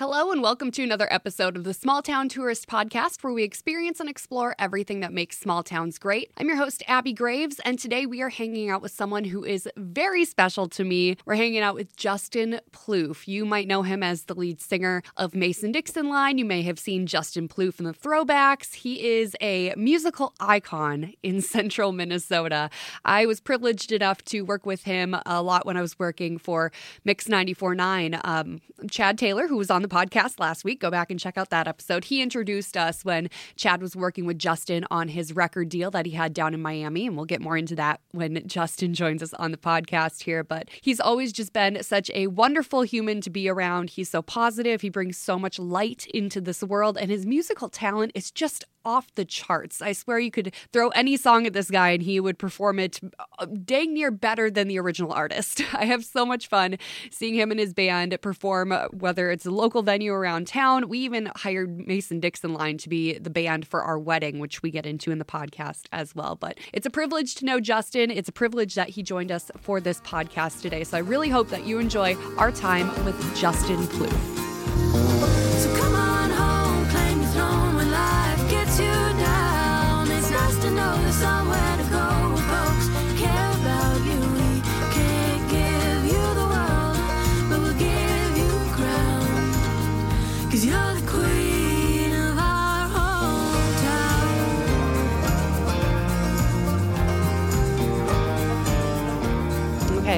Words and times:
Hello, 0.00 0.32
and 0.32 0.40
welcome 0.40 0.70
to 0.70 0.82
another 0.82 1.06
episode 1.12 1.58
of 1.58 1.64
the 1.64 1.74
Small 1.74 2.00
Town 2.00 2.30
Tourist 2.30 2.66
Podcast, 2.66 3.22
where 3.22 3.34
we 3.34 3.42
experience 3.42 4.00
and 4.00 4.08
explore 4.08 4.56
everything 4.58 5.00
that 5.00 5.12
makes 5.12 5.38
small 5.38 5.62
towns 5.62 5.98
great. 5.98 6.30
I'm 6.38 6.48
your 6.48 6.56
host, 6.56 6.82
Abbey 6.88 7.12
Graves, 7.12 7.60
and 7.66 7.78
today 7.78 8.06
we 8.06 8.22
are 8.22 8.30
hanging 8.30 8.70
out 8.70 8.80
with 8.80 8.92
someone 8.92 9.24
who 9.24 9.44
is 9.44 9.68
very 9.76 10.24
special 10.24 10.70
to 10.70 10.84
me. 10.84 11.18
We're 11.26 11.34
hanging 11.34 11.60
out 11.60 11.74
with 11.74 11.94
Justin 11.98 12.62
Ploof. 12.72 13.28
You 13.28 13.44
might 13.44 13.68
know 13.68 13.82
him 13.82 14.02
as 14.02 14.22
the 14.22 14.34
lead 14.34 14.62
singer 14.62 15.02
of 15.18 15.34
Mason 15.34 15.70
Dixon 15.70 16.08
Line. 16.08 16.38
You 16.38 16.46
may 16.46 16.62
have 16.62 16.78
seen 16.78 17.06
Justin 17.06 17.46
Ploof 17.46 17.78
in 17.78 17.84
the 17.84 17.92
throwbacks. 17.92 18.72
He 18.72 19.06
is 19.06 19.36
a 19.42 19.74
musical 19.76 20.32
icon 20.40 21.12
in 21.22 21.42
central 21.42 21.92
Minnesota. 21.92 22.70
I 23.04 23.26
was 23.26 23.38
privileged 23.38 23.92
enough 23.92 24.24
to 24.24 24.46
work 24.46 24.64
with 24.64 24.84
him 24.84 25.14
a 25.26 25.42
lot 25.42 25.66
when 25.66 25.76
I 25.76 25.82
was 25.82 25.98
working 25.98 26.38
for 26.38 26.72
Mix 27.04 27.26
94.9. 27.26 28.18
Um, 28.24 28.62
Chad 28.90 29.18
Taylor, 29.18 29.46
who 29.46 29.58
was 29.58 29.70
on 29.70 29.82
the 29.82 29.89
podcast 29.90 30.40
last 30.40 30.64
week. 30.64 30.80
Go 30.80 30.90
back 30.90 31.10
and 31.10 31.20
check 31.20 31.36
out 31.36 31.50
that 31.50 31.68
episode. 31.68 32.04
He 32.06 32.22
introduced 32.22 32.76
us 32.76 33.04
when 33.04 33.28
Chad 33.56 33.82
was 33.82 33.94
working 33.94 34.24
with 34.24 34.38
Justin 34.38 34.86
on 34.90 35.08
his 35.08 35.34
record 35.34 35.68
deal 35.68 35.90
that 35.90 36.06
he 36.06 36.12
had 36.12 36.32
down 36.32 36.54
in 36.54 36.62
Miami. 36.62 37.06
And 37.06 37.16
we'll 37.16 37.26
get 37.26 37.40
more 37.40 37.56
into 37.56 37.74
that 37.76 38.00
when 38.12 38.42
Justin 38.46 38.94
joins 39.00 39.22
us 39.22 39.34
on 39.34 39.50
the 39.50 39.58
podcast 39.58 40.22
here. 40.22 40.42
But 40.42 40.68
he's 40.80 41.00
always 41.00 41.32
just 41.32 41.52
been 41.52 41.82
such 41.82 42.10
a 42.14 42.28
wonderful 42.28 42.82
human 42.82 43.20
to 43.20 43.30
be 43.30 43.48
around. 43.48 43.90
He's 43.90 44.08
so 44.08 44.22
positive. 44.22 44.80
He 44.80 44.88
brings 44.88 45.18
so 45.18 45.38
much 45.38 45.58
light 45.58 46.06
into 46.14 46.40
this 46.40 46.62
world. 46.62 46.96
And 46.96 47.10
his 47.10 47.26
musical 47.26 47.68
talent 47.68 48.12
is 48.14 48.30
just 48.30 48.64
off 48.84 49.14
the 49.14 49.24
charts. 49.24 49.82
I 49.82 49.92
swear 49.92 50.18
you 50.18 50.30
could 50.30 50.54
throw 50.72 50.88
any 50.90 51.16
song 51.16 51.46
at 51.46 51.52
this 51.52 51.70
guy 51.70 51.90
and 51.90 52.02
he 52.02 52.20
would 52.20 52.38
perform 52.38 52.78
it 52.78 53.00
uh, 53.38 53.46
dang 53.46 53.94
near 53.94 54.10
better 54.10 54.50
than 54.50 54.68
the 54.68 54.78
original 54.78 55.12
artist. 55.12 55.62
I 55.74 55.84
have 55.84 56.04
so 56.04 56.24
much 56.24 56.48
fun 56.48 56.76
seeing 57.10 57.34
him 57.34 57.50
and 57.50 57.60
his 57.60 57.74
band 57.74 58.16
perform, 58.22 58.72
whether 58.92 59.30
it's 59.30 59.46
a 59.46 59.50
local 59.50 59.82
venue 59.82 60.12
around 60.12 60.46
town. 60.46 60.88
We 60.88 60.98
even 61.00 61.30
hired 61.36 61.86
Mason 61.86 62.20
Dixon 62.20 62.52
Line 62.54 62.78
to 62.78 62.88
be 62.88 63.18
the 63.18 63.30
band 63.30 63.66
for 63.66 63.82
our 63.82 63.98
wedding, 63.98 64.38
which 64.38 64.62
we 64.62 64.70
get 64.70 64.86
into 64.86 65.10
in 65.10 65.18
the 65.18 65.24
podcast 65.24 65.86
as 65.92 66.14
well. 66.14 66.36
But 66.36 66.58
it's 66.72 66.86
a 66.86 66.90
privilege 66.90 67.34
to 67.36 67.44
know 67.44 67.60
Justin. 67.60 68.10
It's 68.10 68.28
a 68.28 68.32
privilege 68.32 68.74
that 68.74 68.90
he 68.90 69.02
joined 69.02 69.32
us 69.32 69.50
for 69.60 69.80
this 69.80 70.00
podcast 70.00 70.62
today. 70.62 70.84
So 70.84 70.96
I 70.96 71.00
really 71.00 71.28
hope 71.28 71.48
that 71.50 71.66
you 71.66 71.78
enjoy 71.78 72.16
our 72.36 72.52
time 72.52 72.88
with 73.04 73.36
Justin 73.36 73.86
Ploof. 73.88 74.49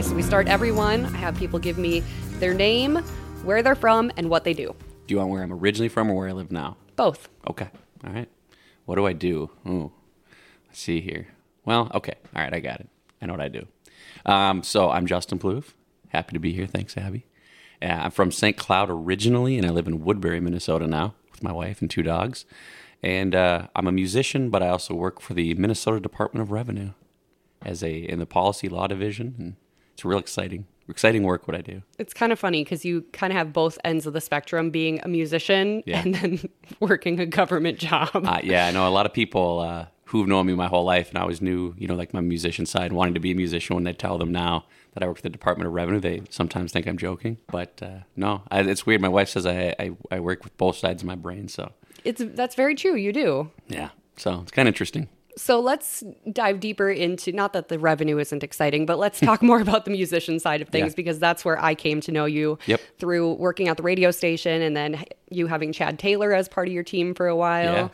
So 0.03 0.17
we 0.17 0.23
start 0.23 0.49
everyone. 0.49 1.07
I 1.07 1.19
have 1.19 1.37
people 1.37 1.59
give 1.59 1.79
me 1.79 2.03
their 2.39 2.53
name, 2.53 2.97
where 3.45 3.63
they're 3.63 3.77
from, 3.77 4.11
and 4.17 4.29
what 4.29 4.45
they 4.45 4.53
do. 4.53 4.75
Do 5.07 5.15
you 5.15 5.19
want 5.19 5.31
where 5.31 5.43
I'm 5.43 5.53
originally 5.53 5.89
from 5.89 6.11
or 6.11 6.15
where 6.15 6.29
I 6.29 6.33
live 6.33 6.51
now? 6.51 6.77
Both. 6.97 7.29
Okay. 7.49 7.69
All 8.05 8.13
right. 8.13 8.29
What 8.85 8.97
do 8.97 9.07
I 9.07 9.13
do? 9.13 9.51
Ooh. 9.67 9.93
Let's 10.67 10.81
see 10.81 11.01
here. 11.01 11.29
Well, 11.65 11.91
okay. 11.95 12.15
All 12.35 12.43
right. 12.43 12.53
I 12.53 12.61
got 12.61 12.81
it. 12.81 12.89
I 13.23 13.27
know 13.27 13.33
what 13.33 13.41
I 13.41 13.49
do. 13.49 13.67
Um, 14.27 14.63
so 14.63 14.91
I'm 14.91 15.07
Justin 15.07 15.39
Ploof. 15.39 15.75
Happy 16.09 16.33
to 16.33 16.41
be 16.41 16.53
here. 16.53 16.67
Thanks, 16.67 16.97
Abbey. 16.97 17.27
Uh, 17.81 17.87
I'm 17.87 18.11
from 18.11 18.33
St. 18.33 18.57
Cloud 18.57 18.91
originally, 18.91 19.57
and 19.57 19.67
I 19.67 19.71
live 19.71 19.87
in 19.87 20.05
Woodbury, 20.05 20.41
Minnesota 20.41 20.87
now 20.87 21.15
with 21.31 21.43
my 21.43 21.53
wife 21.53 21.81
and 21.81 21.91
two 21.91 22.03
dogs. 22.03 22.45
And 23.03 23.35
uh, 23.35 23.69
I'm 23.75 23.87
a 23.87 23.93
musician, 23.93 24.51
but 24.51 24.63
I 24.63 24.69
also 24.69 24.95
work 24.95 25.21
for 25.21 25.35
the 25.35 25.55
Minnesota 25.55 26.01
Department 26.01 26.43
of 26.43 26.51
Revenue 26.51 26.91
as 27.65 27.83
a 27.83 27.95
in 27.95 28.19
the 28.19 28.27
policy 28.27 28.69
law 28.69 28.87
division, 28.87 29.35
and 29.39 29.57
it's 29.95 30.05
real 30.05 30.19
exciting. 30.19 30.67
Exciting 30.89 31.23
work 31.23 31.47
what 31.47 31.57
I 31.57 31.61
do. 31.61 31.83
It's 31.99 32.13
kind 32.13 32.33
of 32.33 32.39
funny 32.39 32.65
because 32.65 32.85
you 32.85 33.03
kind 33.13 33.33
of 33.33 33.37
have 33.37 33.53
both 33.53 33.79
ends 33.85 34.05
of 34.07 34.13
the 34.15 34.21
spectrum 34.21 34.71
being 34.71 35.01
a 35.05 35.09
musician 35.09 35.83
Yeah. 35.87 36.03
and 36.03 36.15
then 36.15 36.41
working 36.81 37.21
a 37.21 37.27
government 37.27 37.79
job. 37.79 38.11
Uh, 38.15 38.41
yeah, 38.43 38.67
I 38.67 38.73
know 38.73 38.87
a 38.89 38.91
lot 38.91 39.07
of 39.07 39.13
people 39.13 39.61
uh, 39.61 39.87
who've 40.07 40.27
known 40.27 40.47
me 40.47 40.55
my 40.55 40.67
whole 40.67 40.85
life, 40.85 41.09
and 41.09 41.17
I 41.19 41.23
always 41.23 41.41
knew, 41.41 41.75
you 41.79 41.87
know, 41.87 41.95
like 41.95 42.13
my 42.13 42.21
musician 42.21 42.67
side, 42.67 42.93
wanting 42.93 43.15
to 43.15 43.21
be 43.21 43.31
a 43.31 43.35
musician. 43.35 43.75
When 43.77 43.85
they 43.85 43.93
tell 43.93 44.19
them 44.19 44.33
now 44.33 44.65
that 44.95 45.03
I 45.03 45.07
work 45.07 45.17
for 45.19 45.23
the 45.23 45.31
Department 45.31 45.69
of 45.69 45.73
Revenue, 45.73 46.01
they 46.01 46.23
sometimes 46.31 46.73
think 46.73 46.87
I'm 46.87 46.99
joking. 46.99 47.39
But 47.47 47.81
uh, 47.81 48.01
no, 48.17 48.43
I, 48.51 48.61
it's 48.63 48.85
weird. 48.85 49.01
My 49.01 49.09
wife 49.09 49.29
says 49.29 49.47
I, 49.47 49.75
I 49.79 49.93
I 50.11 50.19
work 50.21 50.43
with 50.43 50.55
both 50.59 50.77
sides 50.77 51.03
of 51.03 51.07
my 51.07 51.15
brain, 51.15 51.47
so 51.49 51.71
It's 52.05 52.21
that's 52.35 52.57
very 52.57 52.75
true. 52.75 52.97
You 52.97 53.13
do. 53.13 53.51
yeah, 53.69 53.91
so 54.17 54.41
it's 54.43 54.51
kind 54.51 54.67
of 54.69 54.73
interesting. 54.75 55.09
So 55.37 55.61
let's 55.61 56.05
dive 56.31 56.61
deeper 56.61 56.91
into 56.91 57.33
not 57.33 57.53
that 57.55 57.69
the 57.69 57.79
revenue 57.79 58.19
isn't 58.19 58.43
exciting, 58.45 58.85
but 58.87 58.99
let's 58.99 59.19
talk 59.21 59.43
more 59.51 59.61
about 59.61 59.85
the 59.87 59.91
musician 59.91 60.39
side 60.39 60.61
of 60.61 60.69
things 60.69 60.93
Yeah. 60.93 60.97
because 60.97 61.19
that's 61.19 61.45
where 61.45 61.63
I 61.63 61.75
came 61.75 62.01
to 62.03 62.13
know 62.13 62.25
you 62.27 62.59
Yep. 62.67 62.81
through 62.99 63.33
working 63.35 63.69
at 63.69 63.77
the 63.79 63.83
radio 63.83 64.11
station 64.11 64.61
and 64.63 64.77
then 64.77 65.05
you 65.31 65.47
having 65.47 65.73
Chad 65.73 65.99
Taylor 65.99 66.35
as 66.35 66.49
part 66.49 66.69
of 66.69 66.75
your 66.75 66.83
team 66.85 67.15
for 67.15 67.29
a 67.29 67.37
while. 67.37 67.73
Yeah. 67.75 67.89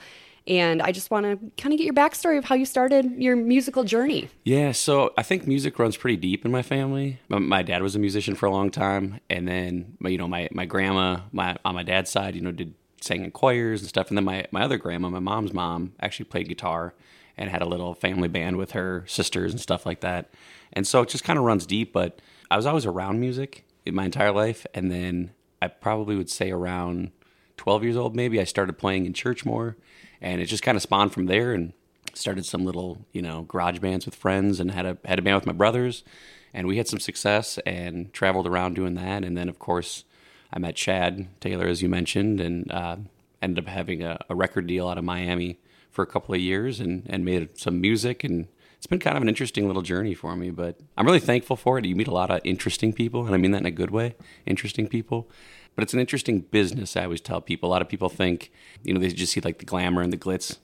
And 0.48 0.80
I 0.80 0.92
just 0.92 1.10
want 1.10 1.24
to 1.26 1.36
kind 1.62 1.74
of 1.74 1.78
get 1.78 1.84
your 1.84 1.92
backstory 1.92 2.38
of 2.38 2.44
how 2.46 2.54
you 2.54 2.64
started 2.64 3.04
your 3.18 3.36
musical 3.36 3.84
journey. 3.84 4.30
Yeah, 4.44 4.72
so 4.72 5.12
I 5.18 5.22
think 5.22 5.46
music 5.46 5.78
runs 5.78 5.98
pretty 5.98 6.16
deep 6.16 6.46
in 6.46 6.50
my 6.50 6.62
family. 6.62 7.20
My, 7.28 7.38
my 7.38 7.62
dad 7.62 7.82
was 7.82 7.94
a 7.94 7.98
musician 7.98 8.34
for 8.34 8.46
a 8.46 8.50
long 8.50 8.70
time, 8.70 9.20
and 9.28 9.46
then 9.46 9.96
my- 10.00 10.08
you 10.08 10.16
know 10.16 10.26
my 10.26 10.48
my 10.50 10.64
grandma, 10.64 11.20
my 11.32 11.54
on 11.66 11.74
my 11.74 11.82
dad's 11.82 12.10
side, 12.10 12.34
you 12.34 12.40
know, 12.40 12.50
did 12.50 12.72
sang 13.00 13.24
in 13.24 13.30
choirs 13.30 13.80
and 13.80 13.88
stuff, 13.88 14.08
and 14.08 14.16
then 14.16 14.24
my 14.24 14.46
my 14.50 14.62
other 14.62 14.78
grandma, 14.78 15.08
my 15.08 15.18
mom's 15.18 15.52
mom, 15.52 15.92
actually 16.00 16.26
played 16.26 16.48
guitar 16.48 16.94
and 17.36 17.50
had 17.50 17.62
a 17.62 17.66
little 17.66 17.94
family 17.94 18.28
band 18.28 18.56
with 18.56 18.72
her 18.72 19.04
sisters 19.06 19.52
and 19.52 19.60
stuff 19.60 19.86
like 19.86 20.00
that. 20.00 20.30
And 20.72 20.86
so 20.86 21.02
it 21.02 21.08
just 21.08 21.24
kind 21.24 21.38
of 21.38 21.44
runs 21.44 21.66
deep. 21.66 21.92
But 21.92 22.20
I 22.50 22.56
was 22.56 22.66
always 22.66 22.84
around 22.84 23.20
music 23.20 23.64
in 23.86 23.94
my 23.94 24.04
entire 24.04 24.32
life, 24.32 24.66
and 24.74 24.90
then 24.90 25.30
I 25.62 25.68
probably 25.68 26.16
would 26.16 26.30
say 26.30 26.50
around 26.50 27.12
12 27.56 27.84
years 27.84 27.96
old, 27.96 28.16
maybe 28.16 28.40
I 28.40 28.44
started 28.44 28.74
playing 28.74 29.06
in 29.06 29.12
church 29.12 29.44
more, 29.44 29.76
and 30.20 30.40
it 30.40 30.46
just 30.46 30.62
kind 30.62 30.76
of 30.76 30.82
spawned 30.82 31.12
from 31.12 31.26
there 31.26 31.52
and 31.52 31.72
started 32.14 32.44
some 32.44 32.64
little, 32.64 33.06
you 33.12 33.22
know, 33.22 33.42
garage 33.42 33.78
bands 33.78 34.04
with 34.04 34.14
friends 34.14 34.60
and 34.60 34.70
had 34.72 34.86
a 34.86 34.98
had 35.04 35.18
a 35.18 35.22
band 35.22 35.36
with 35.36 35.46
my 35.46 35.52
brothers, 35.52 36.04
and 36.52 36.66
we 36.66 36.76
had 36.76 36.88
some 36.88 37.00
success 37.00 37.58
and 37.64 38.12
traveled 38.12 38.46
around 38.46 38.74
doing 38.74 38.94
that, 38.94 39.24
and 39.24 39.36
then 39.36 39.48
of 39.48 39.58
course 39.58 40.04
I 40.52 40.58
met 40.58 40.76
Chad 40.76 41.28
Taylor 41.40 41.66
as 41.66 41.82
you 41.82 41.88
mentioned, 41.88 42.40
and 42.40 42.70
uh, 42.70 42.96
ended 43.42 43.64
up 43.64 43.70
having 43.70 44.02
a, 44.02 44.18
a 44.28 44.34
record 44.34 44.66
deal 44.66 44.88
out 44.88 44.98
of 44.98 45.04
Miami 45.04 45.58
for 45.90 46.02
a 46.02 46.06
couple 46.06 46.34
of 46.34 46.40
years 46.40 46.80
and 46.80 47.04
and 47.08 47.24
made 47.24 47.58
some 47.58 47.80
music 47.80 48.24
and. 48.24 48.48
It's 48.76 48.86
been 48.86 49.00
kind 49.00 49.16
of 49.16 49.22
an 49.22 49.28
interesting 49.28 49.66
little 49.66 49.82
journey 49.82 50.14
for 50.14 50.36
me, 50.36 50.50
but 50.50 50.78
I'm 50.96 51.04
really 51.04 51.18
thankful 51.18 51.56
for 51.56 51.80
it. 51.80 51.84
You 51.84 51.96
meet 51.96 52.06
a 52.06 52.12
lot 52.12 52.30
of 52.30 52.40
interesting 52.44 52.92
people, 52.92 53.26
and 53.26 53.34
I 53.34 53.36
mean 53.36 53.50
that 53.50 53.62
in 53.62 53.66
a 53.66 53.72
good 53.72 53.90
way. 53.90 54.14
Interesting 54.46 54.86
people, 54.86 55.28
but 55.74 55.82
it's 55.82 55.94
an 55.94 55.98
interesting 55.98 56.42
business. 56.42 56.96
I 56.96 57.02
always 57.02 57.20
tell 57.20 57.40
people. 57.40 57.68
A 57.68 57.72
lot 57.72 57.82
of 57.82 57.88
people 57.88 58.08
think, 58.08 58.52
you 58.84 58.94
know, 58.94 59.00
they 59.00 59.08
just 59.08 59.32
see 59.32 59.40
like 59.40 59.58
the 59.58 59.64
glamour 59.64 60.00
and 60.00 60.12
the 60.12 60.16
glitz, 60.16 60.58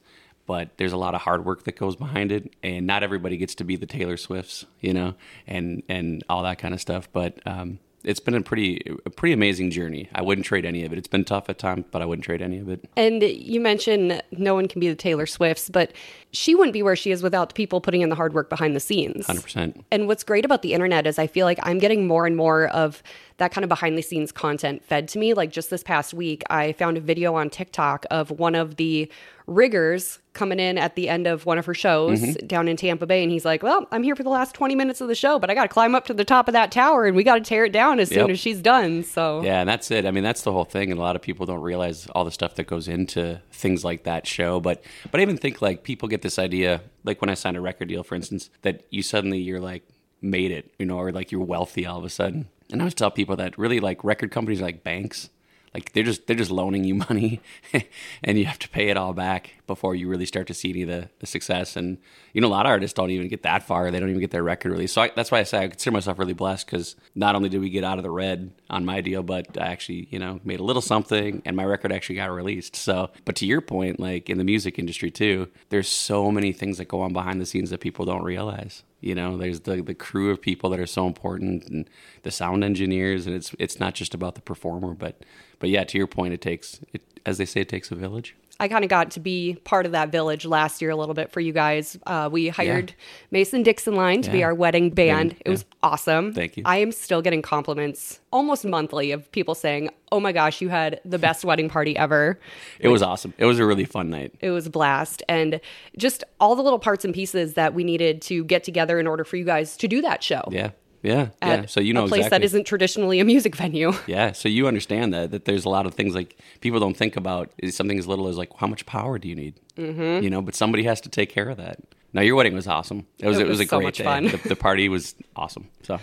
but 0.47 0.77
there's 0.77 0.93
a 0.93 0.97
lot 0.97 1.17
of 1.17 1.23
hard 1.23 1.45
work 1.45 1.65
that 1.65 1.77
goes 1.77 1.97
behind 1.97 2.31
it, 2.31 2.55
and 2.63 2.87
not 2.87 3.03
everybody 3.03 3.37
gets 3.37 3.57
to 3.57 3.65
be 3.65 3.75
the 3.75 3.85
Taylor 3.85 4.17
Swifts, 4.17 4.65
you 4.81 4.95
know, 4.95 5.15
and 5.49 5.83
and 5.89 6.23
all 6.29 6.45
that 6.45 6.59
kind 6.59 6.73
of 6.73 6.81
stuff. 6.81 7.09
But 7.13 7.41
um, 7.47 7.81
it's 8.05 8.21
been 8.21 8.35
a 8.35 8.43
pretty 8.43 8.83
a 9.05 9.11
pretty 9.11 9.33
amazing 9.33 9.71
journey. 9.71 10.09
I 10.15 10.23
wouldn't 10.23 10.47
trade 10.47 10.65
any 10.65 10.85
of 10.85 10.93
it. 10.93 10.99
It's 10.99 11.09
been 11.09 11.25
tough 11.25 11.49
at 11.49 11.59
times, 11.59 11.85
but 11.91 12.03
I 12.03 12.07
wouldn't 12.07 12.25
trade 12.25 12.43
any 12.43 12.59
of 12.59 12.69
it. 12.69 12.89
And 12.97 13.23
you 13.23 13.61
mentioned 13.61 14.23
no 14.33 14.55
one 14.55 14.69
can 14.69 14.81
be 14.81 14.89
the 14.89 14.95
Taylor 14.95 15.27
Swifts, 15.27 15.69
but 15.69 15.93
she 16.33 16.55
wouldn't 16.55 16.73
be 16.73 16.83
where 16.83 16.97
she 16.97 17.11
is 17.11 17.23
without 17.23 17.49
the 17.51 17.55
people 17.55 17.81
putting 17.81 18.03
in 18.03 18.09
the 18.09 18.15
hard 18.15 18.35
work 18.35 18.51
behind 18.51 18.77
the 18.77 18.81
scenes. 18.81 19.27
Hundred 19.27 19.43
percent. 19.43 19.85
And 19.91 20.07
what's 20.07 20.23
great 20.23 20.45
about 20.45 20.63
the 20.63 20.75
internet 20.75 21.07
is 21.07 21.19
I 21.19 21.27
feel 21.27 21.47
like 21.47 21.59
I'm 21.63 21.79
getting 21.79 22.07
more 22.07 22.27
and 22.27 22.37
more 22.37 22.69
of 22.69 23.03
that 23.39 23.53
kind 23.53 23.65
of 23.65 23.69
behind 23.69 23.99
the 23.99 24.03
scenes 24.03 24.31
content 24.31 24.85
fed 24.85 25.09
to 25.09 25.19
me. 25.19 25.35
Like 25.35 25.51
just 25.51 25.71
this 25.71 25.83
past 25.83 26.15
week, 26.15 26.43
I 26.51 26.73
found 26.73 26.97
a 26.97 27.01
video 27.01 27.35
on 27.35 27.51
TikTok 27.51 28.07
of 28.11 28.31
one 28.31 28.55
of 28.55 28.77
the 28.77 29.11
riggers 29.47 30.19
coming 30.33 30.59
in 30.59 30.79
at 30.79 30.97
the 30.97 31.09
end 31.09 31.27
of 31.27 31.47
one 31.47 31.59
of 31.59 31.67
her 31.67 31.75
shows 31.75 32.21
mm-hmm. 32.21 32.47
down 32.47 32.67
in 32.67 32.77
Tampa 32.77 33.07
Bay. 33.07 33.23
And 33.23 33.31
he's 33.31 33.45
like, 33.45 33.63
Well, 33.63 33.87
I'm 33.93 34.03
here 34.03 34.17
for 34.17 34.23
the 34.23 34.31
last 34.31 34.55
20 34.55 34.75
minutes 34.75 35.01
of 35.01 35.09
the 35.09 35.15
show, 35.15 35.39
but 35.39 35.51
I 35.51 35.55
got 35.55 35.63
to 35.63 35.69
climb 35.69 35.95
up 35.95 36.07
to 36.07 36.15
the 36.15 36.25
top 36.25 36.49
of 36.49 36.53
that 36.53 36.73
tower 36.73 37.07
and 37.07 37.17
we 37.17 37.23
got 37.23 37.35
to 37.37 37.41
tear 37.41 37.65
it 37.65 37.73
down 37.73 38.01
as 38.01 38.09
soon 38.09 38.31
as 38.31 38.39
she's 38.39 38.61
done. 38.61 39.03
So, 39.05 39.43
Yeah, 39.43 39.61
and 39.61 39.69
that's 39.69 39.91
it. 39.91 40.07
I 40.07 40.11
mean, 40.11 40.25
that's 40.25 40.43
the 40.43 40.53
whole 40.53 40.65
thing, 40.65 40.91
and 40.91 40.99
a 40.99 41.03
lot 41.03 41.17
of 41.17 41.23
people 41.23 41.47
don't 41.47 41.63
realize 41.63 42.07
all 42.09 42.25
the 42.25 42.31
stuff 42.31 42.55
that 42.57 42.67
goes 42.67 42.89
into 42.89 43.41
things 43.53 43.85
like 43.85 44.05
that 44.05 44.27
show. 44.27 44.61
But 44.61 44.83
but 45.11 45.21
I 45.21 45.23
even 45.23 45.37
think 45.37 45.63
like 45.63 45.85
people 45.85 46.09
get 46.09 46.23
this 46.23 46.39
idea, 46.39 46.81
like 47.05 47.21
when 47.21 47.31
I 47.31 47.35
signed 47.35 47.57
a 47.57 47.61
record 47.61 47.89
deal, 47.89 48.03
for 48.03 48.15
instance, 48.15 48.51
that 48.63 48.85
you 48.91 49.03
suddenly 49.03 49.39
you're 49.39 49.61
like 49.61 49.83
made 50.23 50.51
it, 50.51 50.73
you 50.79 50.87
know, 50.87 50.99
or 50.99 51.13
like 51.13 51.31
you're 51.31 51.45
wealthy 51.45 51.87
all 51.87 51.99
of 51.99 52.05
a 52.05 52.11
sudden. 52.11 52.49
And 52.73 52.81
I 52.81 52.85
always 52.85 52.95
tell 52.95 53.11
people 53.11 53.37
that 53.37 53.59
really 53.59 53.79
like 53.79 54.03
record 54.03 54.31
companies 54.31 54.61
are 54.61 54.65
like 54.65 54.83
banks. 54.83 55.31
Like 55.75 55.93
they're 55.93 56.05
just 56.05 56.27
they're 56.27 56.37
just 56.37 56.53
loaning 56.53 56.85
you 56.85 56.95
money, 56.95 57.41
and 58.25 58.39
you 58.39 58.45
have 58.47 58.61
to 58.61 58.69
pay 58.69 58.89
it 58.89 58.97
all 58.97 59.13
back. 59.13 59.55
Before 59.67 59.95
you 59.95 60.09
really 60.09 60.27
start 60.27 60.47
to 60.47 60.55
see 60.55 60.71
any 60.71 60.83
of 60.83 60.89
the, 60.89 61.09
the 61.21 61.27
success. 61.27 61.77
And 61.77 61.99
you 62.33 62.41
know, 62.41 62.49
a 62.49 62.51
lot 62.51 62.67
of 62.67 62.71
artists 62.71 62.95
don't 62.95 63.11
even 63.11 63.29
get 63.29 63.43
that 63.43 63.63
far; 63.63 63.91
they 63.91 64.01
don't 64.01 64.11
even 64.11 64.21
get 64.21 64.31
their 64.31 64.43
record 64.43 64.73
released. 64.73 64.95
So 64.95 65.03
I, 65.03 65.11
that's 65.15 65.31
why 65.31 65.41
I 65.41 65.43
say 65.45 65.59
I 65.59 65.69
consider 65.69 65.93
myself 65.93 66.19
really 66.19 66.35
blessed 66.35 66.67
because 66.67 66.97
not 67.15 67.35
only 67.35 67.49
did 67.49 67.61
we 67.61 67.71
get 67.71 67.85
out 67.85 67.99
of 67.99 68.05
the 68.05 68.11
red 68.11 68.53
on 68.71 68.85
my 68.85 69.01
deal, 69.01 69.23
but 69.23 69.59
I 69.61 69.67
actually 69.67 70.09
you 70.11 70.19
know 70.19 70.41
made 70.45 70.61
a 70.61 70.65
little 70.65 70.83
something, 70.83 71.43
and 71.45 71.57
my 71.57 71.65
record 71.65 71.93
actually 71.93 72.17
got 72.17 72.31
released. 72.31 72.77
So, 72.77 73.11
but 73.25 73.37
to 73.37 73.47
your 73.47 73.61
point, 73.61 74.01
like 74.01 74.29
in 74.29 74.39
the 74.39 74.45
music 74.45 74.79
industry 74.79 75.11
too, 75.11 75.49
there's 75.71 75.89
so 75.89 76.31
many 76.31 76.53
things 76.53 76.79
that 76.79 76.89
go 76.89 77.01
on 77.01 77.13
behind 77.13 77.41
the 77.41 77.47
scenes 77.47 77.71
that 77.71 77.81
people 77.81 78.05
don't 78.05 78.23
realize. 78.23 78.83
You 79.01 79.15
know, 79.15 79.37
there's 79.37 79.61
the 79.61 79.83
the 79.83 79.95
crew 79.95 80.31
of 80.31 80.41
people 80.41 80.71
that 80.71 80.81
are 80.81 80.87
so 80.87 81.07
important, 81.07 81.67
and 81.67 81.89
the 82.23 82.31
sound 82.31 82.65
engineers, 82.65 83.27
and 83.27 83.35
it's 83.35 83.55
it's 83.59 83.81
not 83.81 83.95
just 83.95 84.15
about 84.15 84.35
the 84.35 84.43
performer, 84.43 84.95
but 84.95 85.25
but 85.59 85.71
yeah, 85.71 85.85
to 85.85 85.99
your 85.99 86.07
point, 86.07 86.35
it 86.35 86.41
takes 86.41 86.81
it 86.93 87.03
as 87.27 87.39
they 87.39 87.47
say, 87.47 87.63
it 87.63 87.69
takes 87.69 87.91
a 87.91 87.95
village. 87.95 88.37
I 88.61 88.69
kind 88.69 88.85
of 88.85 88.89
got 88.91 89.11
to 89.13 89.21
be 89.21 89.59
part 89.65 89.85
of 89.85 89.93
that 89.93 90.11
village 90.11 90.45
last 90.47 90.81
year 90.81 90.91
a 90.91 90.97
little 90.97 91.15
bit 91.15 91.33
for 91.33 91.41
you 91.41 91.53
guys. 91.53 91.99
Uh, 92.07 92.29
we 92.31 92.49
hired 92.49 92.95
Mason 93.33 93.65
Dixon 93.65 93.97
Line 93.97 94.23
to 94.23 94.31
be 94.31 94.45
our 94.45 94.55
wedding 94.55 94.91
band. 94.91 95.31
Band, 95.31 95.43
It 95.45 95.51
was 95.51 95.65
awesome. 95.83 96.33
Thank 96.33 96.57
you. 96.57 96.63
I 96.65 96.77
am 96.77 96.93
still 96.93 97.21
getting 97.21 97.43
compliments 97.43 98.21
almost 98.33 98.65
monthly 98.65 99.11
of 99.11 99.31
people 99.33 99.55
saying, 99.57 99.91
"Oh 100.13 100.21
my 100.21 100.31
gosh, 100.33 100.61
you 100.61 100.69
had 100.69 101.01
the 101.05 101.19
best 101.19 101.45
wedding 101.45 101.69
party 101.69 101.97
ever." 101.97 102.39
It 102.79 102.89
was 102.89 103.03
awesome. 103.03 103.35
It 103.39 103.45
was 103.47 103.59
a 103.59 103.67
really 103.67 103.85
fun 103.85 104.09
night. 104.11 104.33
It 104.41 104.51
was 104.51 104.67
a 104.67 104.71
blast, 104.71 105.23
and 105.29 105.61
just 105.99 106.23
all 106.39 106.55
the 106.55 106.63
little 106.63 106.79
parts 106.79 107.05
and 107.05 107.13
pieces 107.13 107.55
that 107.55 107.75
we 107.75 107.83
needed 107.83 108.23
to 108.23 108.45
get 108.45 108.63
together 108.63 109.01
in 109.01 109.07
order 109.09 109.25
for 109.25 109.37
you 109.37 109.45
guys 109.45 109.77
to 109.79 109.89
do 109.89 110.01
that 110.03 110.23
show. 110.23 110.43
Yeah, 110.51 110.71
yeah, 111.05 111.29
yeah. 111.43 111.67
So 111.67 111.81
you 111.81 111.93
know 111.93 112.05
a 112.05 112.09
place 112.09 112.21
exactly. 112.21 112.39
that 112.39 112.45
isn't 112.45 112.67
traditionally 112.67 113.21
a 113.21 113.25
music 113.25 113.55
venue. 113.65 113.93
Yeah, 114.07 114.33
so 114.33 114.49
you 114.49 114.67
understand 114.67 115.13
that 115.15 115.31
that 115.31 115.45
there's 115.45 115.65
a 115.65 115.69
lot 115.69 115.87
of 115.87 115.95
things 115.95 116.15
like 116.15 116.39
people 116.61 116.81
don't 116.81 116.97
think 116.97 117.17
about 117.17 117.53
is 117.59 117.77
something 117.77 117.99
as 117.99 118.07
little 118.07 118.27
as 118.29 118.37
like 118.37 118.51
how 118.57 118.67
much 118.67 118.87
power 118.87 119.19
do 119.19 119.29
you 119.29 119.35
need? 119.35 119.61
Mm-hmm. 119.77 120.25
You 120.25 120.31
know, 120.31 120.43
but 120.43 120.55
somebody 120.55 120.85
has 120.85 121.01
to 121.03 121.09
take 121.09 121.29
care 121.29 121.49
of 121.49 121.59
that. 121.59 121.79
Now 122.15 122.23
your 122.23 122.37
wedding 122.37 122.55
was 122.55 122.67
awesome. 122.67 123.07
It 123.19 123.27
was 123.27 123.39
It 123.39 123.43
it, 123.43 123.49
was, 123.49 123.59
was 123.59 123.67
a 123.67 123.69
so 123.69 123.77
great 123.79 123.85
much 123.85 123.99
day. 123.99 124.05
fun. 124.05 124.25
The, 124.25 124.37
the 124.49 124.57
party 124.57 124.89
was 124.89 125.15
awesome. 125.37 125.69
So 125.83 126.01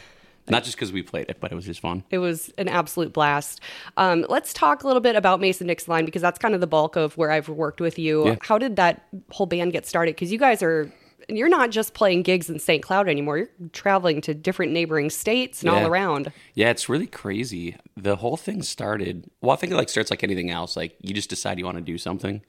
not 0.49 0.63
just 0.63 0.75
because 0.75 0.91
we 0.91 1.01
played 1.01 1.29
it, 1.29 1.39
but 1.39 1.51
it 1.51 1.55
was 1.55 1.65
just 1.65 1.79
fun. 1.79 2.03
It 2.09 2.17
was 2.17 2.51
an 2.57 2.67
absolute 2.67 3.13
blast. 3.13 3.61
Um, 3.97 4.25
let's 4.29 4.53
talk 4.53 4.83
a 4.83 4.87
little 4.87 5.01
bit 5.01 5.15
about 5.15 5.39
Mason 5.39 5.67
Dixon 5.67 5.91
Line 5.91 6.05
because 6.05 6.21
that's 6.21 6.37
kind 6.37 6.53
of 6.53 6.61
the 6.61 6.67
bulk 6.67 6.95
of 6.95 7.17
where 7.17 7.31
I've 7.31 7.47
worked 7.47 7.79
with 7.81 7.97
you. 7.97 8.25
Yeah. 8.27 8.35
How 8.41 8.57
did 8.57 8.75
that 8.75 9.05
whole 9.31 9.45
band 9.45 9.71
get 9.71 9.85
started? 9.85 10.15
Because 10.15 10.31
you 10.31 10.37
guys 10.37 10.61
are. 10.61 10.91
You're 11.29 11.49
not 11.49 11.69
just 11.71 11.93
playing 11.93 12.23
gigs 12.23 12.49
in 12.49 12.59
St. 12.59 12.83
Cloud 12.83 13.07
anymore. 13.07 13.37
You're 13.37 13.49
traveling 13.73 14.21
to 14.21 14.33
different 14.33 14.71
neighboring 14.71 15.09
states 15.09 15.61
and 15.61 15.69
all 15.69 15.85
around. 15.85 16.31
Yeah, 16.53 16.69
it's 16.69 16.89
really 16.89 17.07
crazy. 17.07 17.77
The 17.95 18.17
whole 18.17 18.37
thing 18.37 18.61
started. 18.63 19.29
Well, 19.41 19.51
I 19.51 19.55
think 19.55 19.71
it 19.73 19.75
like 19.75 19.89
starts 19.89 20.11
like 20.11 20.23
anything 20.23 20.49
else. 20.49 20.75
Like 20.75 20.95
you 21.01 21.13
just 21.13 21.29
decide 21.29 21.59
you 21.59 21.65
want 21.65 21.77
to 21.77 21.81
do 21.81 21.97
something, 21.97 22.41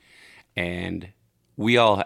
and 0.57 1.09
we 1.57 1.77
all 1.77 2.03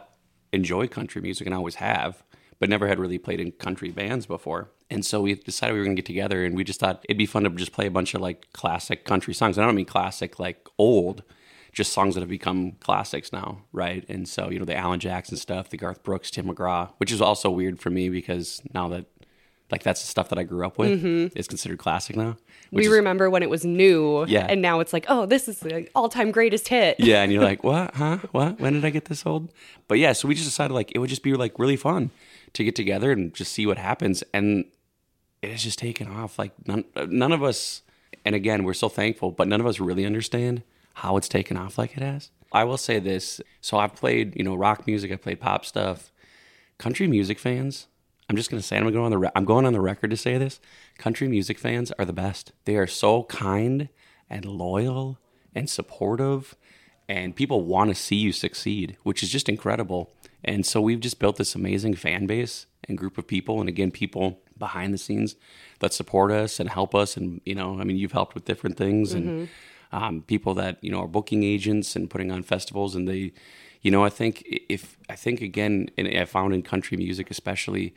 enjoy 0.53 0.89
country 0.89 1.21
music 1.21 1.47
and 1.47 1.55
always 1.55 1.77
have, 1.77 2.23
but 2.59 2.69
never 2.69 2.87
had 2.87 2.99
really 2.99 3.19
played 3.19 3.41
in 3.41 3.53
country 3.53 3.91
bands 3.91 4.27
before. 4.27 4.71
And 4.89 5.05
so 5.05 5.23
we 5.23 5.35
decided 5.35 5.73
we 5.73 5.81
were 5.81 5.85
going 5.85 5.97
to 5.97 6.03
get 6.03 6.07
together, 6.07 6.45
and 6.45 6.57
we 6.57 6.65
just 6.65 6.81
thought 6.81 7.05
it'd 7.09 7.19
be 7.19 7.27
fun 7.27 7.43
to 7.45 7.51
just 7.51 7.73
play 7.73 7.87
a 7.87 7.91
bunch 7.91 8.15
of 8.15 8.21
like 8.21 8.53
classic 8.53 9.05
country 9.05 9.35
songs. 9.35 9.57
And 9.59 9.65
I 9.65 9.69
don't 9.69 9.75
mean 9.75 9.87
classic 9.87 10.39
like 10.39 10.69
old, 10.79 11.23
just 11.76 11.93
songs 11.93 12.14
that 12.14 12.23
have 12.23 12.31
become 12.31 12.73
classics 12.81 13.34
now, 13.34 13.58
right? 13.70 14.02
And 14.08 14.26
so 14.26 14.50
you 14.50 14.58
know 14.58 14.64
the 14.64 14.75
Alan 14.75 14.99
Jackson 14.99 15.37
stuff, 15.37 15.69
the 15.69 15.76
Garth 15.76 16.02
Brooks, 16.02 16.31
Tim 16.31 16.46
McGraw, 16.46 16.88
which 16.96 17.12
is 17.12 17.20
also 17.20 17.50
weird 17.50 17.78
for 17.78 17.90
me 17.90 18.08
because 18.08 18.62
now 18.73 18.88
that 18.88 19.05
like 19.70 19.82
that's 19.82 20.00
the 20.00 20.06
stuff 20.06 20.31
that 20.31 20.38
I 20.38 20.43
grew 20.43 20.64
up 20.64 20.78
with 20.78 21.02
mm-hmm. 21.02 21.38
is 21.38 21.46
considered 21.46 21.78
classic 21.78 22.17
now. 22.17 22.38
We 22.73 22.87
is- 22.87 22.93
remember 22.93 23.28
when 23.28 23.43
it 23.43 23.50
was 23.50 23.67
new, 23.67 24.25
Yeah. 24.26 24.46
and 24.49 24.62
now 24.62 24.81
it's 24.81 24.94
like, 24.94 25.05
oh, 25.08 25.26
this 25.26 25.49
is 25.49 25.61
the 25.61 25.88
all-time 25.94 26.31
greatest 26.31 26.69
hit. 26.69 26.96
yeah, 26.99 27.23
and 27.23 27.31
you're 27.31 27.44
like, 27.44 27.62
what? 27.70 27.94
Huh? 27.94 28.19
What? 28.32 28.58
When 28.58 28.73
did 28.73 28.84
I 28.84 28.90
get 28.90 29.05
this 29.05 29.26
old? 29.26 29.52
But 29.87 29.99
yeah, 29.99 30.14
so 30.14 30.28
we 30.28 30.34
just 30.34 30.49
decided 30.49 30.73
like 30.73 30.93
it 30.94 30.99
would 30.99 31.11
just 31.11 31.23
be 31.23 31.34
like 31.34 31.58
really 31.58 31.76
fun 31.76 32.11
to 32.55 32.64
get 32.64 32.75
together 32.75 33.12
and 33.12 33.34
just 33.34 33.52
see 33.52 33.67
what 33.67 33.76
happens, 33.76 34.25
and 34.32 34.64
it 35.43 35.50
has 35.50 35.62
just 35.62 35.78
taken 35.78 36.08
off. 36.08 36.38
Like 36.38 36.52
none, 36.67 36.84
none 37.06 37.32
of 37.32 37.43
us, 37.43 37.82
and 38.25 38.34
again, 38.34 38.64
we're 38.64 38.73
so 38.73 38.88
thankful, 38.88 39.31
but 39.31 39.46
none 39.46 39.61
of 39.61 39.67
us 39.67 39.78
really 39.78 40.06
understand 40.06 40.62
how 40.97 41.19
it's 41.19 41.29
taken 41.29 41.59
off 41.59 41.77
like 41.77 41.95
it 41.95 42.03
has. 42.03 42.31
I 42.53 42.65
will 42.65 42.79
say 42.79 42.99
this: 42.99 43.41
so 43.61 43.77
I've 43.77 43.95
played, 43.95 44.35
you 44.35 44.43
know, 44.43 44.55
rock 44.55 44.87
music, 44.87 45.13
I 45.13 45.17
played 45.17 45.41
pop 45.41 45.67
stuff, 45.67 46.11
country 46.79 47.07
music 47.07 47.39
fans. 47.39 47.87
I'm 48.31 48.37
just 48.37 48.51
gonna 48.51 48.63
say, 48.63 48.79
I'm 48.79 48.85
gonna 48.85 49.05
on 49.05 49.11
the, 49.11 49.19
re- 49.19 49.31
I'm 49.37 49.45
going 49.45 49.67
on 49.67 49.75
the 49.75 49.81
record 49.81 50.11
to 50.11 50.17
say 50.17 50.39
this: 50.39 50.59
country 50.97 51.29
music 51.29 51.59
fans 51.59 51.93
are 51.99 52.07
the 52.07 52.15
best. 52.15 52.53
They 52.65 52.77
are 52.77 52.87
so 52.87 53.25
kind 53.25 53.91
and 54.31 54.47
loyal 54.47 55.19
and 55.55 55.69
supportive, 55.69 56.57
and 57.11 57.37
people 57.37 57.63
want 57.63 57.91
to 57.91 57.95
see 57.95 58.17
you 58.17 58.33
succeed, 58.33 58.97
which 59.03 59.23
is 59.23 59.29
just 59.29 59.51
incredible. 59.51 60.11
And 60.43 60.65
so 60.65 60.81
we've 60.81 61.01
just 61.01 61.19
built 61.19 61.37
this 61.37 61.55
amazing 61.55 61.95
fan 61.95 62.27
base 62.27 62.67
and 62.89 62.97
group 62.97 63.19
of 63.19 63.27
people, 63.27 63.61
and 63.61 63.69
again, 63.69 63.91
people 63.91 64.41
behind 64.57 64.95
the 64.95 64.99
scenes 64.99 65.37
that 65.81 65.93
support 65.93 66.33
us 66.33 66.59
and 66.59 66.71
help 66.71 66.95
us. 66.95 67.19
And 67.19 67.43
you 67.45 67.55
know, 67.55 67.81
I 67.81 67.85
mean, 67.85 67.99
you've 67.99 68.13
helped 68.13 68.35
with 68.35 68.47
different 68.47 68.79
things, 68.79 69.13
and 69.13 69.27
mm-hmm. 69.27 69.45
Um, 69.93 70.23
people 70.23 70.55
that 70.55 70.79
you 70.83 70.91
know 70.91 71.00
are 71.03 71.09
booking 71.09 71.43
agents 71.43 71.97
and 71.97 72.11
putting 72.11 72.31
on 72.31 72.43
festivals, 72.43 72.94
and 72.94 73.09
they, 73.09 73.33
you 73.83 73.91
know, 73.91 74.05
I 74.05 74.09
think 74.11 74.44
if 74.69 74.97
I 75.09 75.17
think 75.17 75.41
again, 75.41 75.88
and 75.97 76.09
I 76.09 76.25
found 76.25 76.55
in 76.55 76.62
country 76.62 76.97
music 76.97 77.31
especially, 77.31 77.94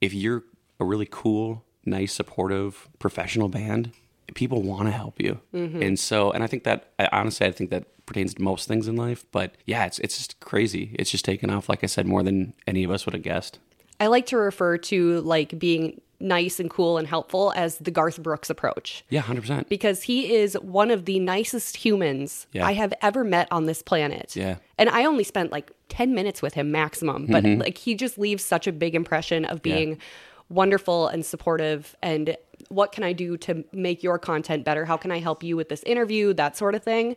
if 0.00 0.14
you're 0.14 0.44
a 0.80 0.84
really 0.84 1.08
cool, 1.10 1.64
nice, 1.84 2.12
supportive, 2.12 2.88
professional 2.98 3.48
band, 3.48 3.92
people 4.34 4.62
want 4.62 4.86
to 4.86 4.92
help 4.92 5.20
you. 5.20 5.40
And 5.82 5.98
so, 5.98 6.30
and 6.30 6.44
I 6.44 6.46
think 6.46 6.64
that 6.64 6.92
I, 6.98 7.08
honestly, 7.12 7.46
I 7.46 7.52
think 7.52 7.70
that 7.70 7.84
pertains 8.06 8.34
to 8.34 8.42
most 8.42 8.66
things 8.68 8.88
in 8.88 8.96
life. 8.96 9.24
But 9.32 9.56
yeah, 9.66 9.84
it's 9.86 9.98
it's 9.98 10.16
just 10.16 10.40
crazy. 10.40 10.94
It's 10.98 11.10
just 11.10 11.24
taken 11.24 11.50
off, 11.50 11.68
like 11.68 11.84
I 11.84 11.86
said, 11.86 12.06
more 12.06 12.22
than 12.22 12.54
any 12.66 12.84
of 12.84 12.90
us 12.90 13.04
would 13.06 13.14
have 13.14 13.22
guessed. 13.22 13.58
I 14.00 14.06
like 14.06 14.26
to 14.26 14.36
refer 14.36 14.78
to 14.78 15.20
like 15.22 15.58
being 15.58 16.00
nice 16.20 16.58
and 16.58 16.68
cool 16.68 16.98
and 16.98 17.06
helpful 17.06 17.52
as 17.54 17.78
the 17.78 17.90
Garth 17.90 18.22
Brooks 18.22 18.50
approach. 18.50 19.04
Yeah, 19.08 19.20
hundred 19.20 19.42
percent. 19.42 19.68
because 19.68 20.02
he 20.02 20.34
is 20.34 20.54
one 20.60 20.90
of 20.90 21.04
the 21.04 21.18
nicest 21.20 21.76
humans 21.76 22.46
Yeah. 22.52 22.66
I 22.66 22.72
have 22.72 22.92
ever 23.02 23.22
met 23.24 23.46
on 23.50 23.66
this 23.66 23.82
planet. 23.82 24.34
Yeah. 24.34 24.54
Mm-hmm. 24.54 24.60
And 24.78 24.88
I 24.90 25.04
only 25.04 25.24
spent 25.24 25.52
like 25.52 25.70
10 25.90 26.14
minutes 26.14 26.42
with 26.42 26.54
him 26.54 26.70
maximum, 26.72 27.26
but 27.26 27.44
like 27.44 27.78
he 27.78 27.94
just 27.94 28.18
leaves 28.18 28.44
such 28.44 28.66
a 28.66 28.72
big 28.72 28.94
impression 28.94 29.44
of 29.44 29.62
being 29.62 29.98
wonderful 30.48 31.08
and 31.08 31.24
supportive 31.24 31.94
and 32.02 32.36
what 32.68 32.90
can 32.92 33.04
I 33.04 33.12
do 33.12 33.36
to 33.38 33.64
make 33.72 34.02
your 34.02 34.18
content 34.18 34.64
better? 34.64 34.84
How 34.84 34.96
can 34.96 35.10
I 35.10 35.20
help 35.20 35.42
you 35.42 35.56
with 35.56 35.68
this 35.68 35.82
interview? 35.84 36.34
That 36.34 36.56
sort 36.56 36.74
of 36.74 36.82
thing. 36.82 37.16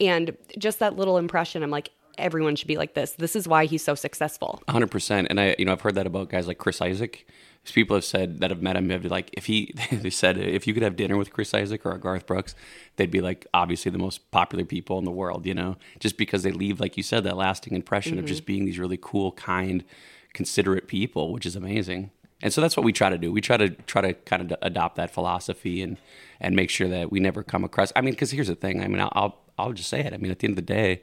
And 0.00 0.36
just 0.58 0.78
that 0.80 0.96
little 0.96 1.16
impression, 1.16 1.62
I'm 1.62 1.70
like, 1.70 1.90
everyone 2.22 2.56
should 2.56 2.68
be 2.68 2.76
like 2.76 2.94
this. 2.94 3.12
This 3.12 3.36
is 3.36 3.46
why 3.46 3.66
he's 3.66 3.82
so 3.82 3.94
successful. 3.94 4.62
hundred 4.68 4.90
percent. 4.90 5.28
And 5.30 5.40
I, 5.40 5.54
you 5.58 5.64
know, 5.64 5.72
I've 5.72 5.80
heard 5.80 5.94
that 5.96 6.06
about 6.06 6.30
guys 6.30 6.46
like 6.46 6.58
Chris 6.58 6.80
Isaak. 6.80 7.26
People 7.64 7.94
have 7.94 8.04
said 8.04 8.40
that 8.40 8.50
have 8.50 8.60
met 8.60 8.76
him 8.76 8.90
have 8.90 9.04
like, 9.04 9.30
if 9.34 9.46
he, 9.46 9.72
they 9.92 10.10
said 10.10 10.36
if 10.36 10.66
you 10.66 10.74
could 10.74 10.82
have 10.82 10.96
dinner 10.96 11.16
with 11.16 11.32
Chris 11.32 11.54
Isaak 11.54 11.86
or 11.86 11.96
Garth 11.98 12.26
Brooks, 12.26 12.54
they'd 12.96 13.10
be 13.10 13.20
like 13.20 13.46
obviously 13.54 13.90
the 13.90 13.98
most 13.98 14.30
popular 14.30 14.64
people 14.64 14.98
in 14.98 15.04
the 15.04 15.10
world. 15.10 15.46
You 15.46 15.54
know, 15.54 15.76
just 16.00 16.16
because 16.16 16.42
they 16.42 16.52
leave, 16.52 16.80
like 16.80 16.96
you 16.96 17.02
said, 17.02 17.24
that 17.24 17.36
lasting 17.36 17.74
impression 17.74 18.18
of 18.18 18.24
just 18.24 18.42
mm-hmm. 18.42 18.46
being 18.46 18.64
these 18.64 18.78
really 18.78 18.98
cool, 19.00 19.32
kind, 19.32 19.84
considerate 20.32 20.88
people, 20.88 21.32
which 21.32 21.46
is 21.46 21.56
amazing. 21.56 22.10
And 22.42 22.52
so 22.52 22.60
that's 22.60 22.76
what 22.76 22.84
we 22.84 22.92
try 22.92 23.08
to 23.08 23.18
do. 23.18 23.30
We 23.30 23.40
try 23.40 23.56
to 23.56 23.70
try 23.70 24.02
to 24.02 24.14
kind 24.14 24.50
of 24.50 24.58
adopt 24.62 24.96
that 24.96 25.10
philosophy 25.10 25.80
and 25.82 25.96
and 26.40 26.56
make 26.56 26.70
sure 26.70 26.88
that 26.88 27.12
we 27.12 27.20
never 27.20 27.42
come 27.44 27.62
across. 27.62 27.92
I 27.94 28.00
mean, 28.00 28.14
because 28.14 28.32
here's 28.32 28.48
the 28.48 28.56
thing. 28.56 28.82
I 28.82 28.88
mean, 28.88 29.00
I'll 29.00 29.38
I'll 29.56 29.72
just 29.72 29.88
say 29.88 30.00
it. 30.00 30.12
I 30.12 30.16
mean, 30.16 30.32
at 30.32 30.40
the 30.40 30.48
end 30.48 30.58
of 30.58 30.66
the 30.66 30.74
day, 30.74 31.02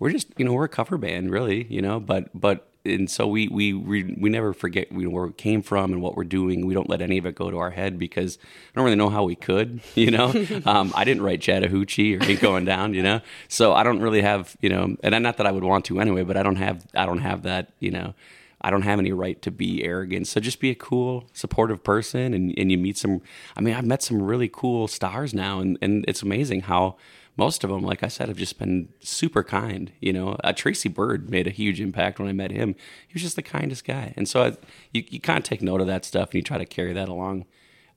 we're 0.00 0.10
just 0.10 0.28
you 0.36 0.44
know 0.44 0.52
we're 0.52 0.64
a 0.64 0.68
cover 0.68 0.98
band, 0.98 1.30
really. 1.30 1.66
You 1.70 1.80
know, 1.80 2.00
but 2.00 2.28
but 2.34 2.66
and 2.84 3.10
so 3.10 3.26
we 3.26 3.46
we 3.48 3.72
we, 3.74 4.16
we 4.18 4.30
never 4.30 4.52
forget 4.52 4.90
you 4.90 5.02
know, 5.02 5.10
where 5.10 5.26
we 5.26 5.32
came 5.34 5.62
from 5.62 5.92
and 5.92 6.02
what 6.02 6.16
we're 6.16 6.24
doing. 6.24 6.66
We 6.66 6.74
don't 6.74 6.88
let 6.88 7.02
any 7.02 7.18
of 7.18 7.26
it 7.26 7.34
go 7.34 7.50
to 7.50 7.58
our 7.58 7.70
head 7.70 7.98
because 7.98 8.38
I 8.42 8.72
don't 8.74 8.84
really 8.84 8.96
know 8.96 9.10
how 9.10 9.22
we 9.22 9.36
could. 9.36 9.80
You 10.00 10.10
know, 10.10 10.32
um, 10.64 10.92
I 10.94 11.04
didn't 11.04 11.22
write 11.22 11.42
Chattahoochee 11.42 12.16
or 12.16 12.24
Ain't 12.24 12.40
Going 12.40 12.64
Down. 12.64 12.94
You 12.94 13.02
know, 13.02 13.20
so 13.48 13.74
I 13.74 13.82
don't 13.82 14.00
really 14.00 14.22
have 14.22 14.56
you 14.60 14.70
know, 14.70 14.96
and 15.02 15.22
not 15.22 15.36
that 15.36 15.46
I 15.46 15.52
would 15.52 15.64
want 15.64 15.84
to 15.86 16.00
anyway, 16.00 16.22
but 16.24 16.36
I 16.38 16.42
don't 16.42 16.56
have 16.56 16.86
I 16.94 17.04
don't 17.06 17.18
have 17.18 17.42
that 17.42 17.72
you 17.78 17.90
know. 17.90 18.14
I 18.62 18.70
don't 18.70 18.82
have 18.82 18.98
any 18.98 19.10
right 19.12 19.40
to 19.40 19.50
be 19.50 19.82
arrogant. 19.82 20.26
So 20.26 20.38
just 20.38 20.60
be 20.60 20.68
a 20.68 20.74
cool, 20.74 21.24
supportive 21.32 21.82
person 21.82 22.34
and, 22.34 22.52
and 22.58 22.70
you 22.70 22.76
meet 22.76 22.98
some 22.98 23.22
I 23.56 23.60
mean, 23.60 23.74
I've 23.74 23.86
met 23.86 24.02
some 24.02 24.22
really 24.22 24.48
cool 24.48 24.86
stars 24.88 25.32
now 25.34 25.60
and, 25.60 25.78
and 25.80 26.04
it's 26.08 26.22
amazing 26.22 26.62
how 26.62 26.96
most 27.40 27.64
of 27.64 27.70
them, 27.70 27.82
like 27.82 28.02
I 28.02 28.08
said, 28.08 28.28
have 28.28 28.36
just 28.36 28.58
been 28.58 28.90
super 29.00 29.42
kind. 29.42 29.90
You 29.98 30.12
know, 30.12 30.36
uh, 30.44 30.52
Tracy 30.52 30.90
Byrd 30.90 31.30
made 31.30 31.46
a 31.46 31.50
huge 31.50 31.80
impact 31.80 32.18
when 32.18 32.28
I 32.28 32.32
met 32.32 32.50
him. 32.50 32.74
He 33.08 33.14
was 33.14 33.22
just 33.22 33.34
the 33.34 33.42
kindest 33.42 33.86
guy. 33.86 34.12
And 34.14 34.28
so 34.28 34.42
I, 34.42 34.56
you, 34.92 35.04
you 35.08 35.20
kind 35.20 35.38
of 35.38 35.44
take 35.44 35.62
note 35.62 35.80
of 35.80 35.86
that 35.86 36.04
stuff 36.04 36.28
and 36.28 36.34
you 36.34 36.42
try 36.42 36.58
to 36.58 36.66
carry 36.66 36.92
that 36.92 37.08
along 37.08 37.46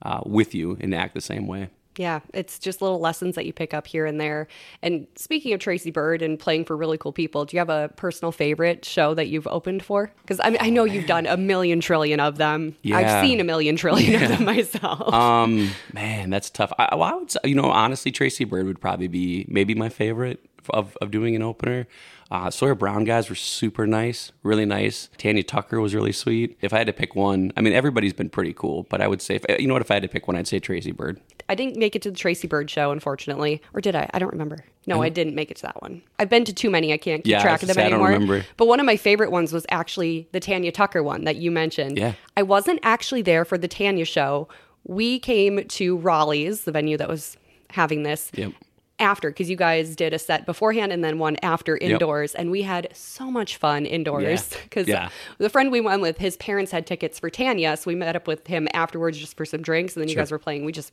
uh, 0.00 0.22
with 0.24 0.54
you 0.54 0.78
and 0.80 0.94
act 0.94 1.12
the 1.12 1.20
same 1.20 1.46
way. 1.46 1.68
Yeah, 1.96 2.20
it's 2.32 2.58
just 2.58 2.82
little 2.82 2.98
lessons 2.98 3.34
that 3.36 3.46
you 3.46 3.52
pick 3.52 3.72
up 3.72 3.86
here 3.86 4.06
and 4.06 4.20
there. 4.20 4.48
And 4.82 5.06
speaking 5.16 5.52
of 5.52 5.60
Tracy 5.60 5.90
Byrd 5.90 6.22
and 6.22 6.38
playing 6.38 6.64
for 6.64 6.76
really 6.76 6.98
cool 6.98 7.12
people, 7.12 7.44
do 7.44 7.56
you 7.56 7.60
have 7.60 7.70
a 7.70 7.90
personal 7.96 8.32
favorite 8.32 8.84
show 8.84 9.14
that 9.14 9.28
you've 9.28 9.46
opened 9.46 9.84
for? 9.84 10.10
Because 10.22 10.40
I, 10.40 10.50
mean, 10.50 10.58
I 10.60 10.70
know 10.70 10.84
you've 10.84 11.06
done 11.06 11.26
a 11.26 11.36
million 11.36 11.80
trillion 11.80 12.20
of 12.20 12.36
them. 12.36 12.76
Yeah. 12.82 12.98
I've 12.98 13.24
seen 13.24 13.40
a 13.40 13.44
million 13.44 13.76
trillion 13.76 14.22
of 14.22 14.28
them 14.28 14.44
myself. 14.44 15.12
Um, 15.12 15.70
man, 15.92 16.30
that's 16.30 16.50
tough. 16.50 16.72
I, 16.78 16.94
well, 16.94 17.02
I 17.04 17.14
would 17.14 17.30
say, 17.30 17.40
you 17.44 17.54
know, 17.54 17.70
honestly, 17.70 18.10
Tracy 18.10 18.44
Byrd 18.44 18.66
would 18.66 18.80
probably 18.80 19.08
be 19.08 19.46
maybe 19.48 19.74
my 19.74 19.88
favorite 19.88 20.44
of, 20.70 20.96
of 21.00 21.10
doing 21.10 21.36
an 21.36 21.42
opener. 21.42 21.86
Uh, 22.30 22.50
Sawyer 22.50 22.74
Brown 22.74 23.04
guys 23.04 23.28
were 23.28 23.36
super 23.36 23.86
nice, 23.86 24.32
really 24.42 24.64
nice. 24.64 25.08
Tanya 25.18 25.42
Tucker 25.42 25.80
was 25.80 25.94
really 25.94 26.12
sweet. 26.12 26.56
If 26.60 26.72
I 26.72 26.78
had 26.78 26.86
to 26.86 26.92
pick 26.92 27.14
one, 27.14 27.52
I 27.56 27.60
mean, 27.60 27.74
everybody's 27.74 28.14
been 28.14 28.30
pretty 28.30 28.52
cool, 28.54 28.84
but 28.84 29.00
I 29.00 29.06
would 29.06 29.20
say, 29.20 29.36
if, 29.36 29.44
you 29.60 29.68
know 29.68 29.74
what, 29.74 29.82
if 29.82 29.90
I 29.90 29.94
had 29.94 30.02
to 30.04 30.08
pick 30.08 30.26
one, 30.26 30.36
I'd 30.36 30.48
say 30.48 30.58
Tracy 30.58 30.92
Byrd. 30.92 31.20
I 31.48 31.54
didn't 31.54 31.76
make 31.76 31.94
it 31.94 32.02
to 32.02 32.10
the 32.10 32.16
Tracy 32.16 32.46
Byrd 32.48 32.70
show, 32.70 32.90
unfortunately. 32.90 33.60
Or 33.72 33.80
did 33.80 33.94
I? 33.94 34.08
I 34.14 34.18
don't 34.18 34.32
remember. 34.32 34.64
No, 34.86 34.96
mm-hmm. 34.96 35.02
I 35.04 35.08
didn't 35.08 35.34
make 35.34 35.50
it 35.50 35.56
to 35.58 35.62
that 35.62 35.80
one. 35.82 36.02
I've 36.18 36.28
been 36.28 36.44
to 36.44 36.52
too 36.52 36.70
many. 36.70 36.92
I 36.92 36.96
can't 36.96 37.24
keep 37.24 37.30
Yeah, 37.30 37.42
track 37.42 37.62
of 37.62 37.68
them 37.68 37.74
say, 37.74 37.86
I 37.86 37.90
don't 37.90 38.00
anymore. 38.00 38.12
remember. 38.12 38.46
But 38.56 38.68
one 38.68 38.80
of 38.80 38.86
my 38.86 38.96
favorite 38.96 39.30
ones 39.30 39.52
was 39.52 39.66
actually 39.70 40.28
the 40.32 40.40
Tanya 40.40 40.72
Tucker 40.72 41.02
one 41.02 41.24
that 41.24 41.36
you 41.36 41.50
mentioned. 41.50 41.98
Yeah. 41.98 42.14
I 42.36 42.42
wasn't 42.42 42.80
actually 42.82 43.22
there 43.22 43.44
for 43.44 43.58
the 43.58 43.68
Tanya 43.68 44.04
show. 44.04 44.48
We 44.84 45.18
came 45.18 45.66
to 45.66 45.96
Raleigh's, 45.98 46.64
the 46.64 46.72
venue 46.72 46.96
that 46.98 47.08
was 47.08 47.36
having 47.70 48.02
this. 48.02 48.30
Yep. 48.34 48.52
After, 49.00 49.28
because 49.30 49.50
you 49.50 49.56
guys 49.56 49.96
did 49.96 50.14
a 50.14 50.20
set 50.20 50.46
beforehand 50.46 50.92
and 50.92 51.02
then 51.02 51.18
one 51.18 51.36
after 51.42 51.76
indoors, 51.76 52.32
and 52.32 52.50
we 52.52 52.62
had 52.62 52.88
so 52.92 53.28
much 53.28 53.56
fun 53.56 53.86
indoors. 53.86 54.54
Because 54.62 54.86
Yeah. 54.94 55.08
the 55.38 55.50
friend 55.50 55.72
we 55.72 55.80
went 55.80 56.00
with, 56.00 56.16
his 56.18 56.36
parents 56.36 56.70
had 56.70 56.86
tickets 56.86 57.18
for 57.18 57.28
Tanya, 57.28 57.76
so 57.76 57.90
we 57.90 57.96
met 57.96 58.14
up 58.14 58.28
with 58.28 58.46
him 58.46 58.68
afterwards 58.72 59.18
just 59.18 59.36
for 59.36 59.44
some 59.44 59.62
drinks, 59.62 59.96
and 59.96 60.02
then 60.02 60.08
you 60.08 60.14
guys 60.14 60.30
were 60.30 60.38
playing. 60.38 60.64
We 60.64 60.70
just 60.70 60.92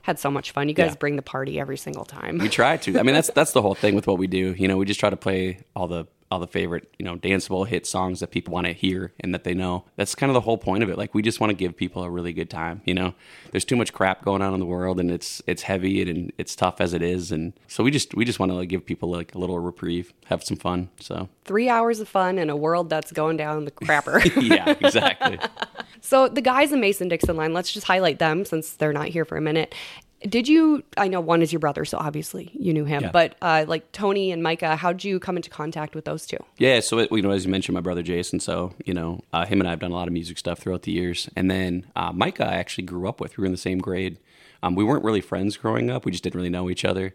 had 0.00 0.18
so 0.18 0.30
much 0.30 0.52
fun. 0.52 0.68
You 0.68 0.74
guys 0.74 0.92
Yeah. 0.92 0.96
bring 0.98 1.16
the 1.16 1.22
party 1.22 1.60
every 1.60 1.76
single 1.76 2.06
time. 2.06 2.38
We 2.38 2.48
try 2.48 2.78
to. 2.78 2.98
I 2.98 3.02
mean, 3.02 3.14
that's 3.14 3.30
that's 3.34 3.52
the 3.52 3.60
whole 3.60 3.74
thing 3.74 3.94
with 3.94 4.06
what 4.06 4.16
we 4.16 4.26
do. 4.28 4.54
You 4.56 4.66
know, 4.66 4.78
we 4.78 4.86
just 4.86 4.98
try 5.00 5.10
to 5.10 5.16
play 5.16 5.58
all 5.76 5.88
the 5.88 6.06
all 6.30 6.40
the 6.40 6.46
favorite, 6.46 6.92
you 6.98 7.04
know, 7.04 7.16
danceable 7.16 7.66
hit 7.66 7.86
songs 7.86 8.20
that 8.20 8.30
people 8.30 8.52
want 8.52 8.66
to 8.66 8.72
hear 8.72 9.12
and 9.20 9.32
that 9.32 9.44
they 9.44 9.54
know. 9.54 9.84
That's 9.96 10.14
kind 10.14 10.30
of 10.30 10.34
the 10.34 10.40
whole 10.40 10.58
point 10.58 10.82
of 10.82 10.90
it. 10.90 10.98
Like 10.98 11.14
we 11.14 11.22
just 11.22 11.40
want 11.40 11.50
to 11.50 11.54
give 11.54 11.76
people 11.76 12.02
a 12.02 12.10
really 12.10 12.32
good 12.32 12.50
time, 12.50 12.82
you 12.84 12.94
know. 12.94 13.14
There's 13.52 13.64
too 13.64 13.76
much 13.76 13.92
crap 13.92 14.24
going 14.24 14.42
on 14.42 14.52
in 14.52 14.60
the 14.60 14.66
world 14.66 14.98
and 14.98 15.10
it's 15.10 15.40
it's 15.46 15.62
heavy 15.62 16.08
and 16.08 16.32
it's 16.38 16.56
tough 16.56 16.80
as 16.80 16.92
it 16.94 17.02
is 17.02 17.32
and 17.32 17.52
so 17.68 17.84
we 17.84 17.90
just 17.90 18.14
we 18.14 18.24
just 18.24 18.38
want 18.38 18.50
to 18.50 18.56
like 18.56 18.68
give 18.68 18.84
people 18.84 19.10
like 19.10 19.34
a 19.34 19.38
little 19.38 19.58
reprieve, 19.58 20.12
have 20.26 20.42
some 20.42 20.56
fun. 20.56 20.88
So, 21.00 21.28
Three 21.44 21.68
hours 21.68 22.00
of 22.00 22.08
fun 22.08 22.38
in 22.38 22.50
a 22.50 22.56
world 22.56 22.90
that's 22.90 23.12
going 23.12 23.36
down 23.36 23.64
the 23.64 23.70
crapper. 23.70 24.24
yeah, 24.42 24.74
exactly. 24.80 25.38
so 26.00 26.28
the 26.28 26.40
guys 26.40 26.72
in 26.72 26.80
Mason 26.80 27.08
Dixon 27.08 27.36
line, 27.36 27.52
let's 27.52 27.72
just 27.72 27.86
highlight 27.86 28.18
them 28.18 28.44
since 28.44 28.72
they're 28.72 28.92
not 28.92 29.08
here 29.08 29.24
for 29.24 29.36
a 29.36 29.40
minute. 29.40 29.74
Did 30.22 30.48
you? 30.48 30.82
I 30.96 31.08
know 31.08 31.20
one 31.20 31.42
is 31.42 31.52
your 31.52 31.60
brother, 31.60 31.84
so 31.84 31.98
obviously 31.98 32.50
you 32.54 32.72
knew 32.72 32.84
him. 32.84 33.02
Yeah. 33.02 33.10
But 33.10 33.36
uh, 33.42 33.64
like 33.68 33.92
Tony 33.92 34.32
and 34.32 34.42
Micah, 34.42 34.76
how 34.76 34.92
did 34.92 35.04
you 35.04 35.20
come 35.20 35.36
into 35.36 35.50
contact 35.50 35.94
with 35.94 36.06
those 36.06 36.26
two? 36.26 36.38
Yeah, 36.56 36.80
so 36.80 36.98
it, 36.98 37.12
you 37.12 37.22
know, 37.22 37.30
as 37.30 37.44
you 37.44 37.50
mentioned, 37.50 37.74
my 37.74 37.80
brother 37.80 38.02
Jason. 38.02 38.40
So 38.40 38.72
you 38.84 38.94
know, 38.94 39.20
uh, 39.32 39.44
him 39.44 39.60
and 39.60 39.68
I 39.68 39.70
have 39.70 39.80
done 39.80 39.90
a 39.90 39.94
lot 39.94 40.08
of 40.08 40.14
music 40.14 40.38
stuff 40.38 40.58
throughout 40.58 40.82
the 40.82 40.92
years. 40.92 41.28
And 41.36 41.50
then 41.50 41.86
uh, 41.94 42.12
Micah, 42.12 42.46
I 42.46 42.54
actually 42.54 42.84
grew 42.84 43.08
up 43.08 43.20
with. 43.20 43.36
We 43.36 43.42
were 43.42 43.46
in 43.46 43.52
the 43.52 43.58
same 43.58 43.78
grade. 43.78 44.16
Um, 44.62 44.74
we 44.74 44.84
weren't 44.84 45.04
really 45.04 45.20
friends 45.20 45.56
growing 45.56 45.90
up. 45.90 46.04
We 46.04 46.12
just 46.12 46.24
didn't 46.24 46.36
really 46.36 46.50
know 46.50 46.70
each 46.70 46.84
other. 46.84 47.14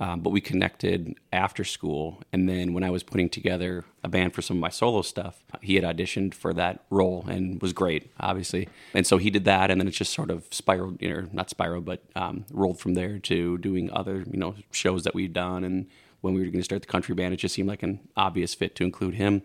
Um, 0.00 0.20
but 0.20 0.30
we 0.30 0.40
connected 0.40 1.14
after 1.30 1.62
school. 1.62 2.22
And 2.32 2.48
then 2.48 2.72
when 2.72 2.82
I 2.82 2.88
was 2.88 3.02
putting 3.02 3.28
together 3.28 3.84
a 4.02 4.08
band 4.08 4.32
for 4.32 4.40
some 4.40 4.56
of 4.56 4.60
my 4.62 4.70
solo 4.70 5.02
stuff, 5.02 5.42
he 5.60 5.74
had 5.74 5.84
auditioned 5.84 6.32
for 6.32 6.54
that 6.54 6.82
role 6.88 7.26
and 7.28 7.60
was 7.60 7.74
great, 7.74 8.10
obviously. 8.18 8.66
And 8.94 9.06
so 9.06 9.18
he 9.18 9.28
did 9.28 9.44
that, 9.44 9.70
and 9.70 9.78
then 9.78 9.86
it 9.86 9.90
just 9.90 10.14
sort 10.14 10.30
of 10.30 10.46
spiraled, 10.50 11.02
you 11.02 11.10
know, 11.10 11.28
not 11.32 11.50
spiraled, 11.50 11.84
but 11.84 12.02
um, 12.16 12.46
rolled 12.50 12.80
from 12.80 12.94
there 12.94 13.18
to 13.18 13.58
doing 13.58 13.92
other, 13.92 14.24
you 14.30 14.38
know, 14.38 14.54
shows 14.70 15.04
that 15.04 15.14
we'd 15.14 15.34
done. 15.34 15.64
And 15.64 15.86
when 16.22 16.32
we 16.32 16.40
were 16.40 16.46
going 16.46 16.60
to 16.60 16.64
start 16.64 16.80
the 16.80 16.88
country 16.88 17.14
band, 17.14 17.34
it 17.34 17.36
just 17.36 17.54
seemed 17.54 17.68
like 17.68 17.82
an 17.82 18.00
obvious 18.16 18.54
fit 18.54 18.74
to 18.76 18.84
include 18.84 19.16
him. 19.16 19.42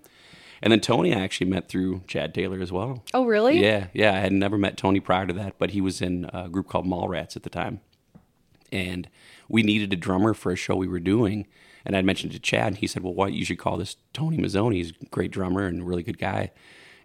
And 0.65 0.71
then 0.71 0.81
Tony, 0.81 1.13
I 1.13 1.19
actually 1.19 1.47
met 1.51 1.69
through 1.69 2.01
Chad 2.07 2.33
Taylor 2.33 2.59
as 2.59 2.71
well. 2.71 3.03
Oh, 3.13 3.25
really? 3.25 3.61
Yeah, 3.61 3.87
yeah. 3.93 4.15
I 4.15 4.17
had 4.17 4.33
never 4.33 4.57
met 4.57 4.77
Tony 4.77 4.99
prior 4.99 5.27
to 5.27 5.33
that, 5.33 5.59
but 5.59 5.69
he 5.69 5.79
was 5.79 6.01
in 6.01 6.27
a 6.33 6.49
group 6.49 6.67
called 6.67 6.87
Mallrats 6.87 7.35
at 7.35 7.43
the 7.43 7.51
time. 7.51 7.81
And 8.71 9.07
we 9.47 9.61
needed 9.61 9.93
a 9.93 9.95
drummer 9.95 10.33
for 10.33 10.51
a 10.51 10.55
show 10.55 10.75
we 10.75 10.87
were 10.87 10.99
doing. 10.99 11.45
And 11.85 11.95
I'd 11.95 12.03
mentioned 12.03 12.31
to 12.31 12.39
Chad, 12.39 12.65
and 12.65 12.77
he 12.77 12.87
said, 12.87 13.03
Well, 13.03 13.13
what? 13.13 13.31
You 13.33 13.45
should 13.45 13.59
call 13.59 13.77
this 13.77 13.97
Tony 14.11 14.39
Mazzoni. 14.39 14.77
He's 14.77 14.89
a 14.89 15.05
great 15.11 15.29
drummer 15.29 15.67
and 15.67 15.83
a 15.83 15.85
really 15.85 16.01
good 16.01 16.17
guy. 16.17 16.51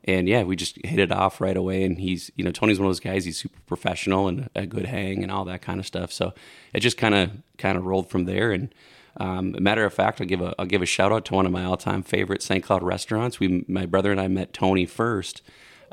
And 0.05 0.27
yeah, 0.27 0.43
we 0.43 0.57
just 0.57 0.79
hit 0.83 0.99
it 0.99 1.13
off 1.13 1.39
right 1.39 1.57
away. 1.57 1.85
And 1.85 2.01
he's, 2.01 2.31
you 2.37 2.45
know, 2.45 2.53
Tony's 2.53 2.79
one 2.79 2.87
of 2.87 2.89
those 2.89 3.01
guys. 3.01 3.27
He's 3.27 3.37
super 3.37 3.61
professional 3.67 4.27
and 4.27 4.49
a 4.55 4.65
good 4.65 4.87
hang 4.87 5.23
and 5.23 5.31
all 5.31 5.45
that 5.45 5.61
kind 5.61 5.79
of 5.79 5.85
stuff. 5.85 6.13
So 6.13 6.33
it 6.73 6.81
just 6.81 6.97
kind 6.97 7.15
of 7.15 7.31
kind 7.59 7.77
of 7.77 7.85
rolled 7.85 8.09
from 8.09 8.25
there. 8.25 8.53
And 8.53 8.75
um, 9.21 9.55
matter 9.61 9.85
of 9.85 9.93
fact, 9.93 10.21
I'll 10.21 10.27
give 10.27 10.41
a 10.41 10.55
I'll 10.59 10.67
give 10.67 10.81
a 10.81 10.87
shout 10.87 11.13
out 11.13 11.27
to 11.27 11.35
one 11.35 11.45
of 11.45 11.53
my 11.53 11.63
all 11.63 11.77
time 11.77 12.03
favorite 12.03 12.43
St. 12.43 12.65
Cloud 12.65 12.83
restaurants. 12.83 13.39
We, 13.39 13.65
my 13.69 13.85
brother 13.85 14.11
and 14.11 14.21
I 14.21 14.29
met 14.29 14.55
Tony 14.55 14.87
first 14.87 15.43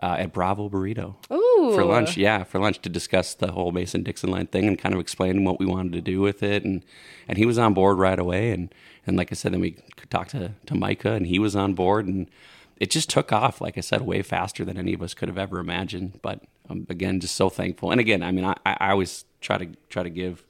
uh, 0.02 0.16
at 0.18 0.32
Bravo 0.32 0.70
Burrito 0.70 1.16
Ooh. 1.32 1.74
for 1.76 1.84
lunch. 1.84 2.16
Yeah, 2.16 2.46
for 2.46 2.60
lunch 2.60 2.82
to 2.84 2.90
discuss 2.90 3.34
the 3.34 3.52
whole 3.52 3.74
Mason 3.74 4.02
Dixon 4.02 4.32
line 4.32 4.48
thing 4.48 4.66
and 4.66 4.80
kind 4.80 4.96
of 4.96 5.02
explain 5.02 5.44
what 5.44 5.60
we 5.60 5.66
wanted 5.66 5.92
to 5.92 6.02
do 6.02 6.22
with 6.22 6.42
it. 6.42 6.64
And 6.64 6.86
and 7.28 7.38
he 7.38 7.46
was 7.46 7.58
on 7.58 7.74
board 7.74 7.98
right 7.98 8.18
away. 8.18 8.52
And 8.52 8.74
and 9.06 9.18
like 9.18 9.32
I 9.32 9.36
said, 9.36 9.52
then 9.52 9.60
we 9.60 9.78
talked 10.10 10.32
to 10.32 10.54
to 10.66 10.76
Micah, 10.76 11.12
and 11.12 11.28
he 11.28 11.38
was 11.38 11.54
on 11.54 11.74
board, 11.74 12.08
and 12.08 12.30
it 12.78 12.90
just 12.90 13.10
took 13.10 13.34
off. 13.34 13.60
Like 13.60 13.78
I 13.78 13.82
said, 13.82 14.04
way 14.04 14.22
faster 14.22 14.64
than 14.64 14.78
any 14.78 14.94
of 14.94 15.02
us 15.02 15.14
could 15.14 15.28
have 15.28 15.38
ever 15.38 15.60
imagined. 15.60 16.22
But 16.22 16.44
um, 16.70 16.88
again, 16.90 17.20
just 17.20 17.36
so 17.36 17.50
thankful. 17.50 17.92
And 17.92 18.00
again, 18.00 18.24
I 18.24 18.32
mean, 18.32 18.46
I, 18.46 18.56
I 18.66 18.92
always 18.92 19.26
try 19.42 19.58
to 19.58 19.68
try 19.90 20.04
to 20.04 20.10
give 20.10 20.46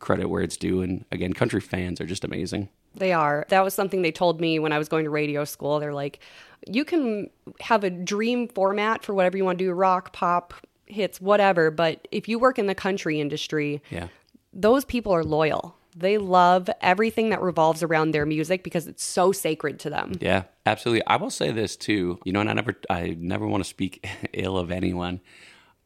credit 0.00 0.28
where 0.28 0.42
it's 0.42 0.56
due. 0.56 0.82
And 0.82 1.04
again, 1.12 1.32
country 1.32 1.60
fans 1.60 2.00
are 2.00 2.06
just 2.06 2.24
amazing. 2.24 2.68
They 2.94 3.12
are. 3.12 3.46
That 3.50 3.62
was 3.62 3.72
something 3.74 4.02
they 4.02 4.10
told 4.12 4.40
me 4.40 4.58
when 4.58 4.72
I 4.72 4.78
was 4.78 4.88
going 4.88 5.04
to 5.04 5.10
radio 5.10 5.44
school. 5.44 5.78
They're 5.78 5.94
like, 5.94 6.18
you 6.66 6.84
can 6.84 7.30
have 7.60 7.84
a 7.84 7.90
dream 7.90 8.48
format 8.48 9.04
for 9.04 9.14
whatever 9.14 9.36
you 9.36 9.44
want 9.44 9.58
to 9.58 9.64
do 9.64 9.72
rock, 9.72 10.12
pop, 10.12 10.54
hits, 10.86 11.20
whatever. 11.20 11.70
But 11.70 12.08
if 12.10 12.28
you 12.28 12.38
work 12.38 12.58
in 12.58 12.66
the 12.66 12.74
country 12.74 13.20
industry, 13.20 13.80
Yeah. 13.90 14.08
those 14.52 14.84
people 14.84 15.12
are 15.12 15.22
loyal. 15.22 15.76
They 15.96 16.18
love 16.18 16.68
everything 16.80 17.30
that 17.30 17.42
revolves 17.42 17.82
around 17.82 18.12
their 18.12 18.24
music 18.26 18.62
because 18.64 18.86
it's 18.86 19.02
so 19.04 19.32
sacred 19.32 19.78
to 19.80 19.90
them. 19.90 20.12
Yeah, 20.20 20.44
absolutely. 20.66 21.04
I 21.06 21.16
will 21.16 21.30
say 21.30 21.50
this 21.50 21.76
too. 21.76 22.18
You 22.24 22.32
know, 22.32 22.40
and 22.40 22.48
I 22.50 22.52
never, 22.54 22.74
I 22.88 23.16
never 23.18 23.46
want 23.46 23.62
to 23.64 23.68
speak 23.68 24.06
ill 24.32 24.56
of 24.58 24.70
anyone, 24.70 25.20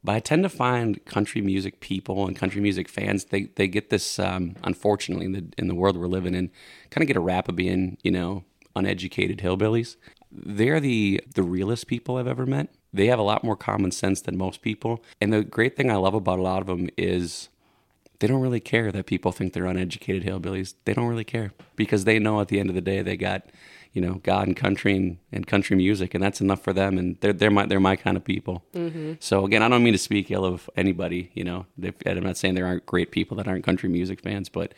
but 0.05 0.15
I 0.15 0.21
tend 0.21 0.43
to 0.43 0.51
find 0.51 1.03
country 1.07 1.41
music 1.41 1.81
people 1.81 2.27
and 2.27 2.37
country 2.37 2.61
music 2.61 2.89
fans. 2.89 3.25
They 3.27 3.45
they 3.57 3.67
get 3.67 3.89
this, 3.89 4.19
um, 4.19 4.57
unfortunately, 4.63 5.25
in 5.25 5.33
the 5.33 5.45
in 5.57 5.67
the 5.67 5.75
world 5.75 5.97
we're 5.97 6.07
living 6.07 6.35
in, 6.35 6.51
kind 6.91 7.03
of 7.03 7.09
get 7.09 7.17
a 7.17 7.21
rap 7.21 7.49
of 7.49 7.57
being, 7.57 7.97
you 8.03 8.11
know, 8.11 8.45
uneducated 8.77 9.39
hillbillies. 9.39 9.97
They're 10.31 10.81
the 10.81 11.23
the 11.35 11.43
realest 11.43 11.87
people 11.87 12.19
I've 12.19 12.27
ever 12.27 12.45
met. 12.45 12.69
They 12.93 13.07
have 13.07 13.19
a 13.19 13.23
lot 13.23 13.43
more 13.43 13.57
common 13.57 13.91
sense 13.91 14.21
than 14.21 14.37
most 14.37 14.63
people. 14.63 15.03
And 15.21 15.33
the 15.33 15.43
great 15.43 15.77
thing 15.77 15.91
I 15.91 15.97
love 15.97 16.15
about 16.15 16.39
a 16.39 16.43
lot 16.43 16.61
of 16.61 16.67
them 16.67 16.91
is 16.97 17.49
they 18.25 18.29
don't 18.29 18.41
really 18.41 18.59
care 18.59 18.91
that 18.91 19.05
people 19.05 19.33
think 19.33 19.53
they're 19.53 19.67
uneducated 19.67 20.25
hillbillies. 20.25 20.73
They 20.87 20.95
don't 20.95 21.09
really 21.09 21.25
care 21.25 21.53
because 21.77 22.05
they 22.05 22.19
know 22.19 22.41
at 22.41 22.49
the 22.49 22.59
end 22.59 22.71
of 22.71 22.75
the 22.75 22.81
day 22.81 23.03
they 23.03 23.19
got, 23.19 23.51
you 23.93 24.01
know, 24.01 24.15
God 24.23 24.47
and 24.47 24.57
country 24.57 24.97
and, 24.97 25.19
and 25.31 25.47
country 25.47 25.77
music, 25.77 26.15
and 26.15 26.25
that's 26.25 26.41
enough 26.41 26.65
for 26.65 26.73
them. 26.73 26.97
And 26.97 27.19
they're 27.21 27.35
they're 27.35 27.51
my 27.51 27.67
they're 27.67 27.81
my 27.81 27.97
kind 27.97 28.17
of 28.17 28.25
people. 28.25 28.65
Mm-hmm. 28.73 29.17
So 29.21 29.45
again, 29.45 29.63
I 29.63 29.69
don't 29.69 29.83
mean 29.83 29.93
to 29.93 29.99
speak 29.99 30.31
ill 30.31 30.47
of 30.47 30.71
anybody. 30.75 31.33
You 31.35 31.45
know, 31.45 31.67
and 31.77 31.95
I'm 32.07 32.25
not 32.25 32.39
saying 32.39 32.55
there 32.55 32.65
aren't 32.65 32.87
great 32.87 33.11
people 33.11 33.37
that 33.37 33.47
aren't 33.47 33.63
country 33.63 33.91
music 33.91 34.23
fans, 34.23 34.49
but 34.49 34.73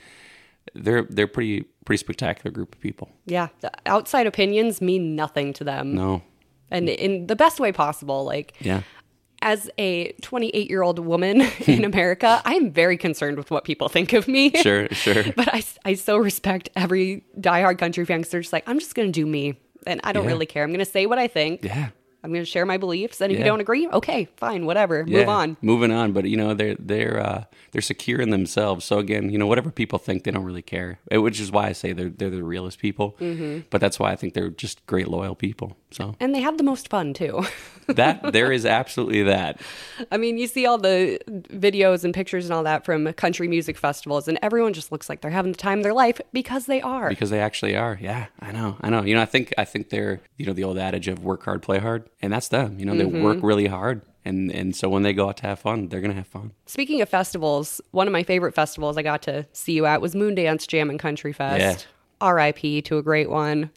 they're 0.74 1.04
they're 1.04 1.28
pretty 1.28 1.66
pretty 1.84 1.98
spectacular 1.98 2.50
group 2.50 2.74
of 2.74 2.80
people. 2.80 3.10
Yeah. 3.26 3.50
The 3.60 3.70
outside 3.86 4.26
opinions 4.26 4.80
mean 4.80 5.14
nothing 5.14 5.52
to 5.52 5.62
them. 5.62 5.94
No, 5.94 6.22
And 6.68 6.88
in 6.88 7.28
the 7.28 7.36
best 7.36 7.60
way 7.60 7.70
possible. 7.70 8.24
Like, 8.24 8.54
yeah, 8.58 8.82
as 9.42 9.70
a 9.78 10.12
28 10.22 10.68
year 10.68 10.82
old 10.82 10.98
woman 10.98 11.40
in 11.66 11.78
hmm. 11.78 11.84
America, 11.84 12.40
I 12.44 12.54
am 12.54 12.70
very 12.72 12.96
concerned 12.96 13.36
with 13.36 13.50
what 13.50 13.64
people 13.64 13.88
think 13.88 14.12
of 14.12 14.28
me. 14.28 14.50
sure, 14.62 14.88
sure. 14.90 15.24
But 15.36 15.52
I, 15.54 15.62
I 15.84 15.94
so 15.94 16.16
respect 16.16 16.68
every 16.76 17.24
diehard 17.38 17.78
country 17.78 18.04
fan 18.04 18.20
because 18.20 18.30
they're 18.32 18.40
just 18.40 18.52
like, 18.52 18.64
I'm 18.68 18.78
just 18.78 18.94
going 18.94 19.08
to 19.08 19.12
do 19.12 19.26
me. 19.26 19.58
And 19.86 20.00
I 20.04 20.12
don't 20.12 20.24
Yeah. 20.24 20.30
really 20.30 20.46
care. 20.46 20.64
I'm 20.64 20.70
going 20.70 20.78
to 20.78 20.84
say 20.90 21.06
what 21.06 21.18
I 21.18 21.28
think. 21.28 21.62
Yeah. 21.62 21.88
I'm 22.24 22.32
going 22.32 22.42
to 22.44 22.50
share 22.50 22.66
my 22.66 22.76
beliefs. 22.76 23.20
And 23.20 23.30
if 23.32 23.38
you 23.38 23.44
don't 23.44 23.60
agree, 23.60 23.86
okay, 23.88 24.28
fine, 24.36 24.66
whatever. 24.66 25.04
Move 25.04 25.28
on. 25.28 25.56
Moving 25.62 25.92
on, 25.92 26.12
but 26.12 26.24
you 26.24 26.36
know 26.36 26.54
they're 26.54 26.74
they're 26.78 27.20
uh, 27.20 27.44
they're 27.72 27.82
secure 27.82 28.20
in 28.20 28.30
themselves. 28.30 28.84
So 28.84 28.98
again, 28.98 29.30
you 29.30 29.38
know 29.38 29.46
whatever 29.46 29.70
people 29.70 29.98
think, 29.98 30.24
they 30.24 30.30
don't 30.32 30.44
really 30.44 30.62
care. 30.62 30.98
Eh, 31.10 31.18
Which 31.18 31.38
is 31.40 31.52
why 31.52 31.68
I 31.68 31.72
say 31.72 31.92
they're 31.92 32.08
they're 32.08 32.30
the 32.30 32.42
realest 32.42 32.78
people. 32.78 33.16
Mm-hmm. 33.20 33.60
But 33.70 33.80
that's 33.80 33.98
why 34.00 34.10
I 34.12 34.16
think 34.16 34.34
they're 34.34 34.50
just 34.50 34.84
great 34.86 35.08
loyal 35.08 35.34
people. 35.34 35.76
So 35.92 36.14
And 36.18 36.34
they 36.34 36.40
have 36.40 36.58
the 36.58 36.64
most 36.64 36.88
fun 36.88 37.14
too. 37.14 37.44
that 37.86 38.32
there 38.32 38.50
is 38.50 38.66
absolutely 38.66 39.22
that. 39.22 39.60
I 40.10 40.16
mean, 40.16 40.36
you 40.38 40.48
see 40.48 40.66
all 40.66 40.78
the 40.78 41.20
videos 41.28 42.04
and 42.04 42.12
pictures 42.12 42.44
and 42.46 42.52
all 42.52 42.64
that 42.64 42.84
from 42.84 43.12
country 43.12 43.46
music 43.46 43.76
festivals, 43.78 44.26
and 44.26 44.38
everyone 44.42 44.72
just 44.72 44.90
looks 44.90 45.08
like 45.08 45.20
they're 45.20 45.30
having 45.30 45.52
the 45.52 45.58
time 45.58 45.78
of 45.78 45.82
their 45.84 45.94
life 45.94 46.20
because 46.32 46.66
they 46.66 46.80
are. 46.80 47.08
because 47.08 47.30
they 47.30 47.40
actually 47.40 47.76
are. 47.76 47.96
Yeah, 48.00 48.26
I 48.40 48.50
know, 48.52 48.76
I 48.80 48.90
know. 48.90 49.02
You 49.02 49.14
know, 49.14 49.22
I 49.22 49.26
think 49.26 49.54
I 49.56 49.64
think 49.64 49.90
they're 49.90 50.20
you 50.36 50.46
know 50.46 50.52
the 50.52 50.64
old 50.64 50.78
adage 50.78 51.06
of 51.08 51.22
work 51.22 51.44
hard, 51.44 51.62
play 51.62 51.78
hard, 51.78 52.08
and 52.20 52.32
that's 52.32 52.48
them. 52.48 52.78
You 52.78 52.86
know, 52.86 52.94
they 52.96 53.04
work 53.04 53.38
really 53.42 53.66
hard 53.66 54.02
And 54.24 54.50
and 54.50 54.74
so 54.74 54.88
when 54.88 55.02
they 55.02 55.12
go 55.12 55.28
out 55.28 55.36
to 55.38 55.46
have 55.46 55.60
fun, 55.60 55.88
they're 55.88 56.00
gonna 56.00 56.14
have 56.14 56.26
fun. 56.26 56.52
Speaking 56.66 57.00
of 57.00 57.08
festivals, 57.08 57.80
one 57.92 58.06
of 58.08 58.12
my 58.12 58.24
favorite 58.24 58.54
festivals 58.54 58.96
I 58.98 59.02
got 59.02 59.22
to 59.22 59.46
see 59.52 59.72
you 59.72 59.86
at 59.86 60.00
was 60.00 60.14
Moondance 60.14 60.66
Jam 60.66 60.90
and 60.90 60.98
Country 60.98 61.32
Fest. 61.32 61.86
R.I.P. 62.20 62.82
to 62.82 62.96
a 62.98 63.02
great 63.02 63.28
one. 63.30 63.70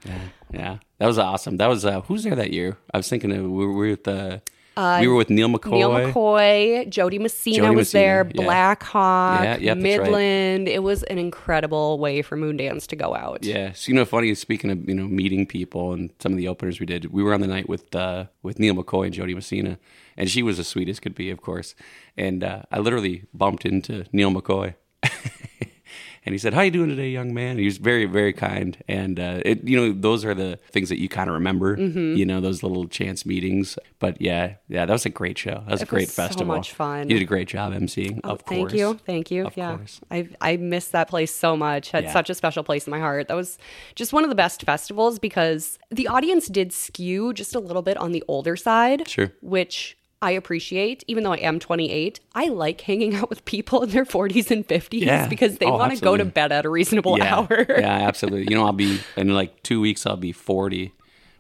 Yeah, 0.51 0.77
that 0.97 1.05
was 1.05 1.19
awesome. 1.19 1.57
That 1.57 1.67
was 1.67 1.85
uh, 1.85 2.01
who's 2.01 2.23
there 2.23 2.35
that 2.35 2.51
year? 2.53 2.77
I 2.93 2.97
was 2.97 3.07
thinking 3.09 3.31
of, 3.31 3.43
we 3.43 3.65
were 3.65 3.73
with 3.73 4.05
the 4.05 4.41
we 4.77 5.07
were 5.07 5.15
with 5.15 5.29
Neal 5.29 5.49
McCoy. 5.49 5.71
Neal 5.71 5.91
McCoy, 5.91 6.89
Jo 6.89 7.09
Dee 7.09 7.19
Messina 7.19 7.57
Jody 7.57 7.75
was 7.75 7.87
Messina, 7.93 8.01
there, 8.03 8.31
yeah. 8.33 8.43
Black 8.43 8.83
Hawk, 8.83 9.41
Yeah, 9.43 9.57
yep, 9.57 9.59
that's 9.59 9.67
right. 9.69 9.81
Midland. 10.03 10.67
It 10.67 10.83
was 10.83 11.03
an 11.03 11.17
incredible 11.17 11.99
way 11.99 12.21
for 12.21 12.37
Moondance 12.37 12.87
to 12.87 12.95
go 12.95 13.15
out. 13.15 13.43
Yeah, 13.43 13.73
so 13.73 13.89
you 13.89 13.95
know, 13.95 14.05
funny. 14.05 14.33
Speaking 14.35 14.71
of 14.71 14.87
you 14.87 14.95
know 14.95 15.07
meeting 15.07 15.45
people 15.45 15.93
and 15.93 16.11
some 16.19 16.31
of 16.31 16.37
the 16.37 16.47
openers 16.47 16.79
we 16.79 16.85
did, 16.85 17.11
we 17.11 17.23
were 17.23 17.33
on 17.33 17.41
the 17.41 17.47
night 17.47 17.67
with 17.67 17.93
uh, 17.95 18.25
with 18.43 18.59
Neal 18.59 18.75
McCoy 18.75 19.05
and 19.05 19.13
Jo 19.13 19.25
Dee 19.25 19.35
Messina, 19.35 19.77
and 20.17 20.29
she 20.29 20.41
was 20.43 20.59
as 20.59 20.67
sweet 20.67 20.89
as 20.89 20.99
could 20.99 21.15
be, 21.15 21.29
of 21.29 21.41
course. 21.41 21.75
And 22.17 22.43
uh, 22.43 22.63
I 22.71 22.79
literally 22.79 23.23
bumped 23.33 23.65
into 23.65 24.05
Neal 24.11 24.31
McCoy, 24.31 24.75
and 26.29 26.33
he 26.35 26.37
said, 26.37 26.53
"How 26.53 26.61
you 26.61 26.69
doing 26.69 26.89
today, 26.89 27.09
young 27.09 27.33
man?" 27.33 27.51
And 27.51 27.59
he 27.59 27.65
was 27.65 27.79
very 27.79 28.05
very 28.05 28.33
kind, 28.33 28.77
and 28.87 29.19
uh, 29.19 29.41
it 29.43 29.63
you 29.63 29.75
know 29.75 29.91
those 29.91 30.23
are 30.23 30.35
the 30.35 30.57
things 30.71 30.89
that 30.89 30.99
you 30.99 31.09
kind 31.09 31.27
of 31.27 31.33
remember, 31.33 31.75
Mm-hmm. 31.75 32.15
you 32.17 32.25
know, 32.25 32.39
those 32.39 32.61
little 32.61 32.87
chance 32.87 33.25
meetings. 33.25 33.79
But 33.97 34.21
yeah, 34.21 34.53
yeah, 34.67 34.85
that 34.85 34.93
was 34.93 35.05
a 35.07 35.09
great 35.09 35.39
show. 35.39 35.63
That 35.65 35.71
was 35.71 35.81
a 35.81 35.85
great 35.87 36.07
was 36.07 36.13
so 36.13 36.21
festival. 36.27 36.55
much 36.55 36.71
fun. 36.73 37.09
You 37.09 37.15
did 37.17 37.23
a 37.23 37.25
great 37.25 37.47
job 37.47 37.73
emceeing. 37.73 38.19
Oh, 38.23 38.33
of 38.33 38.41
thank 38.41 38.69
course. 38.69 38.73
you, 38.73 38.99
thank 39.05 39.31
you. 39.31 39.47
Of 39.47 39.57
yeah, 39.57 39.75
course. 39.77 39.99
I 40.11 40.29
I 40.39 40.57
miss 40.57 40.89
that 40.89 41.09
place 41.09 41.33
so 41.33 41.57
much. 41.57 41.89
Had 41.89 42.03
Yeah. 42.03 42.13
such 42.13 42.29
a 42.29 42.35
special 42.35 42.63
place 42.63 42.85
in 42.85 42.91
my 42.91 42.99
heart. 42.99 43.27
That 43.27 43.35
was 43.35 43.57
just 43.95 44.13
one 44.13 44.23
of 44.23 44.29
the 44.29 44.35
best 44.35 44.61
festivals 44.63 45.17
because 45.17 45.79
the 45.89 46.07
audience 46.07 46.47
did 46.47 46.71
skew 46.71 47.33
just 47.33 47.55
a 47.55 47.59
little 47.59 47.81
bit 47.81 47.97
on 47.97 48.11
the 48.11 48.23
older 48.27 48.55
side, 48.55 49.07
Sure. 49.09 49.33
which 49.41 49.97
I 50.21 50.31
appreciate. 50.31 51.03
Even 51.07 51.23
though 51.23 51.31
I 51.33 51.37
am 51.37 51.59
28, 51.59 52.19
I 52.35 52.47
like 52.49 52.81
hanging 52.81 53.15
out 53.15 53.29
with 53.29 53.45
people 53.45 53.83
in 53.83 53.89
their 53.91 54.05
40s 54.05 54.51
and 54.51 54.67
50s 54.67 55.01
Yeah. 55.01 55.27
because 55.27 55.57
they 55.59 55.65
Oh, 55.65 55.77
want 55.77 55.95
to 55.97 56.03
go 56.03 56.17
to 56.17 56.25
bed 56.25 56.51
at 56.51 56.65
a 56.65 56.69
reasonable 56.69 57.17
yeah, 57.17 57.35
hour. 57.37 57.65
yeah, 57.69 58.07
absolutely. 58.07 58.47
You 58.49 58.55
know, 58.57 58.65
I'll 58.65 58.73
be 58.73 58.99
in 59.15 59.33
like 59.33 59.63
two 59.63 59.79
weeks. 59.79 60.05
I'll 60.05 60.17
be 60.17 60.31
forty, 60.33 60.91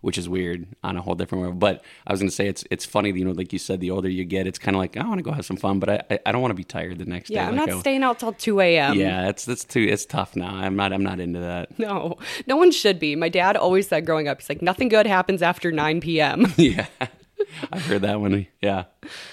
which 0.01 0.17
is 0.17 0.29
weird 0.29 0.65
on 0.81 0.95
a 0.95 1.01
whole 1.01 1.15
different 1.15 1.43
level. 1.43 1.57
But 1.57 1.83
I 2.07 2.13
was 2.13 2.21
gonna 2.21 2.31
say 2.31 2.47
it's 2.47 2.63
it's 2.71 2.85
funny. 2.85 3.11
You 3.11 3.25
know, 3.25 3.31
like 3.31 3.51
you 3.51 3.59
said, 3.59 3.81
the 3.81 3.91
older 3.91 4.07
you 4.07 4.23
get, 4.23 4.47
it's 4.47 4.59
kind 4.59 4.75
of 4.75 4.79
like 4.79 4.95
I 4.95 5.05
want 5.05 5.17
to 5.19 5.23
go 5.23 5.31
have 5.33 5.45
some 5.45 5.57
fun, 5.57 5.79
but 5.79 5.89
I 5.89 6.01
I, 6.11 6.19
I 6.27 6.31
don't 6.31 6.41
want 6.41 6.51
to 6.51 6.55
be 6.55 6.63
tired 6.63 6.99
the 6.99 7.05
next 7.05 7.29
Yeah, 7.29 7.39
day. 7.39 7.41
Yeah, 7.43 7.49
I'm 7.49 7.55
like 7.57 7.67
not 7.67 7.75
I- 7.77 7.79
staying 7.81 8.03
out 8.03 8.19
till 8.19 8.31
2 8.31 8.61
a.m. 8.61 8.93
Yeah, 8.97 9.27
it's 9.27 9.45
it's 9.47 9.65
too 9.65 9.81
it's 9.81 10.05
tough 10.05 10.37
now. 10.37 10.55
I'm 10.55 10.77
not 10.77 10.93
I'm 10.93 11.03
not 11.03 11.19
into 11.19 11.39
that. 11.41 11.77
No, 11.79 12.17
no 12.47 12.55
one 12.55 12.71
should 12.71 12.97
be. 12.99 13.15
My 13.17 13.27
dad 13.29 13.57
always 13.57 13.89
said 13.89 14.05
growing 14.05 14.29
up, 14.29 14.39
he's 14.39 14.47
like, 14.47 14.61
nothing 14.61 14.87
good 14.87 15.05
happens 15.05 15.41
after 15.41 15.69
9 15.71 15.99
p.m. 15.99 16.53
yeah, 16.57 16.85
I've 17.71 17.85
heard 17.85 18.01
that 18.01 18.19
one. 18.19 18.47
Yeah, 18.61 18.85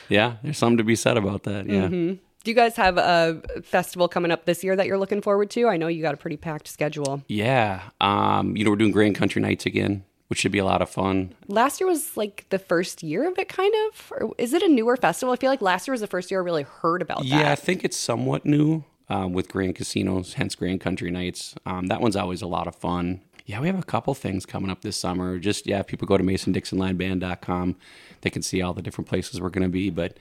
yeah. 0.09 0.37
There's 0.43 0.59
something 0.59 0.79
to 0.79 0.85
be 0.85 0.97
said 0.97 1.17
about 1.17 1.45
that. 1.45 1.67
Yeah. 1.67 1.89
Do 1.89 2.53
you 2.53 2.55
guys 2.55 2.77
have 2.77 2.97
a 2.97 3.43
festival 3.65 4.07
coming 4.07 4.31
up 4.31 4.45
this 4.45 4.63
year 4.63 4.77
that 4.77 4.87
you're 4.87 4.99
looking 4.99 5.21
forward 5.21 5.51
to? 5.51 5.67
I 5.67 5.77
know 5.77 5.89
you 5.89 6.01
got 6.01 6.15
a 6.15 6.17
pretty 6.17 6.37
packed 6.37 6.69
schedule. 6.69 7.25
Yeah. 7.27 7.83
Um, 8.01 8.57
you 8.57 8.65
know, 8.65 8.71
we're 8.71 8.77
doing 8.77 8.93
Grand 8.93 9.17
Country 9.17 9.43
Nights 9.43 9.67
again, 9.67 10.05
which 10.29 10.39
should 10.39 10.53
be 10.53 10.61
a 10.61 10.65
lot 10.65 10.81
of 10.81 10.89
fun. 10.89 11.35
Last 11.49 11.81
year 11.81 11.89
was 11.89 12.17
like 12.17 12.47
the 12.51 12.61
first 12.61 13.03
year 13.03 13.29
of 13.29 13.37
it, 13.37 13.49
kind 13.49 13.75
of. 13.89 14.13
Or 14.13 14.33
is 14.39 14.53
it 14.53 14.63
a 14.63 14.69
newer 14.69 14.97
festival? 14.97 15.33
I 15.33 15.37
feel 15.37 15.51
like 15.51 15.61
last 15.61 15.89
year 15.89 15.93
was 15.93 16.01
the 16.01 16.07
first 16.07 16.31
year 16.31 16.41
I 16.41 16.45
really 16.45 16.63
heard 16.63 17.03
about 17.03 17.25
Yeah, 17.25 17.51
I 17.51 17.57
think 17.57 17.85
it's 17.85 17.97
somewhat 17.97 18.47
new 18.47 18.85
um, 19.09 19.33
with 19.33 19.49
Grand 19.49 19.75
Casinos, 19.75 20.35
hence 20.35 20.55
Grand 20.55 20.81
Country 20.81 21.11
Nights. 21.11 21.57
Um, 21.67 21.87
that 21.89 22.01
one's 22.01 22.15
always 22.17 22.43
a 22.43 22.47
lot 22.47 22.69
of 22.69 22.77
fun. 22.77 23.23
Yeah, 23.47 23.61
we 23.61 23.69
have 23.69 23.79
a 23.79 23.85
couple 23.85 24.13
things 24.15 24.45
coming 24.45 24.71
up 24.71 24.83
this 24.83 24.97
summer. 24.97 25.39
Just, 25.39 25.67
yeah, 25.67 25.83
people 25.83 26.07
go 26.07 26.19
to 26.19 26.25
masondixonlineband.com, 26.25 27.77
they 28.23 28.31
can 28.31 28.43
see 28.43 28.61
all 28.61 28.75
the 28.75 28.83
different 28.83 29.09
places 29.09 29.41
we're 29.41 29.51
going 29.51 29.63
to 29.63 29.69
be. 29.69 29.89
But 29.89 30.19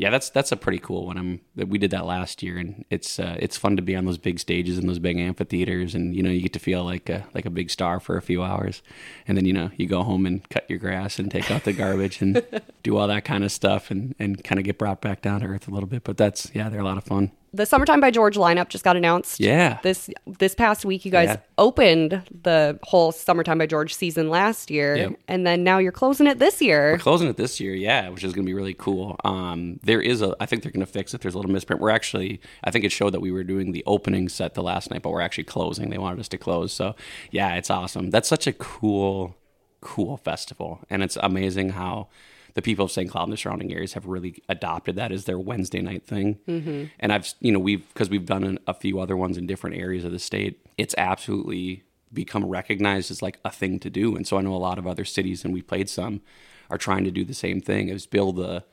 yeah, 0.00 0.08
that's 0.08 0.30
that's 0.30 0.50
a 0.50 0.56
pretty 0.56 0.78
cool 0.78 1.04
one. 1.04 1.18
I'm 1.18 1.40
we 1.56 1.76
did 1.76 1.90
that 1.90 2.06
last 2.06 2.42
year, 2.42 2.56
and 2.56 2.86
it's 2.88 3.18
uh, 3.18 3.36
it's 3.38 3.58
fun 3.58 3.76
to 3.76 3.82
be 3.82 3.94
on 3.94 4.06
those 4.06 4.16
big 4.16 4.38
stages 4.38 4.78
and 4.78 4.88
those 4.88 4.98
big 4.98 5.18
amphitheaters, 5.18 5.94
and 5.94 6.16
you 6.16 6.22
know 6.22 6.30
you 6.30 6.40
get 6.40 6.54
to 6.54 6.58
feel 6.58 6.84
like 6.84 7.10
a 7.10 7.26
like 7.34 7.44
a 7.44 7.50
big 7.50 7.68
star 7.68 8.00
for 8.00 8.16
a 8.16 8.22
few 8.22 8.42
hours, 8.42 8.80
and 9.28 9.36
then 9.36 9.44
you 9.44 9.52
know 9.52 9.70
you 9.76 9.86
go 9.86 10.02
home 10.02 10.24
and 10.24 10.48
cut 10.48 10.64
your 10.70 10.78
grass 10.78 11.18
and 11.18 11.30
take 11.30 11.50
out 11.50 11.64
the 11.64 11.74
garbage 11.74 12.22
and 12.22 12.42
do 12.82 12.96
all 12.96 13.08
that 13.08 13.26
kind 13.26 13.44
of 13.44 13.52
stuff, 13.52 13.90
and 13.90 14.14
and 14.18 14.42
kind 14.42 14.58
of 14.58 14.64
get 14.64 14.78
brought 14.78 15.02
back 15.02 15.20
down 15.20 15.40
to 15.40 15.46
earth 15.46 15.68
a 15.68 15.70
little 15.70 15.86
bit. 15.86 16.02
But 16.02 16.16
that's 16.16 16.50
yeah, 16.54 16.70
they're 16.70 16.80
a 16.80 16.84
lot 16.84 16.96
of 16.96 17.04
fun. 17.04 17.32
The 17.52 17.66
Summertime 17.66 18.00
by 18.00 18.12
George 18.12 18.36
lineup 18.36 18.68
just 18.68 18.84
got 18.84 18.96
announced. 18.96 19.40
Yeah. 19.40 19.78
This 19.82 20.08
this 20.38 20.54
past 20.54 20.84
week, 20.84 21.04
you 21.04 21.10
guys 21.10 21.30
Yeah. 21.30 21.36
opened 21.58 22.22
the 22.42 22.78
whole 22.84 23.10
Summertime 23.10 23.58
by 23.58 23.66
George 23.66 23.92
season 23.92 24.30
last 24.30 24.70
year, 24.70 24.96
Yep. 24.96 25.12
and 25.26 25.44
then 25.46 25.64
now 25.64 25.78
you're 25.78 25.90
closing 25.90 26.28
it 26.28 26.38
this 26.38 26.62
year. 26.62 26.92
We're 26.92 26.98
closing 26.98 27.28
it 27.28 27.36
this 27.36 27.58
year, 27.58 27.74
yeah, 27.74 28.08
which 28.08 28.22
is 28.22 28.32
going 28.32 28.44
to 28.46 28.48
be 28.48 28.54
really 28.54 28.74
cool. 28.74 29.16
Um, 29.24 29.80
there 29.82 30.00
is 30.00 30.22
a, 30.22 30.36
I 30.38 30.46
think 30.46 30.62
they're 30.62 30.70
going 30.70 30.86
to 30.86 30.92
fix 30.92 31.12
it. 31.12 31.22
There's 31.22 31.34
a 31.34 31.38
little 31.38 31.50
misprint. 31.50 31.80
We're 31.82 31.90
actually, 31.90 32.40
I 32.62 32.70
think 32.70 32.84
it 32.84 32.92
showed 32.92 33.10
that 33.14 33.20
we 33.20 33.32
were 33.32 33.42
doing 33.44 33.72
the 33.72 33.82
opening 33.84 34.28
set 34.28 34.54
the 34.54 34.62
last 34.62 34.90
night, 34.92 35.02
but 35.02 35.10
we're 35.10 35.20
actually 35.20 35.44
closing. 35.44 35.90
They 35.90 35.98
wanted 35.98 36.20
us 36.20 36.28
to 36.28 36.38
close, 36.38 36.72
so 36.72 36.94
yeah, 37.32 37.54
it's 37.56 37.68
awesome. 37.70 38.10
That's 38.10 38.28
such 38.28 38.46
a 38.46 38.52
cool, 38.52 39.34
cool 39.80 40.18
festival, 40.18 40.80
and 40.88 41.02
it's 41.02 41.16
amazing 41.20 41.70
how 41.70 42.06
the 42.54 42.62
people 42.62 42.84
of 42.84 42.90
St. 42.90 43.10
Cloud 43.10 43.24
and 43.24 43.32
the 43.32 43.36
surrounding 43.36 43.72
areas 43.72 43.92
have 43.94 44.06
really 44.06 44.42
adopted 44.48 44.96
that 44.96 45.12
as 45.12 45.24
their 45.24 45.38
Wednesday 45.38 45.80
night 45.80 46.04
thing. 46.04 46.38
Mm-hmm. 46.48 46.84
And 46.98 47.12
I've, 47.12 47.32
you 47.40 47.52
know, 47.52 47.58
we've 47.58 47.86
because 47.88 48.10
we've 48.10 48.26
done 48.26 48.44
an, 48.44 48.58
a 48.66 48.74
few 48.74 49.00
other 49.00 49.16
ones 49.16 49.36
in 49.36 49.46
different 49.46 49.76
areas 49.76 50.04
of 50.04 50.12
the 50.12 50.18
state. 50.18 50.64
It's 50.76 50.94
absolutely 50.98 51.84
become 52.12 52.44
recognized 52.44 53.10
as 53.10 53.22
like 53.22 53.38
a 53.44 53.50
thing 53.50 53.78
to 53.80 53.90
do. 53.90 54.16
And 54.16 54.26
so 54.26 54.36
I 54.36 54.40
know 54.40 54.54
a 54.54 54.56
lot 54.56 54.78
of 54.78 54.86
other 54.86 55.04
cities, 55.04 55.44
and 55.44 55.54
we 55.54 55.62
played 55.62 55.88
some, 55.88 56.20
are 56.68 56.78
trying 56.78 57.04
to 57.04 57.10
do 57.10 57.24
the 57.24 57.34
same 57.34 57.60
thing. 57.60 57.88
Is 57.88 58.06
build 58.06 58.40
a 58.40 58.64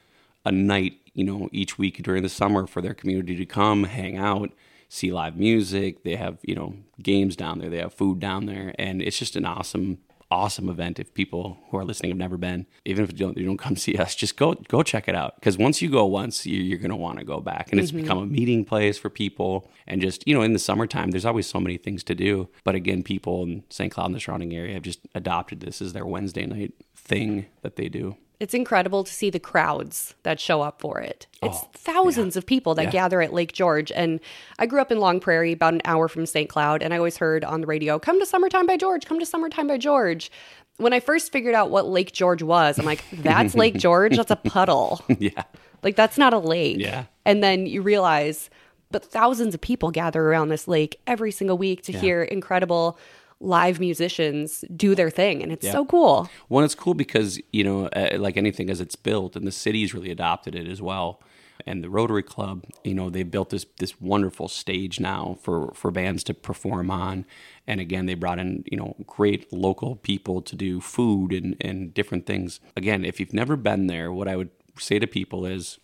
a 0.47 0.51
night, 0.51 0.99
you 1.13 1.25
know, 1.25 1.49
each 1.51 1.77
week 1.77 2.01
during 2.03 2.23
the 2.23 2.29
summer 2.29 2.65
for 2.65 2.81
their 2.81 2.93
community 2.93 3.35
to 3.35 3.45
come, 3.45 3.83
hang 3.83 4.17
out, 4.17 4.51
see 4.87 5.11
live 5.11 5.35
music. 5.35 6.03
They 6.03 6.15
have, 6.15 6.37
you 6.41 6.55
know, 6.55 6.75
games 7.01 7.35
down 7.35 7.59
there. 7.59 7.69
They 7.69 7.79
have 7.79 7.93
food 7.93 8.19
down 8.19 8.45
there, 8.45 8.73
and 8.79 9.01
it's 9.01 9.19
just 9.19 9.35
an 9.35 9.45
awesome, 9.45 9.99
awesome 10.29 10.69
event. 10.69 10.99
If 10.99 11.13
people 11.13 11.57
who 11.69 11.77
are 11.77 11.85
listening 11.85 12.11
have 12.11 12.17
never 12.17 12.37
been, 12.37 12.65
even 12.85 13.03
if 13.03 13.11
you 13.11 13.17
don't, 13.17 13.37
you 13.37 13.45
don't 13.45 13.57
come 13.57 13.75
see 13.75 13.95
us, 13.97 14.15
just 14.15 14.37
go 14.37 14.53
go 14.67 14.83
check 14.83 15.07
it 15.07 15.15
out. 15.15 15.35
Because 15.35 15.57
once 15.57 15.81
you 15.81 15.89
go 15.89 16.05
once, 16.05 16.45
you, 16.45 16.61
you're 16.61 16.79
going 16.79 16.91
to 16.91 16.95
want 16.95 17.19
to 17.19 17.25
go 17.25 17.39
back, 17.39 17.69
and 17.71 17.79
it's 17.79 17.91
mm-hmm. 17.91 18.01
become 18.01 18.17
a 18.17 18.25
meeting 18.25 18.65
place 18.65 18.97
for 18.97 19.09
people. 19.09 19.69
And 19.85 20.01
just 20.01 20.27
you 20.27 20.33
know, 20.33 20.41
in 20.41 20.53
the 20.53 20.59
summertime, 20.59 21.11
there's 21.11 21.25
always 21.25 21.47
so 21.47 21.59
many 21.59 21.77
things 21.77 22.03
to 22.05 22.15
do. 22.15 22.49
But 22.63 22.75
again, 22.75 23.03
people 23.03 23.43
in 23.43 23.63
St. 23.69 23.91
Cloud 23.91 24.07
and 24.07 24.15
the 24.15 24.19
surrounding 24.19 24.53
area 24.53 24.73
have 24.73 24.83
just 24.83 24.99
adopted 25.15 25.59
this 25.59 25.81
as 25.81 25.93
their 25.93 26.05
Wednesday 26.05 26.45
night 26.45 26.73
thing 26.95 27.47
that 27.61 27.75
they 27.75 27.89
do. 27.89 28.17
It's 28.39 28.53
incredible 28.53 29.03
to 29.03 29.11
see 29.11 29.29
the 29.31 29.39
crowds 29.39 30.13
that 30.23 30.39
show 30.39 30.61
up 30.61 30.79
for 30.79 30.99
it. 30.99 31.25
It's 31.41 31.57
Oh, 31.59 31.69
thousands 31.73 32.35
of 32.35 32.45
people 32.45 32.75
that 32.75 32.85
Yeah. 32.85 32.91
gather 32.91 33.21
at 33.21 33.33
Lake 33.33 33.51
George. 33.51 33.91
And 33.91 34.19
I 34.59 34.67
grew 34.67 34.79
up 34.79 34.91
in 34.91 34.99
Long 34.99 35.19
Prairie, 35.19 35.53
about 35.53 35.73
an 35.73 35.81
hour 35.85 36.07
from 36.07 36.25
St. 36.27 36.47
Cloud, 36.47 36.83
and 36.83 36.93
I 36.93 36.97
always 36.97 37.17
heard 37.17 37.43
on 37.43 37.61
the 37.61 37.67
radio, 37.67 37.97
come 37.97 38.19
to 38.19 38.25
Summertime 38.27 38.67
by 38.67 38.77
George, 38.77 39.05
come 39.05 39.19
to 39.19 39.25
Summertime 39.25 39.67
by 39.67 39.77
George. 39.77 40.31
When 40.77 40.93
I 40.93 40.99
first 40.99 41.31
figured 41.31 41.55
out 41.55 41.71
what 41.71 41.87
Lake 41.87 42.11
George 42.11 42.43
was, 42.43 42.77
I'm 42.77 42.85
like, 42.85 43.03
that's 43.11 43.55
Lake 43.55 43.73
George? 43.75 44.15
That's 44.17 44.29
a 44.29 44.35
puddle. 44.35 45.01
yeah. 45.17 45.43
Like, 45.81 45.95
that's 45.95 46.17
not 46.19 46.33
a 46.33 46.39
lake. 46.39 46.77
Yeah. 46.79 47.05
And 47.25 47.43
then 47.43 47.65
you 47.65 47.81
realize, 47.81 48.51
but 48.91 49.03
thousands 49.03 49.55
of 49.55 49.61
people 49.61 49.89
gather 49.89 50.21
around 50.21 50.49
this 50.49 50.67
lake 50.67 50.99
every 51.07 51.31
single 51.31 51.57
week 51.57 51.81
to 51.83 51.91
hear 51.91 52.21
incredible 52.23 52.99
live 53.39 53.79
musicians 53.79 54.63
do 54.75 54.95
their 54.95 55.09
thing. 55.09 55.43
And 55.43 55.51
it's 55.51 55.69
so 55.69 55.85
cool. 55.85 56.29
One, 56.47 56.63
it's 56.63 56.75
cool 56.75 56.93
because 56.93 57.39
you 57.51 57.63
know, 57.63 57.87
uh, 57.87 58.17
like 58.17 58.37
anything 58.37 58.69
as 58.69 58.81
it's 58.81 58.95
built, 58.95 59.35
and 59.35 59.45
the 59.45 59.51
city's 59.51 59.93
really 59.93 60.11
adopted 60.11 60.55
it 60.55 60.67
as 60.67 60.81
well. 60.81 61.21
And 61.65 61.83
the 61.83 61.89
Rotary 61.89 62.23
Club, 62.23 62.65
you 62.83 62.93
know, 62.93 63.09
they 63.09 63.23
built 63.23 63.49
this 63.49 63.65
this 63.79 63.99
wonderful 63.99 64.47
stage 64.47 64.99
now 64.99 65.37
for 65.41 65.71
for 65.73 65.91
bands 65.91 66.23
to 66.25 66.33
perform 66.33 66.89
on. 66.89 67.25
And 67.65 67.81
again, 67.81 68.05
they 68.05 68.13
brought 68.13 68.39
in 68.39 68.63
you 68.71 68.77
know 68.77 68.95
great 69.05 69.51
local 69.51 69.95
people 69.95 70.41
to 70.41 70.55
do 70.55 70.81
food 70.81 71.33
and 71.33 71.55
and 71.61 71.93
different 71.93 72.25
things. 72.25 72.59
Again, 72.75 73.05
if 73.05 73.19
you've 73.19 73.33
never 73.33 73.55
been 73.55 73.87
there, 73.87 74.11
what 74.11 74.27
I 74.27 74.35
would 74.35 74.49
say 74.79 74.99
to 74.99 75.07
people 75.07 75.45
is 75.45 75.79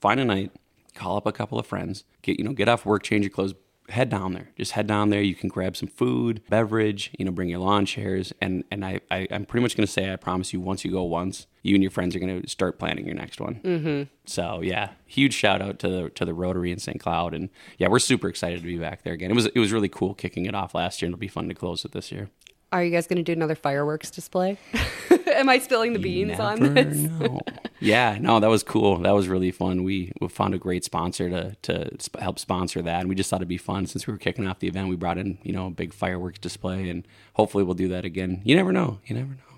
find 0.00 0.20
a 0.20 0.24
night, 0.24 0.52
call 0.94 1.16
up 1.16 1.26
a 1.26 1.32
couple 1.32 1.58
of 1.58 1.66
friends, 1.66 2.04
get 2.22 2.38
you 2.38 2.44
know 2.44 2.52
get 2.52 2.68
off 2.68 2.86
work, 2.86 3.02
change 3.02 3.24
your 3.24 3.30
clothes, 3.30 3.54
head 3.88 4.08
down 4.08 4.32
there. 4.32 4.50
Just 4.56 4.72
head 4.72 4.86
down 4.86 5.10
there. 5.10 5.22
You 5.22 5.34
can 5.34 5.48
grab 5.48 5.76
some 5.76 5.88
food, 5.88 6.42
beverage, 6.48 7.10
you 7.18 7.24
know, 7.24 7.30
bring 7.30 7.48
your 7.48 7.58
lawn 7.58 7.86
chairs, 7.86 8.32
and 8.40 8.64
and 8.70 8.84
I, 8.84 9.00
I 9.10 9.26
I'm 9.30 9.44
pretty 9.44 9.62
much 9.62 9.76
gonna 9.76 9.86
say 9.86 10.12
I 10.12 10.16
promise 10.16 10.52
you 10.52 10.60
once 10.60 10.84
you 10.84 10.90
go 10.90 11.02
once, 11.02 11.46
you 11.62 11.74
and 11.74 11.82
your 11.82 11.90
friends 11.90 12.16
are 12.16 12.18
gonna 12.18 12.46
start 12.48 12.78
planning 12.78 13.06
your 13.06 13.14
next 13.14 13.40
one. 13.40 13.60
Mm-hmm. 13.62 14.02
So 14.26 14.60
yeah, 14.62 14.90
huge 15.06 15.34
shout 15.34 15.60
out 15.60 15.78
to 15.80 15.88
the 15.88 16.10
to 16.10 16.24
the 16.24 16.34
Rotary 16.34 16.72
in 16.72 16.78
St. 16.78 16.98
Cloud, 17.00 17.34
and 17.34 17.50
yeah, 17.78 17.88
we're 17.88 17.98
super 17.98 18.28
excited 18.28 18.60
to 18.60 18.66
be 18.66 18.78
back 18.78 19.02
there 19.02 19.12
again. 19.12 19.30
It 19.30 19.34
was 19.34 19.46
it 19.46 19.58
was 19.58 19.72
really 19.72 19.88
cool 19.88 20.14
kicking 20.14 20.46
it 20.46 20.54
off 20.54 20.74
last 20.74 21.02
year, 21.02 21.06
and 21.06 21.14
it'll 21.14 21.20
be 21.20 21.28
fun 21.28 21.48
to 21.48 21.54
close 21.54 21.84
it 21.84 21.92
this 21.92 22.10
year. 22.10 22.30
Are 22.74 22.82
you 22.82 22.90
guys 22.90 23.06
going 23.06 23.18
to 23.18 23.22
do 23.22 23.30
another 23.30 23.54
fireworks 23.54 24.10
display? 24.10 24.58
Am 25.28 25.48
I 25.48 25.60
spilling 25.60 25.92
the 25.92 26.00
beans 26.00 26.40
on 26.40 26.74
this? 26.74 26.96
know. 26.96 27.40
yeah, 27.80 28.18
no, 28.20 28.40
that 28.40 28.48
was 28.48 28.64
cool. 28.64 28.98
That 28.98 29.12
was 29.12 29.28
really 29.28 29.52
fun. 29.52 29.84
We, 29.84 30.10
we 30.20 30.26
found 30.26 30.54
a 30.54 30.58
great 30.58 30.82
sponsor 30.82 31.30
to 31.30 31.56
to 31.62 32.02
sp- 32.02 32.18
help 32.18 32.40
sponsor 32.40 32.82
that, 32.82 32.98
and 32.98 33.08
we 33.08 33.14
just 33.14 33.30
thought 33.30 33.36
it'd 33.36 33.46
be 33.46 33.58
fun 33.58 33.86
since 33.86 34.08
we 34.08 34.12
were 34.12 34.18
kicking 34.18 34.48
off 34.48 34.58
the 34.58 34.66
event. 34.66 34.88
We 34.88 34.96
brought 34.96 35.18
in 35.18 35.38
you 35.44 35.52
know 35.52 35.68
a 35.68 35.70
big 35.70 35.94
fireworks 35.94 36.40
display, 36.40 36.88
and 36.88 37.06
hopefully 37.34 37.62
we'll 37.62 37.74
do 37.74 37.86
that 37.90 38.04
again. 38.04 38.40
You 38.42 38.56
never 38.56 38.72
know. 38.72 38.98
You 39.06 39.14
never 39.14 39.28
know. 39.28 39.53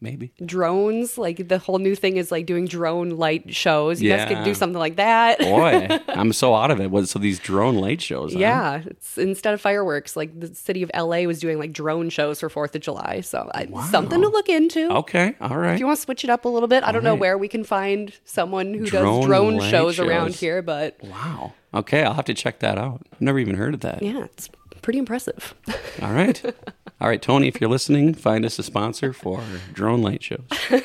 Maybe. 0.00 0.32
drones. 0.44 1.18
Like 1.18 1.48
the 1.48 1.58
whole 1.58 1.78
new 1.78 1.94
thing 1.94 2.16
is 2.16 2.30
like 2.30 2.46
doing 2.46 2.66
drone 2.66 3.10
light 3.10 3.54
shows. 3.54 4.00
You 4.00 4.10
guys 4.10 4.28
could 4.28 4.44
do 4.44 4.54
something 4.54 4.78
like 4.78 4.96
that. 4.96 5.38
Boy, 5.40 5.88
I'm 6.08 6.32
so 6.32 6.54
out 6.54 6.70
of 6.70 6.80
it. 6.80 6.90
What? 6.90 7.08
So 7.08 7.18
these 7.18 7.38
drone 7.38 7.76
light 7.76 8.00
shows? 8.00 8.32
huh? 8.32 8.38
Yeah, 8.38 8.82
it's 8.86 9.18
instead 9.18 9.54
of 9.54 9.60
fireworks, 9.60 10.16
like 10.16 10.38
the 10.38 10.54
city 10.54 10.82
of 10.82 10.90
LA 10.94 11.22
was 11.22 11.40
doing 11.40 11.58
like 11.58 11.72
drone 11.72 12.10
shows 12.10 12.40
for 12.40 12.48
Fourth 12.48 12.74
of 12.74 12.82
July. 12.82 13.20
So 13.20 13.50
I, 13.54 13.66
something 13.90 14.20
to 14.20 14.28
look 14.28 14.48
into. 14.48 14.90
Okay. 14.98 15.34
All 15.40 15.56
right. 15.56 15.74
If 15.74 15.80
you 15.80 15.86
want 15.86 15.98
to 15.98 16.02
switch 16.02 16.24
it 16.24 16.30
up 16.30 16.44
a 16.44 16.48
little 16.48 16.68
bit, 16.68 16.84
I 16.84 16.92
don't 16.92 17.04
know 17.04 17.12
right. 17.12 17.20
where 17.20 17.38
we 17.38 17.48
can 17.48 17.64
find 17.64 18.12
someone 18.24 18.74
who 18.74 18.86
Drone 18.86 19.20
does 19.20 19.26
drone 19.26 19.56
light 19.56 19.70
shows, 19.70 19.98
around 19.98 20.34
here, 20.34 20.62
but 20.62 20.96
Wow. 21.02 21.54
Okay, 21.74 22.02
I'll 22.02 22.14
have 22.14 22.24
to 22.26 22.34
check 22.34 22.60
that 22.60 22.78
out. 22.78 23.06
I've 23.12 23.20
never 23.20 23.38
even 23.38 23.54
heard 23.54 23.74
of 23.74 23.80
that. 23.80 24.02
yeah, 24.02 24.24
it's 24.24 24.48
pretty 24.80 24.98
impressive. 24.98 25.54
All 26.00 26.12
right. 26.12 26.42
All 27.00 27.08
right, 27.08 27.22
Tony, 27.22 27.46
if 27.48 27.60
you're 27.60 27.70
listening, 27.70 28.12
find 28.14 28.44
us 28.44 28.58
a 28.58 28.62
sponsor 28.62 29.12
for 29.12 29.42
drone 29.72 30.02
light 30.02 30.22
shows. 30.22 30.46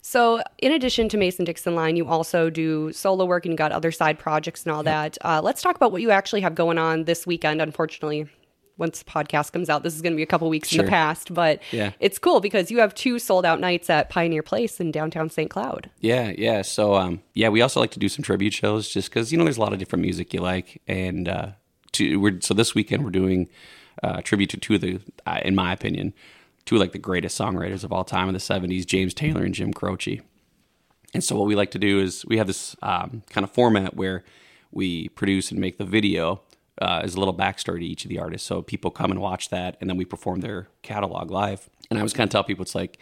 So, 0.00 0.40
in 0.56 0.72
addition 0.72 1.10
to 1.10 1.18
Mason 1.18 1.44
Dixon 1.44 1.74
Line, 1.74 1.94
you 1.96 2.06
also 2.08 2.48
do 2.48 2.90
solo 2.94 3.26
work 3.26 3.44
and 3.44 3.52
you 3.52 3.58
got 3.58 3.72
other 3.72 3.92
side 3.92 4.18
projects 4.18 4.64
and 4.64 4.72
all 4.72 4.82
that. 4.84 5.18
Uh, 5.22 5.42
let's 5.44 5.60
talk 5.60 5.76
about 5.76 5.92
what 5.92 6.00
you 6.00 6.10
actually 6.10 6.40
have 6.40 6.54
going 6.54 6.78
on 6.78 7.04
this 7.04 7.26
weekend. 7.26 7.60
Unfortunately, 7.60 8.26
once 8.78 9.02
the 9.02 9.04
podcast 9.10 9.52
comes 9.52 9.68
out, 9.68 9.82
this 9.82 9.94
is 9.94 10.00
going 10.00 10.14
to 10.14 10.16
be 10.16 10.22
a 10.22 10.26
couple 10.26 10.48
weeks 10.48 10.72
in 10.72 10.78
the 10.82 10.88
past, 10.88 11.34
but 11.34 11.60
Yeah. 11.72 11.92
it's 12.00 12.18
cool 12.18 12.40
because 12.40 12.70
you 12.70 12.78
have 12.78 12.94
two 12.94 13.18
sold 13.18 13.44
out 13.44 13.60
nights 13.60 13.90
at 13.90 14.08
Pioneer 14.08 14.42
Place 14.42 14.80
in 14.80 14.92
downtown 14.92 15.28
St. 15.28 15.50
Cloud. 15.50 15.90
Yeah, 16.00 16.32
yeah. 16.38 16.62
So, 16.62 16.94
um, 16.94 17.20
yeah, 17.34 17.50
we 17.50 17.60
also 17.60 17.78
like 17.78 17.90
to 17.90 17.98
do 17.98 18.08
some 18.08 18.22
tribute 18.22 18.54
shows 18.54 18.88
just 18.88 19.10
because, 19.10 19.30
you 19.30 19.36
know, 19.36 19.44
there's 19.44 19.58
a 19.58 19.60
lot 19.60 19.74
of 19.74 19.78
different 19.78 20.00
music 20.04 20.32
you 20.32 20.40
like. 20.40 20.80
And 20.88 21.28
uh, 21.28 21.48
to, 21.92 22.18
we're, 22.18 22.40
so 22.40 22.54
this 22.54 22.74
weekend 22.74 23.04
we're 23.04 23.10
doing 23.10 23.50
uh, 24.02 24.20
tribute 24.22 24.50
to 24.50 24.56
two 24.56 24.74
of 24.74 24.80
the, 24.80 25.00
uh, 25.26 25.40
in 25.44 25.54
my 25.54 25.72
opinion, 25.72 26.14
two 26.64 26.76
of 26.76 26.80
like 26.80 26.92
the 26.92 26.98
greatest 26.98 27.38
songwriters 27.38 27.84
of 27.84 27.92
all 27.92 28.04
time 28.04 28.28
in 28.28 28.34
the 28.34 28.40
70s, 28.40 28.86
James 28.86 29.14
Taylor 29.14 29.42
and 29.42 29.54
Jim 29.54 29.72
Croce. 29.72 30.20
And 31.14 31.24
so 31.24 31.36
what 31.36 31.46
we 31.46 31.54
like 31.54 31.70
to 31.70 31.78
do 31.78 32.00
is 32.00 32.24
we 32.26 32.36
have 32.36 32.46
this 32.46 32.76
um, 32.82 33.22
kind 33.30 33.44
of 33.44 33.50
format 33.50 33.96
where 33.96 34.24
we 34.70 35.08
produce 35.08 35.50
and 35.50 35.58
make 35.60 35.78
the 35.78 35.84
video 35.84 36.42
uh, 36.80 37.00
as 37.02 37.14
a 37.14 37.18
little 37.18 37.34
backstory 37.34 37.80
to 37.80 37.86
each 37.86 38.04
of 38.04 38.08
the 38.08 38.18
artists. 38.18 38.46
So 38.46 38.62
people 38.62 38.90
come 38.90 39.10
and 39.10 39.20
watch 39.20 39.48
that, 39.50 39.76
and 39.80 39.88
then 39.88 39.96
we 39.96 40.04
perform 40.04 40.40
their 40.40 40.68
catalog 40.82 41.30
live. 41.30 41.68
And 41.90 41.98
I 41.98 42.00
always 42.00 42.12
kind 42.12 42.28
of 42.28 42.32
tell 42.32 42.44
people 42.44 42.62
it's 42.62 42.74
like 42.74 42.98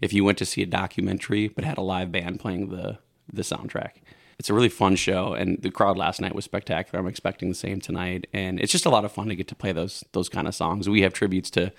if 0.00 0.12
you 0.12 0.24
went 0.24 0.38
to 0.38 0.44
see 0.44 0.62
a 0.62 0.66
documentary 0.66 1.48
but 1.48 1.64
had 1.64 1.78
a 1.78 1.82
live 1.82 2.12
band 2.12 2.40
playing 2.40 2.68
the 2.68 2.98
the 3.32 3.42
soundtrack. 3.42 3.92
It's 4.38 4.50
a 4.50 4.54
really 4.54 4.68
fun 4.68 4.96
show, 4.96 5.32
and 5.32 5.60
the 5.62 5.70
crowd 5.70 5.96
last 5.96 6.20
night 6.20 6.34
was 6.34 6.44
spectacular. 6.44 7.00
I'm 7.00 7.08
expecting 7.08 7.48
the 7.48 7.54
same 7.54 7.80
tonight, 7.80 8.26
and 8.32 8.60
it's 8.60 8.70
just 8.70 8.84
a 8.84 8.90
lot 8.90 9.04
of 9.04 9.12
fun 9.12 9.28
to 9.28 9.36
get 9.36 9.48
to 9.48 9.54
play 9.54 9.72
those 9.72 10.04
those 10.12 10.28
kind 10.28 10.46
of 10.46 10.54
songs. 10.54 10.88
We 10.88 11.02
have 11.02 11.14
tributes 11.14 11.50
to 11.50 11.72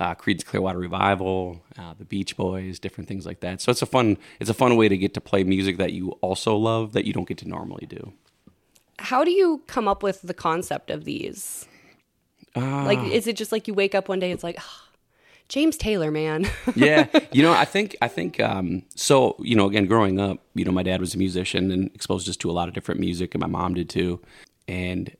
uh, 0.00 0.14
Creedence 0.14 0.44
Clearwater 0.44 0.78
Revival, 0.78 1.62
uh, 1.78 1.94
the 1.98 2.04
Beach 2.04 2.36
Boys, 2.36 2.78
different 2.78 3.08
things 3.08 3.26
like 3.26 3.40
that. 3.40 3.60
So 3.60 3.70
it's 3.70 3.82
a 3.82 3.86
fun 3.86 4.16
it's 4.40 4.48
a 4.50 4.54
fun 4.54 4.76
way 4.76 4.88
to 4.88 4.96
get 4.96 5.12
to 5.14 5.20
play 5.20 5.44
music 5.44 5.76
that 5.76 5.92
you 5.92 6.12
also 6.22 6.56
love 6.56 6.92
that 6.92 7.04
you 7.04 7.12
don't 7.12 7.28
get 7.28 7.38
to 7.38 7.48
normally 7.48 7.86
do. 7.86 8.12
How 8.98 9.24
do 9.24 9.30
you 9.30 9.62
come 9.66 9.88
up 9.88 10.02
with 10.02 10.22
the 10.22 10.34
concept 10.34 10.90
of 10.90 11.04
these? 11.04 11.66
Ah. 12.54 12.84
like, 12.84 12.98
is 12.98 13.26
it 13.26 13.36
just 13.36 13.50
like 13.50 13.66
you 13.66 13.72
wake 13.72 13.94
up 13.94 14.08
one 14.10 14.18
day, 14.18 14.30
it's 14.30 14.44
like, 14.44 14.56
"Ah, 14.58 14.88
James 15.52 15.76
Taylor, 15.76 16.10
man. 16.10 16.48
yeah, 16.74 17.08
you 17.30 17.42
know, 17.42 17.52
I 17.52 17.66
think 17.66 17.94
I 18.00 18.08
think 18.08 18.40
um, 18.40 18.84
so. 18.94 19.36
You 19.38 19.54
know, 19.54 19.66
again, 19.66 19.84
growing 19.84 20.18
up, 20.18 20.38
you 20.54 20.64
know, 20.64 20.72
my 20.72 20.82
dad 20.82 20.98
was 20.98 21.14
a 21.14 21.18
musician 21.18 21.70
and 21.70 21.90
exposed 21.94 22.26
us 22.26 22.38
to 22.38 22.50
a 22.50 22.52
lot 22.52 22.68
of 22.68 22.74
different 22.74 23.00
music, 23.00 23.34
and 23.34 23.42
my 23.42 23.48
mom 23.48 23.74
did 23.74 23.90
too. 23.90 24.18
And 24.66 25.14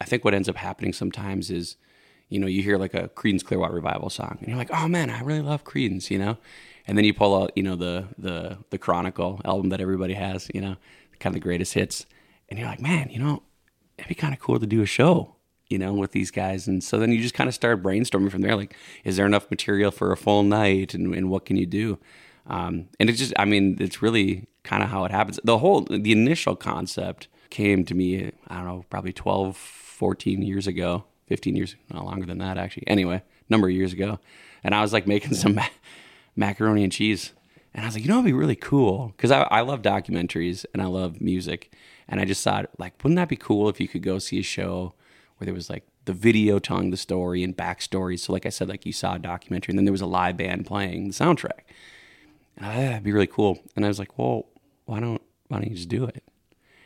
I 0.00 0.06
think 0.06 0.24
what 0.24 0.32
ends 0.32 0.48
up 0.48 0.56
happening 0.56 0.94
sometimes 0.94 1.50
is, 1.50 1.76
you 2.30 2.40
know, 2.40 2.46
you 2.46 2.62
hear 2.62 2.78
like 2.78 2.94
a 2.94 3.08
Creedence 3.08 3.44
Clearwater 3.44 3.74
Revival 3.74 4.08
song, 4.08 4.38
and 4.40 4.48
you're 4.48 4.56
like, 4.56 4.72
oh 4.72 4.88
man, 4.88 5.10
I 5.10 5.20
really 5.20 5.42
love 5.42 5.64
Creedence, 5.64 6.08
you 6.08 6.18
know. 6.18 6.38
And 6.86 6.96
then 6.96 7.04
you 7.04 7.12
pull 7.12 7.42
out, 7.42 7.52
you 7.54 7.62
know, 7.62 7.76
the 7.76 8.08
the 8.16 8.56
the 8.70 8.78
Chronicle 8.78 9.42
album 9.44 9.68
that 9.68 9.82
everybody 9.82 10.14
has, 10.14 10.50
you 10.54 10.62
know, 10.62 10.76
kind 11.20 11.36
of 11.36 11.42
the 11.42 11.44
greatest 11.46 11.74
hits, 11.74 12.06
and 12.48 12.58
you're 12.58 12.68
like, 12.68 12.80
man, 12.80 13.10
you 13.10 13.18
know, 13.18 13.42
it'd 13.98 14.08
be 14.08 14.14
kind 14.14 14.32
of 14.32 14.40
cool 14.40 14.58
to 14.58 14.66
do 14.66 14.80
a 14.80 14.86
show, 14.86 15.33
you 15.74 15.78
know, 15.78 15.92
with 15.92 16.12
these 16.12 16.30
guys. 16.30 16.68
And 16.68 16.84
so 16.84 17.00
then 17.00 17.10
you 17.10 17.20
just 17.20 17.34
kind 17.34 17.48
of 17.48 17.54
start 17.54 17.82
brainstorming 17.82 18.30
from 18.30 18.42
there. 18.42 18.54
Like, 18.54 18.76
is 19.02 19.16
there 19.16 19.26
enough 19.26 19.50
material 19.50 19.90
for 19.90 20.12
a 20.12 20.16
full 20.16 20.44
night? 20.44 20.94
And, 20.94 21.12
and 21.12 21.28
what 21.28 21.44
can 21.46 21.56
you 21.56 21.66
do? 21.66 21.98
Um, 22.46 22.86
and 23.00 23.10
it 23.10 23.14
just, 23.14 23.32
I 23.36 23.44
mean, 23.44 23.76
it's 23.80 24.00
really 24.00 24.46
kind 24.62 24.84
of 24.84 24.88
how 24.88 25.04
it 25.04 25.10
happens. 25.10 25.40
The 25.42 25.58
whole, 25.58 25.80
the 25.80 26.12
initial 26.12 26.54
concept 26.54 27.26
came 27.50 27.84
to 27.86 27.94
me, 27.94 28.30
I 28.46 28.54
don't 28.58 28.66
know, 28.66 28.84
probably 28.88 29.12
12, 29.12 29.56
14 29.56 30.42
years 30.42 30.68
ago, 30.68 31.06
15 31.26 31.56
years, 31.56 31.74
no 31.92 32.04
longer 32.04 32.24
than 32.24 32.38
that 32.38 32.56
actually. 32.56 32.86
Anyway, 32.86 33.20
number 33.48 33.66
of 33.66 33.74
years 33.74 33.92
ago. 33.92 34.20
And 34.62 34.76
I 34.76 34.80
was 34.80 34.92
like 34.92 35.08
making 35.08 35.34
some 35.42 35.56
ma- 35.56 35.66
macaroni 36.36 36.84
and 36.84 36.92
cheese. 36.92 37.32
And 37.74 37.84
I 37.84 37.88
was 37.88 37.96
like, 37.96 38.04
you 38.04 38.10
know, 38.10 38.18
it'd 38.18 38.26
be 38.26 38.32
really 38.32 38.54
cool 38.54 39.12
because 39.16 39.32
I, 39.32 39.42
I 39.42 39.62
love 39.62 39.82
documentaries 39.82 40.64
and 40.72 40.80
I 40.80 40.86
love 40.86 41.20
music. 41.20 41.74
And 42.06 42.20
I 42.20 42.26
just 42.26 42.44
thought, 42.44 42.70
like, 42.78 42.94
wouldn't 43.02 43.16
that 43.16 43.28
be 43.28 43.34
cool 43.34 43.68
if 43.68 43.80
you 43.80 43.88
could 43.88 44.04
go 44.04 44.20
see 44.20 44.38
a 44.38 44.44
show 44.44 44.94
where 45.44 45.52
there 45.52 45.54
was 45.54 45.68
like 45.68 45.84
the 46.06 46.12
video 46.12 46.58
telling 46.58 46.90
the 46.90 46.96
story 46.96 47.44
and 47.44 47.56
backstories? 47.56 48.20
So, 48.20 48.32
like 48.32 48.46
I 48.46 48.48
said, 48.48 48.68
like 48.68 48.86
you 48.86 48.92
saw 48.92 49.14
a 49.14 49.18
documentary 49.18 49.72
and 49.72 49.78
then 49.78 49.84
there 49.84 49.92
was 49.92 50.00
a 50.00 50.06
live 50.06 50.36
band 50.36 50.66
playing 50.66 51.08
the 51.08 51.14
soundtrack. 51.14 51.60
And 52.56 52.66
I 52.66 52.68
thought, 52.68 52.80
"Yeah, 52.80 52.88
that'd 52.88 53.02
be 53.02 53.12
really 53.12 53.26
cool. 53.26 53.58
And 53.76 53.84
I 53.84 53.88
was 53.88 53.98
like, 53.98 54.18
well, 54.18 54.46
why 54.86 55.00
don't 55.00 55.20
why 55.48 55.58
don't 55.58 55.68
you 55.68 55.76
just 55.76 55.88
do 55.88 56.04
it? 56.04 56.24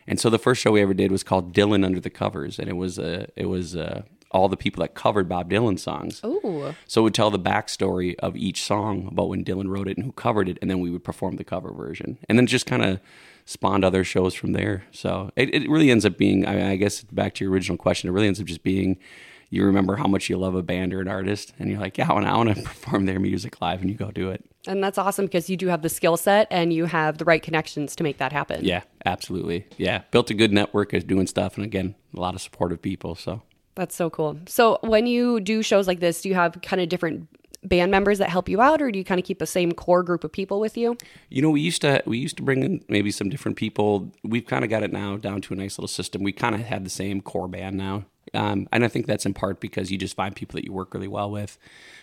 And 0.06 0.18
so 0.18 0.30
the 0.30 0.38
first 0.38 0.60
show 0.60 0.72
we 0.72 0.80
ever 0.80 0.94
did 0.94 1.12
was 1.12 1.22
called 1.22 1.54
Dylan 1.54 1.84
Under 1.84 2.00
the 2.00 2.10
Covers, 2.10 2.58
and 2.58 2.68
it 2.68 2.76
was 2.76 2.98
uh, 2.98 3.26
it 3.36 3.46
was 3.46 3.76
uh, 3.76 4.02
all 4.30 4.48
the 4.48 4.56
people 4.56 4.80
that 4.80 4.94
covered 4.94 5.28
Bob 5.28 5.50
Dylan 5.50 5.78
songs. 5.78 6.20
Ooh. 6.24 6.74
So 6.86 7.02
it 7.02 7.04
would 7.04 7.14
tell 7.14 7.30
the 7.30 7.38
backstory 7.38 8.16
of 8.18 8.36
each 8.36 8.64
song 8.64 9.08
about 9.12 9.28
when 9.28 9.44
Dylan 9.44 9.68
wrote 9.68 9.88
it 9.88 9.96
and 9.96 10.04
who 10.04 10.12
covered 10.12 10.48
it, 10.48 10.58
and 10.60 10.70
then 10.70 10.80
we 10.80 10.90
would 10.90 11.04
perform 11.04 11.36
the 11.36 11.44
cover 11.44 11.72
version, 11.72 12.18
and 12.28 12.36
then 12.38 12.46
just 12.46 12.66
kind 12.66 12.84
of 12.84 13.00
spawned 13.48 13.82
other 13.82 14.04
shows 14.04 14.34
from 14.34 14.52
there. 14.52 14.84
So 14.92 15.30
it, 15.34 15.54
it 15.54 15.70
really 15.70 15.90
ends 15.90 16.04
up 16.04 16.18
being, 16.18 16.44
I, 16.46 16.72
I 16.72 16.76
guess, 16.76 17.02
back 17.04 17.34
to 17.36 17.44
your 17.44 17.52
original 17.52 17.78
question, 17.78 18.08
it 18.08 18.12
really 18.12 18.26
ends 18.26 18.38
up 18.40 18.46
just 18.46 18.62
being 18.62 18.98
you 19.50 19.64
remember 19.64 19.96
how 19.96 20.06
much 20.06 20.28
you 20.28 20.36
love 20.36 20.54
a 20.54 20.62
band 20.62 20.92
or 20.92 21.00
an 21.00 21.08
artist, 21.08 21.54
and 21.58 21.70
you're 21.70 21.80
like, 21.80 21.96
yeah, 21.96 22.06
I 22.10 22.12
want, 22.12 22.26
I 22.26 22.36
want 22.36 22.54
to 22.54 22.62
perform 22.62 23.06
their 23.06 23.18
music 23.18 23.62
live, 23.62 23.80
and 23.80 23.88
you 23.88 23.96
go 23.96 24.10
do 24.10 24.30
it. 24.30 24.44
And 24.66 24.84
that's 24.84 24.98
awesome 24.98 25.24
because 25.24 25.48
you 25.48 25.56
do 25.56 25.68
have 25.68 25.80
the 25.80 25.88
skill 25.88 26.18
set 26.18 26.46
and 26.50 26.70
you 26.70 26.84
have 26.84 27.16
the 27.16 27.24
right 27.24 27.42
connections 27.42 27.96
to 27.96 28.02
make 28.04 28.18
that 28.18 28.30
happen. 28.30 28.62
Yeah, 28.62 28.82
absolutely. 29.06 29.66
Yeah, 29.78 30.02
built 30.10 30.28
a 30.28 30.34
good 30.34 30.52
network 30.52 30.92
of 30.92 31.06
doing 31.06 31.26
stuff, 31.26 31.56
and 31.56 31.64
again, 31.64 31.94
a 32.14 32.20
lot 32.20 32.34
of 32.34 32.42
supportive 32.42 32.82
people. 32.82 33.14
So 33.14 33.40
That's 33.74 33.94
so 33.94 34.10
cool. 34.10 34.38
So 34.46 34.78
when 34.82 35.06
you 35.06 35.40
do 35.40 35.62
shows 35.62 35.86
like 35.86 36.00
this, 36.00 36.20
do 36.20 36.28
you 36.28 36.34
have 36.34 36.60
kind 36.60 36.82
of 36.82 36.90
different 36.90 37.26
band 37.64 37.90
members 37.90 38.18
that 38.18 38.28
help 38.28 38.48
you 38.48 38.60
out 38.60 38.80
or 38.80 38.90
do 38.90 38.98
you 38.98 39.04
kind 39.04 39.18
of 39.18 39.24
keep 39.24 39.38
the 39.38 39.46
same 39.46 39.72
core 39.72 40.02
group 40.02 40.24
of 40.24 40.32
people 40.32 40.60
with 40.60 40.76
you? 40.76 40.96
You 41.28 41.42
know, 41.42 41.50
we 41.50 41.60
used 41.60 41.82
to 41.82 42.02
we 42.06 42.18
used 42.18 42.36
to 42.36 42.42
bring 42.42 42.62
in 42.62 42.84
maybe 42.88 43.10
some 43.10 43.28
different 43.28 43.56
people. 43.56 44.12
We've 44.22 44.46
kind 44.46 44.64
of 44.64 44.70
got 44.70 44.82
it 44.82 44.92
now 44.92 45.16
down 45.16 45.40
to 45.42 45.54
a 45.54 45.56
nice 45.56 45.78
little 45.78 45.88
system. 45.88 46.22
We 46.22 46.32
kind 46.32 46.54
of 46.54 46.62
have 46.62 46.84
the 46.84 46.90
same 46.90 47.20
core 47.20 47.48
band 47.48 47.76
now, 47.76 48.04
um, 48.34 48.68
and 48.72 48.84
I 48.84 48.88
think 48.88 49.06
that's 49.06 49.26
in 49.26 49.34
part 49.34 49.60
because 49.60 49.90
you 49.90 49.98
just 49.98 50.16
find 50.16 50.34
people 50.34 50.56
that 50.56 50.64
you 50.64 50.72
work 50.72 50.94
really 50.94 51.08
well 51.08 51.30
with, 51.30 51.58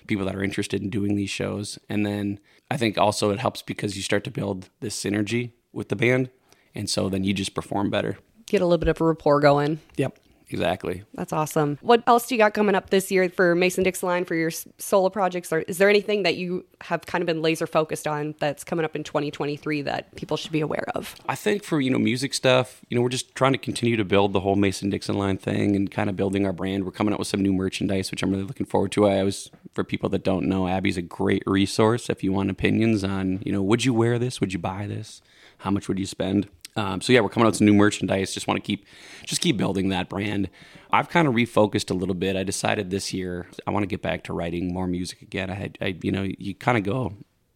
people 0.07 0.25
that 0.25 0.35
are 0.35 0.43
interested 0.43 0.81
in 0.81 0.89
doing 0.89 1.15
these 1.15 1.29
shows, 1.29 1.79
and 1.89 2.05
then 2.05 2.39
I 2.69 2.77
think 2.77 2.97
also 2.97 3.29
it 3.31 3.39
helps 3.39 3.61
because 3.61 3.95
you 3.95 4.03
start 4.03 4.23
to 4.25 4.31
build 4.31 4.69
this 4.79 5.01
synergy 5.01 5.51
with 5.71 5.89
the 5.89 5.95
band, 5.95 6.29
and 6.73 6.89
so 6.89 7.09
then 7.09 7.23
you 7.23 7.33
just 7.33 7.53
perform 7.53 7.89
better. 7.89 8.17
Get 8.45 8.61
a 8.61 8.65
little 8.65 8.77
bit 8.77 8.89
of 8.89 9.01
a 9.01 9.03
rapport 9.03 9.39
going. 9.39 9.79
Yep, 9.97 10.19
exactly. 10.49 11.03
That's 11.13 11.33
awesome. 11.33 11.77
What 11.81 12.03
else 12.07 12.27
do 12.27 12.35
you 12.35 12.39
got 12.39 12.53
coming 12.53 12.75
up 12.75 12.89
this 12.89 13.11
year 13.11 13.29
for 13.29 13.55
Mason 13.55 13.83
Dixon 13.83 14.07
Line 14.07 14.25
for 14.25 14.35
your 14.35 14.51
solo 14.77 15.09
projects? 15.09 15.51
Or 15.51 15.59
is 15.61 15.77
there 15.77 15.89
anything 15.89 16.23
that 16.23 16.35
you 16.35 16.65
have 16.81 17.05
kind 17.05 17.21
of 17.21 17.25
been 17.25 17.41
laser 17.41 17.67
focused 17.67 18.07
on 18.07 18.35
that's 18.39 18.63
coming 18.63 18.85
up 18.85 18.95
in 18.95 19.03
2023 19.03 19.81
that 19.83 20.13
people 20.15 20.37
should 20.37 20.51
be 20.51 20.61
aware 20.61 20.85
of? 20.95 21.15
I 21.27 21.35
think 21.35 21.63
for 21.63 21.81
you 21.81 21.89
know 21.89 21.99
music 21.99 22.33
stuff, 22.33 22.81
you 22.89 22.95
know 22.95 23.01
we're 23.01 23.09
just 23.09 23.35
trying 23.35 23.53
to 23.53 23.57
continue 23.57 23.97
to 23.97 24.05
build 24.05 24.33
the 24.33 24.41
whole 24.41 24.55
Mason 24.55 24.89
Dixon 24.89 25.17
line 25.17 25.37
thing 25.37 25.75
and 25.75 25.89
kind 25.89 26.09
of 26.09 26.15
building 26.15 26.45
our 26.45 26.53
brand. 26.53 26.85
We're 26.85 26.91
coming 26.91 27.13
out 27.13 27.19
with 27.19 27.27
some 27.27 27.41
new 27.41 27.53
merchandise, 27.53 28.11
which 28.11 28.23
I'm 28.23 28.31
really 28.31 28.43
looking 28.43 28.65
forward 28.65 28.91
to. 28.93 29.07
I 29.07 29.19
always, 29.19 29.49
for 29.73 29.83
people 29.83 30.09
that 30.09 30.23
don't 30.23 30.47
know, 30.47 30.67
Abbey's 30.67 30.97
a 30.97 31.01
great 31.01 31.43
resource 31.45 32.09
if 32.09 32.23
you 32.23 32.31
want 32.31 32.49
opinions 32.49 33.03
on 33.03 33.41
you 33.45 33.51
know 33.51 33.61
would 33.61 33.85
you 33.85 33.93
wear 33.93 34.19
this, 34.19 34.39
would 34.39 34.53
you 34.53 34.59
buy 34.59 34.87
this, 34.87 35.21
how 35.59 35.71
much 35.71 35.87
would 35.87 35.99
you 35.99 36.05
spend. 36.05 36.49
Um, 36.75 36.99
so 37.01 37.13
yeah, 37.13 37.21
we're 37.21 37.29
coming 37.29 37.45
out 37.45 37.51
with 37.51 37.57
some 37.57 37.67
new 37.67 37.73
merchandise. 37.73 38.33
Just 38.33 38.47
want 38.47 38.57
to 38.57 38.65
keep, 38.65 38.85
just 39.25 39.41
keep 39.41 39.57
building 39.57 39.89
that 39.89 40.09
brand. 40.09 40.49
I've 40.91 41.09
kind 41.09 41.27
of 41.27 41.33
refocused 41.33 41.89
a 41.89 41.93
little 41.93 42.15
bit. 42.15 42.35
I 42.35 42.43
decided 42.43 42.89
this 42.89 43.13
year 43.13 43.47
I 43.65 43.71
want 43.71 43.83
to 43.83 43.87
get 43.87 44.01
back 44.01 44.23
to 44.25 44.33
writing 44.33 44.73
more 44.73 44.87
music 44.87 45.21
again. 45.21 45.49
I 45.49 45.55
had, 45.55 45.77
I, 45.81 45.97
you 46.01 46.11
know, 46.11 46.27
you 46.37 46.53
kind 46.53 46.77
of 46.77 46.83
go 46.83 47.13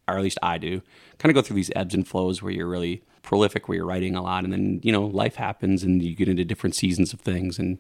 or 0.10 0.18
at 0.18 0.24
least 0.24 0.40
I 0.42 0.58
do, 0.58 0.82
kind 1.18 1.30
of 1.30 1.36
go 1.36 1.46
through 1.46 1.56
these 1.56 1.72
ebbs 1.76 1.94
and 1.94 2.08
flows 2.08 2.42
where 2.42 2.52
you're 2.52 2.68
really 2.68 3.04
prolific, 3.22 3.68
where 3.68 3.78
you're 3.78 3.86
writing 3.86 4.16
a 4.16 4.24
lot, 4.24 4.44
and 4.44 4.52
then 4.52 4.80
you 4.84 4.92
know 4.92 5.06
life 5.06 5.36
happens 5.36 5.84
and 5.84 6.02
you 6.02 6.16
get 6.16 6.28
into 6.30 6.44
different 6.44 6.76
seasons 6.76 7.14
of 7.14 7.22
things, 7.22 7.60
and 7.60 7.78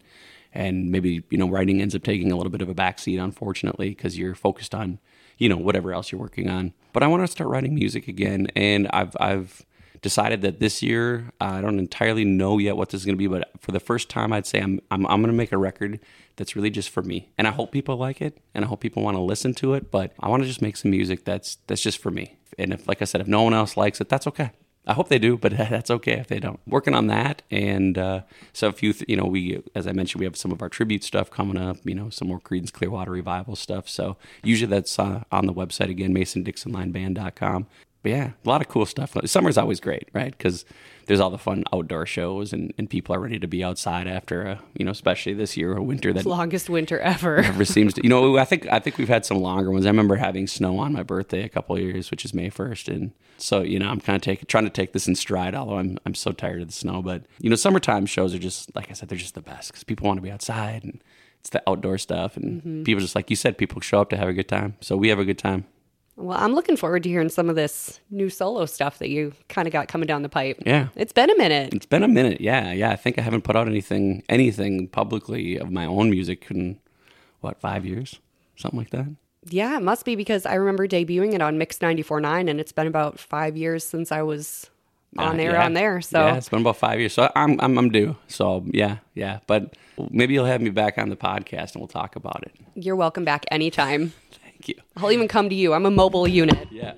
and 0.53 0.91
maybe 0.91 1.23
you 1.29 1.37
know 1.37 1.49
writing 1.49 1.81
ends 1.81 1.95
up 1.95 2.03
taking 2.03 2.31
a 2.31 2.37
little 2.37 2.51
bit 2.51 2.61
of 2.61 2.69
a 2.69 2.75
backseat, 2.75 3.21
unfortunately, 3.21 3.89
because 3.89 4.17
you're 4.17 4.35
focused 4.35 4.75
on 4.75 4.99
you 5.37 5.49
know 5.49 5.57
whatever 5.57 5.93
else 5.93 6.11
you're 6.11 6.21
working 6.21 6.49
on. 6.49 6.73
But 6.93 7.03
I 7.03 7.07
want 7.07 7.23
to 7.23 7.27
start 7.27 7.49
writing 7.49 7.73
music 7.73 8.07
again, 8.07 8.47
and 8.55 8.87
I've 8.93 9.15
I've 9.19 9.65
decided 10.01 10.41
that 10.41 10.59
this 10.59 10.81
year 10.81 11.31
I 11.39 11.61
don't 11.61 11.79
entirely 11.79 12.25
know 12.25 12.57
yet 12.57 12.77
what 12.77 12.89
this 12.89 13.01
is 13.01 13.05
going 13.05 13.15
to 13.15 13.19
be, 13.19 13.27
but 13.27 13.49
for 13.59 13.71
the 13.71 13.79
first 13.79 14.09
time, 14.09 14.33
I'd 14.33 14.45
say 14.45 14.59
I'm 14.59 14.79
I'm, 14.91 15.05
I'm 15.07 15.21
going 15.21 15.31
to 15.31 15.37
make 15.37 15.51
a 15.51 15.57
record 15.57 15.99
that's 16.35 16.55
really 16.55 16.69
just 16.69 16.89
for 16.89 17.03
me, 17.03 17.29
and 17.37 17.47
I 17.47 17.51
hope 17.51 17.71
people 17.71 17.97
like 17.97 18.21
it, 18.21 18.37
and 18.53 18.63
I 18.63 18.67
hope 18.67 18.81
people 18.81 19.03
want 19.03 19.17
to 19.17 19.21
listen 19.21 19.53
to 19.55 19.73
it. 19.73 19.91
But 19.91 20.13
I 20.19 20.29
want 20.29 20.43
to 20.43 20.47
just 20.47 20.61
make 20.61 20.77
some 20.77 20.91
music 20.91 21.25
that's 21.25 21.57
that's 21.67 21.81
just 21.81 21.99
for 21.99 22.11
me. 22.11 22.37
And 22.57 22.73
if, 22.73 22.87
like 22.87 23.01
I 23.01 23.05
said, 23.05 23.21
if 23.21 23.27
no 23.27 23.43
one 23.43 23.53
else 23.53 23.77
likes 23.77 24.01
it, 24.01 24.09
that's 24.09 24.27
okay. 24.27 24.51
I 24.87 24.93
hope 24.93 25.07
they 25.07 25.19
do, 25.19 25.37
but 25.37 25.51
that's 25.57 25.91
okay 25.91 26.13
if 26.13 26.27
they 26.27 26.39
don't. 26.39 26.59
Working 26.65 26.95
on 26.95 27.07
that, 27.07 27.41
and 27.51 27.97
uh, 27.97 28.21
so 28.53 28.69
a 28.69 28.71
few, 28.71 28.93
th- 28.93 29.07
you 29.07 29.15
know, 29.15 29.25
we, 29.25 29.61
as 29.75 29.85
I 29.85 29.91
mentioned, 29.91 30.19
we 30.19 30.25
have 30.25 30.37
some 30.37 30.51
of 30.51 30.61
our 30.61 30.69
tribute 30.69 31.03
stuff 31.03 31.29
coming 31.29 31.57
up. 31.57 31.77
You 31.83 31.95
know, 31.95 32.09
some 32.09 32.27
more 32.27 32.39
Creedence 32.39 32.71
Clearwater 32.71 33.11
Revival 33.11 33.55
stuff. 33.55 33.87
So 33.87 34.17
usually 34.43 34.69
that's 34.69 34.97
uh, 34.97 35.23
on 35.31 35.45
the 35.45 35.53
website 35.53 35.89
again, 35.89 36.13
MasonDixonLineBand.com. 36.13 37.67
But 38.01 38.11
yeah, 38.11 38.31
a 38.45 38.49
lot 38.49 38.61
of 38.61 38.69
cool 38.69 38.85
stuff. 38.85 39.15
Summer's 39.25 39.57
always 39.57 39.79
great, 39.81 40.07
right? 40.13 40.35
Because 40.35 40.63
there's 41.05 41.19
all 41.19 41.29
the 41.29 41.37
fun 41.37 41.65
outdoor 41.73 42.05
shows, 42.05 42.53
and, 42.53 42.73
and 42.77 42.89
people 42.89 43.13
are 43.13 43.19
ready 43.19 43.39
to 43.39 43.47
be 43.47 43.63
outside 43.63 44.07
after 44.07 44.43
a, 44.43 44.61
you 44.77 44.85
know, 44.85 44.91
especially 44.91 45.33
this 45.33 45.57
year, 45.57 45.75
a 45.75 45.83
winter 45.83 46.13
that 46.13 46.25
Longest 46.25 46.69
winter 46.69 46.99
ever. 46.99 47.41
never 47.41 47.65
seems 47.65 47.95
to. 47.95 48.03
You 48.03 48.09
know, 48.09 48.37
I 48.37 48.45
think 48.45 48.67
I 48.67 48.79
think 48.79 48.97
we've 48.97 49.09
had 49.09 49.25
some 49.25 49.39
longer 49.41 49.71
ones. 49.71 49.85
I 49.85 49.89
remember 49.89 50.15
having 50.15 50.47
snow 50.47 50.77
on 50.79 50.93
my 50.93 51.03
birthday 51.03 51.43
a 51.43 51.49
couple 51.49 51.75
of 51.75 51.81
years, 51.81 52.09
which 52.09 52.23
is 52.23 52.33
May 52.33 52.49
first, 52.49 52.87
and 52.87 53.11
so 53.37 53.61
you 53.61 53.79
know, 53.79 53.89
I'm 53.89 53.99
kind 53.99 54.15
of 54.15 54.21
taking 54.21 54.45
trying 54.45 54.65
to 54.65 54.69
take 54.69 54.93
this 54.93 55.07
in 55.07 55.15
stride. 55.15 55.55
Although 55.55 55.79
I'm 55.79 55.97
I'm 56.05 56.15
so 56.15 56.31
tired 56.31 56.61
of 56.61 56.67
the 56.67 56.73
snow, 56.73 57.01
but 57.01 57.23
you 57.39 57.49
know, 57.49 57.55
summertime 57.55 58.05
shows 58.05 58.33
are 58.33 58.39
just 58.39 58.73
like 58.75 58.89
I 58.89 58.93
said, 58.93 59.09
they're 59.09 59.17
just 59.17 59.35
the 59.35 59.41
best 59.41 59.71
because 59.71 59.83
people 59.83 60.07
want 60.07 60.17
to 60.17 60.21
be 60.21 60.31
outside 60.31 60.83
and 60.83 61.03
it's 61.39 61.49
the 61.49 61.63
outdoor 61.67 61.97
stuff, 61.97 62.37
and 62.37 62.61
mm-hmm. 62.61 62.83
people 62.83 63.01
just 63.01 63.15
like 63.15 63.29
you 63.29 63.35
said, 63.35 63.57
people 63.57 63.81
show 63.81 64.01
up 64.01 64.09
to 64.11 64.17
have 64.17 64.27
a 64.27 64.33
good 64.33 64.47
time. 64.47 64.75
So 64.81 64.95
we 64.95 65.09
have 65.09 65.19
a 65.19 65.25
good 65.25 65.39
time. 65.39 65.65
Well, 66.19 66.37
I'm 66.37 66.53
looking 66.53 66.75
forward 66.75 67.03
to 67.03 67.09
hearing 67.09 67.29
some 67.29 67.49
of 67.49 67.55
this 67.55 67.99
new 68.11 68.29
solo 68.29 68.65
stuff 68.65 68.99
that 68.99 69.07
you 69.09 69.31
kind 69.47 69.67
of 69.67 69.71
got 69.71 69.87
coming 69.87 70.05
down 70.05 70.21
the 70.21 70.27
pipe. 70.29 70.61
Yeah. 70.65 70.89
It's 70.97 71.13
been 71.13 71.29
a 71.29 71.37
minute. 71.37 71.73
It's 71.73 71.85
been 71.85 72.03
a 72.03 72.07
minute. 72.09 72.41
Yeah, 72.41 72.73
yeah. 72.73 72.91
I 72.91 72.97
think 72.97 73.17
I 73.17 73.21
haven't 73.21 73.43
put 73.43 73.55
out 73.55 73.67
anything 73.67 74.23
anything 74.27 74.87
publicly 74.89 75.57
of 75.57 75.71
my 75.71 75.85
own 75.85 76.09
music 76.09 76.47
in 76.51 76.77
what 77.39 77.61
five 77.61 77.85
years, 77.85 78.19
something 78.57 78.77
like 78.77 78.89
that. 78.89 79.07
Yeah, 79.45 79.77
it 79.77 79.81
must 79.83 80.03
be 80.03 80.17
because 80.17 80.45
I 80.45 80.55
remember 80.55 80.85
debuting 80.87 81.33
it 81.33 81.41
on 81.41 81.57
Mix 81.57 81.79
94.9 81.79 82.49
and 82.49 82.59
it's 82.59 82.73
been 82.73 82.87
about 82.87 83.17
five 83.17 83.55
years 83.55 83.85
since 83.85 84.11
I 84.11 84.21
was 84.21 84.69
on 85.17 85.39
Uh, 85.39 85.43
air 85.43 85.51
yeah. 85.53 85.65
on 85.65 85.73
there. 85.73 86.01
So 86.01 86.19
yeah, 86.25 86.35
it's 86.35 86.49
been 86.49 86.59
about 86.61 86.75
five 86.75 86.99
years. 86.99 87.13
So 87.13 87.31
I'm 87.33 87.57
I'm 87.61 87.77
I'm 87.77 87.89
due. 87.91 88.17
So 88.27 88.65
yeah, 88.67 88.97
yeah. 89.15 89.39
But 89.47 89.73
maybe 90.11 90.33
you'll 90.33 90.45
have 90.45 90.61
me 90.61 90.69
back 90.69 90.97
on 90.97 91.07
the 91.07 91.15
podcast 91.15 91.73
and 91.73 91.75
we'll 91.81 91.87
talk 91.87 92.17
about 92.17 92.43
it. 92.43 92.53
you're 92.75 92.97
welcome 92.97 93.23
back 93.23 93.45
anytime. 93.49 94.11
Thank 94.61 94.69
you. 94.69 94.83
I'll 94.97 95.11
even 95.11 95.27
come 95.27 95.49
to 95.49 95.55
you. 95.55 95.73
I'm 95.73 95.85
a 95.85 95.91
mobile 95.91 96.27
unit 96.27 96.67
Yeah. 96.71 96.93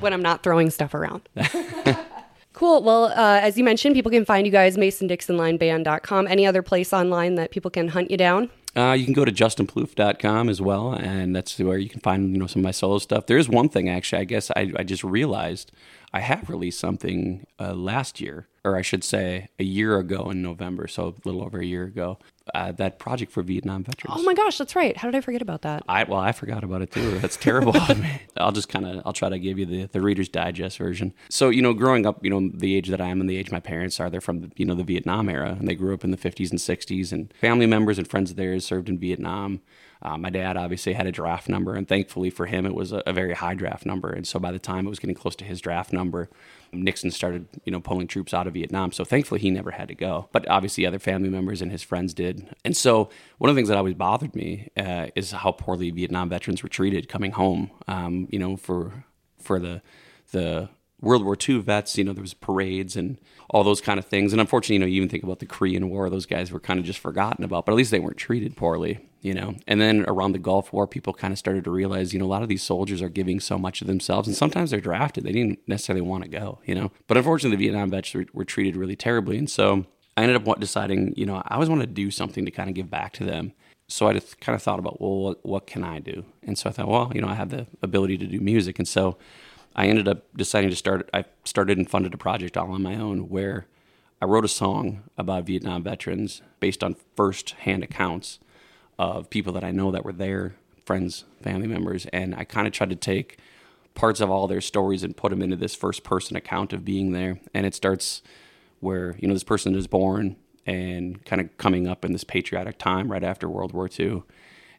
when 0.00 0.12
I'm 0.12 0.22
not 0.22 0.42
throwing 0.42 0.70
stuff 0.70 0.94
around. 0.94 1.28
cool. 2.52 2.82
Well, 2.82 3.06
uh, 3.06 3.40
as 3.40 3.58
you 3.58 3.64
mentioned, 3.64 3.94
people 3.94 4.12
can 4.12 4.24
find 4.24 4.46
you 4.46 4.52
guys 4.52 4.76
masondixonlineband.com. 4.76 6.26
Any 6.28 6.46
other 6.46 6.62
place 6.62 6.92
online 6.92 7.34
that 7.34 7.50
people 7.50 7.70
can 7.70 7.88
hunt 7.88 8.10
you 8.10 8.16
down? 8.16 8.50
Uh, 8.76 8.92
you 8.92 9.04
can 9.04 9.14
go 9.14 9.24
to 9.24 9.30
justinploof.com 9.32 10.48
as 10.48 10.60
well, 10.60 10.92
and 10.94 11.34
that's 11.34 11.58
where 11.60 11.78
you 11.78 11.88
can 11.88 12.00
find 12.00 12.32
you 12.32 12.38
know 12.38 12.46
some 12.48 12.60
of 12.60 12.64
my 12.64 12.72
solo 12.72 12.98
stuff. 12.98 13.26
There 13.26 13.38
is 13.38 13.48
one 13.48 13.68
thing 13.68 13.88
actually, 13.88 14.22
I 14.22 14.24
guess 14.24 14.50
I, 14.56 14.72
I 14.76 14.82
just 14.82 15.04
realized 15.04 15.70
I 16.12 16.18
have 16.20 16.50
released 16.50 16.80
something 16.80 17.46
uh, 17.60 17.72
last 17.74 18.20
year, 18.20 18.48
or 18.64 18.76
I 18.76 18.82
should 18.82 19.04
say 19.04 19.48
a 19.58 19.64
year 19.64 19.98
ago 19.98 20.30
in 20.30 20.40
November, 20.40 20.88
so 20.88 21.08
a 21.08 21.14
little 21.28 21.42
over 21.42 21.58
a 21.58 21.64
year 21.64 21.84
ago. 21.84 22.18
Uh, 22.54 22.72
that 22.72 22.98
project 22.98 23.32
for 23.32 23.42
Vietnam 23.42 23.84
veterans. 23.84 24.16
Oh 24.18 24.22
my 24.22 24.34
gosh, 24.34 24.58
that's 24.58 24.76
right. 24.76 24.96
How 24.96 25.08
did 25.08 25.16
I 25.16 25.20
forget 25.22 25.40
about 25.40 25.62
that? 25.62 25.82
I 25.88 26.04
well, 26.04 26.20
I 26.20 26.32
forgot 26.32 26.62
about 26.62 26.82
it 26.82 26.90
too. 26.90 27.18
That's 27.18 27.36
terrible 27.36 27.76
of 27.90 27.98
me. 27.98 28.20
I'll 28.36 28.52
just 28.52 28.68
kind 28.68 28.86
of 28.86 29.02
I'll 29.06 29.14
try 29.14 29.28
to 29.28 29.38
give 29.38 29.58
you 29.58 29.66
the 29.66 29.86
the 29.86 30.00
Reader's 30.00 30.28
Digest 30.28 30.78
version. 30.78 31.14
So 31.30 31.48
you 31.50 31.62
know, 31.62 31.72
growing 31.72 32.06
up, 32.06 32.22
you 32.24 32.30
know, 32.30 32.50
the 32.52 32.74
age 32.74 32.88
that 32.88 33.00
I 33.00 33.08
am 33.08 33.20
and 33.20 33.30
the 33.30 33.36
age 33.36 33.50
my 33.50 33.60
parents 33.60 33.98
are, 34.00 34.10
they're 34.10 34.20
from 34.20 34.40
the, 34.40 34.50
you 34.56 34.66
know 34.66 34.74
the 34.74 34.84
Vietnam 34.84 35.28
era, 35.28 35.56
and 35.58 35.68
they 35.68 35.74
grew 35.74 35.94
up 35.94 36.04
in 36.04 36.10
the 36.10 36.16
50s 36.16 36.50
and 36.50 36.58
60s, 36.58 37.12
and 37.12 37.32
family 37.40 37.66
members 37.66 37.98
and 37.98 38.08
friends 38.08 38.30
of 38.30 38.36
theirs 38.36 38.66
served 38.66 38.88
in 38.88 38.98
Vietnam. 38.98 39.60
Uh, 40.04 40.18
my 40.18 40.30
dad 40.30 40.56
obviously 40.56 40.92
had 40.92 41.06
a 41.06 41.12
draft 41.12 41.48
number, 41.48 41.74
and 41.74 41.88
thankfully 41.88 42.28
for 42.28 42.46
him, 42.46 42.66
it 42.66 42.74
was 42.74 42.92
a, 42.92 43.02
a 43.06 43.12
very 43.12 43.34
high 43.34 43.54
draft 43.54 43.86
number. 43.86 44.10
And 44.10 44.26
so 44.26 44.38
by 44.38 44.52
the 44.52 44.58
time 44.58 44.86
it 44.86 44.90
was 44.90 44.98
getting 44.98 45.16
close 45.16 45.34
to 45.36 45.44
his 45.44 45.60
draft 45.60 45.92
number, 45.92 46.28
Nixon 46.72 47.10
started, 47.10 47.46
you 47.64 47.72
know, 47.72 47.80
pulling 47.80 48.06
troops 48.06 48.34
out 48.34 48.46
of 48.46 48.54
Vietnam. 48.54 48.92
So 48.92 49.04
thankfully 49.04 49.40
he 49.40 49.50
never 49.50 49.70
had 49.70 49.88
to 49.88 49.94
go. 49.94 50.28
But 50.32 50.48
obviously 50.48 50.84
other 50.84 50.98
family 50.98 51.28
members 51.28 51.62
and 51.62 51.70
his 51.70 51.82
friends 51.82 52.12
did. 52.12 52.46
And 52.64 52.76
so 52.76 53.08
one 53.38 53.48
of 53.48 53.56
the 53.56 53.58
things 53.58 53.68
that 53.68 53.78
always 53.78 53.94
bothered 53.94 54.34
me 54.34 54.68
uh, 54.76 55.06
is 55.14 55.30
how 55.32 55.52
poorly 55.52 55.90
Vietnam 55.90 56.28
veterans 56.28 56.62
were 56.62 56.68
treated 56.68 57.08
coming 57.08 57.32
home. 57.32 57.70
Um, 57.88 58.28
you 58.30 58.38
know, 58.38 58.56
for 58.56 59.04
for 59.38 59.58
the 59.58 59.82
the 60.32 60.68
World 61.00 61.24
War 61.24 61.36
II 61.36 61.60
vets, 61.60 61.98
you 61.98 62.04
know, 62.04 62.12
there 62.12 62.22
was 62.22 62.34
parades 62.34 62.96
and 62.96 63.18
all 63.50 63.62
those 63.62 63.80
kind 63.80 63.98
of 63.98 64.06
things. 64.06 64.32
And 64.32 64.40
unfortunately, 64.40 64.76
you 64.76 64.80
know, 64.80 64.86
you 64.86 64.96
even 64.96 65.08
think 65.08 65.22
about 65.22 65.38
the 65.38 65.46
Korean 65.46 65.90
War, 65.90 66.08
those 66.08 66.26
guys 66.26 66.50
were 66.50 66.60
kind 66.60 66.80
of 66.80 66.86
just 66.86 66.98
forgotten 66.98 67.44
about, 67.44 67.66
but 67.66 67.72
at 67.72 67.76
least 67.76 67.90
they 67.90 68.00
weren't 68.00 68.16
treated 68.16 68.56
poorly, 68.56 69.00
you 69.24 69.32
know. 69.32 69.54
And 69.66 69.80
then 69.80 70.04
around 70.06 70.32
the 70.32 70.38
Gulf 70.38 70.72
War, 70.72 70.86
people 70.86 71.14
kind 71.14 71.32
of 71.32 71.38
started 71.38 71.64
to 71.64 71.70
realize, 71.70 72.12
you 72.12 72.18
know, 72.18 72.26
a 72.26 72.34
lot 72.34 72.42
of 72.42 72.48
these 72.48 72.62
soldiers 72.62 73.00
are 73.00 73.08
giving 73.08 73.40
so 73.40 73.58
much 73.58 73.80
of 73.80 73.86
themselves, 73.86 74.28
and 74.28 74.36
sometimes 74.36 74.70
they're 74.70 74.80
drafted. 74.80 75.24
They 75.24 75.32
didn't 75.32 75.60
necessarily 75.66 76.02
want 76.02 76.24
to 76.24 76.30
go, 76.30 76.60
you 76.66 76.74
know. 76.74 76.92
But 77.08 77.16
unfortunately, 77.16 77.56
the 77.56 77.64
Vietnam 77.64 77.90
vets 77.90 78.12
were, 78.12 78.26
were 78.34 78.44
treated 78.44 78.76
really 78.76 78.96
terribly. 78.96 79.38
And 79.38 79.50
so 79.50 79.86
I 80.16 80.22
ended 80.22 80.36
up 80.36 80.60
deciding, 80.60 81.14
you 81.16 81.24
know, 81.24 81.36
I 81.36 81.54
always 81.54 81.70
want 81.70 81.80
to 81.80 81.86
do 81.86 82.10
something 82.10 82.44
to 82.44 82.50
kind 82.50 82.68
of 82.68 82.76
give 82.76 82.90
back 82.90 83.14
to 83.14 83.24
them. 83.24 83.52
So 83.88 84.06
I 84.06 84.12
just 84.12 84.40
kind 84.40 84.54
of 84.54 84.62
thought 84.62 84.78
about, 84.78 85.00
well, 85.00 85.18
what, 85.18 85.44
what 85.44 85.66
can 85.66 85.84
I 85.84 86.00
do? 86.00 86.24
And 86.42 86.58
so 86.58 86.68
I 86.68 86.72
thought, 86.74 86.88
well, 86.88 87.10
you 87.14 87.22
know, 87.22 87.28
I 87.28 87.34
have 87.34 87.48
the 87.48 87.66
ability 87.82 88.18
to 88.18 88.26
do 88.26 88.40
music. 88.40 88.78
And 88.78 88.86
so 88.86 89.16
I 89.74 89.86
ended 89.86 90.06
up 90.06 90.24
deciding 90.36 90.70
to 90.70 90.76
start. 90.76 91.08
I 91.14 91.24
started 91.44 91.78
and 91.78 91.88
funded 91.88 92.12
a 92.12 92.18
project 92.18 92.58
all 92.58 92.70
on 92.72 92.82
my 92.82 92.96
own 92.96 93.30
where 93.30 93.66
I 94.20 94.26
wrote 94.26 94.44
a 94.44 94.48
song 94.48 95.04
about 95.16 95.46
Vietnam 95.46 95.82
veterans 95.82 96.42
based 96.60 96.84
on 96.84 96.96
first-hand 97.16 97.82
accounts 97.82 98.38
of 98.98 99.30
people 99.30 99.52
that 99.54 99.64
I 99.64 99.70
know 99.70 99.90
that 99.90 100.04
were 100.04 100.12
there, 100.12 100.54
friends, 100.84 101.24
family 101.42 101.66
members, 101.66 102.06
and 102.12 102.34
I 102.34 102.44
kind 102.44 102.66
of 102.66 102.72
tried 102.72 102.90
to 102.90 102.96
take 102.96 103.38
parts 103.94 104.20
of 104.20 104.30
all 104.30 104.46
their 104.48 104.60
stories 104.60 105.02
and 105.02 105.16
put 105.16 105.30
them 105.30 105.42
into 105.42 105.56
this 105.56 105.74
first-person 105.74 106.36
account 106.36 106.72
of 106.72 106.84
being 106.84 107.12
there. 107.12 107.40
And 107.52 107.64
it 107.64 107.74
starts 107.74 108.22
where 108.80 109.16
you 109.18 109.26
know 109.26 109.34
this 109.34 109.44
person 109.44 109.74
is 109.74 109.86
born 109.86 110.36
and 110.66 111.24
kind 111.24 111.40
of 111.40 111.56
coming 111.58 111.88
up 111.88 112.04
in 112.04 112.12
this 112.12 112.24
patriotic 112.24 112.78
time 112.78 113.10
right 113.10 113.24
after 113.24 113.48
World 113.48 113.72
War 113.72 113.88
II, 113.98 114.22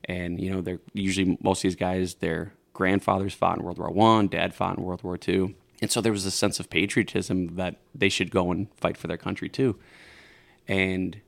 and 0.05 0.39
you 0.39 0.51
know 0.51 0.61
they're 0.61 0.79
usually 0.93 1.37
most 1.41 1.59
of 1.59 1.63
these 1.63 1.75
guys 1.75 2.15
their 2.15 2.53
grandfathers 2.73 3.33
fought 3.33 3.57
in 3.57 3.63
World 3.63 3.79
War 3.79 3.89
One, 3.89 4.27
dad 4.27 4.53
fought 4.53 4.77
in 4.77 4.83
World 4.83 5.03
War 5.03 5.17
Two, 5.17 5.55
and 5.81 5.91
so 5.91 6.01
there 6.01 6.11
was 6.11 6.25
a 6.25 6.31
sense 6.31 6.59
of 6.59 6.69
patriotism 6.69 7.55
that 7.55 7.77
they 7.93 8.09
should 8.09 8.31
go 8.31 8.51
and 8.51 8.67
fight 8.77 8.97
for 8.97 9.07
their 9.07 9.17
country 9.17 9.49
too, 9.49 9.77
and 10.67 11.19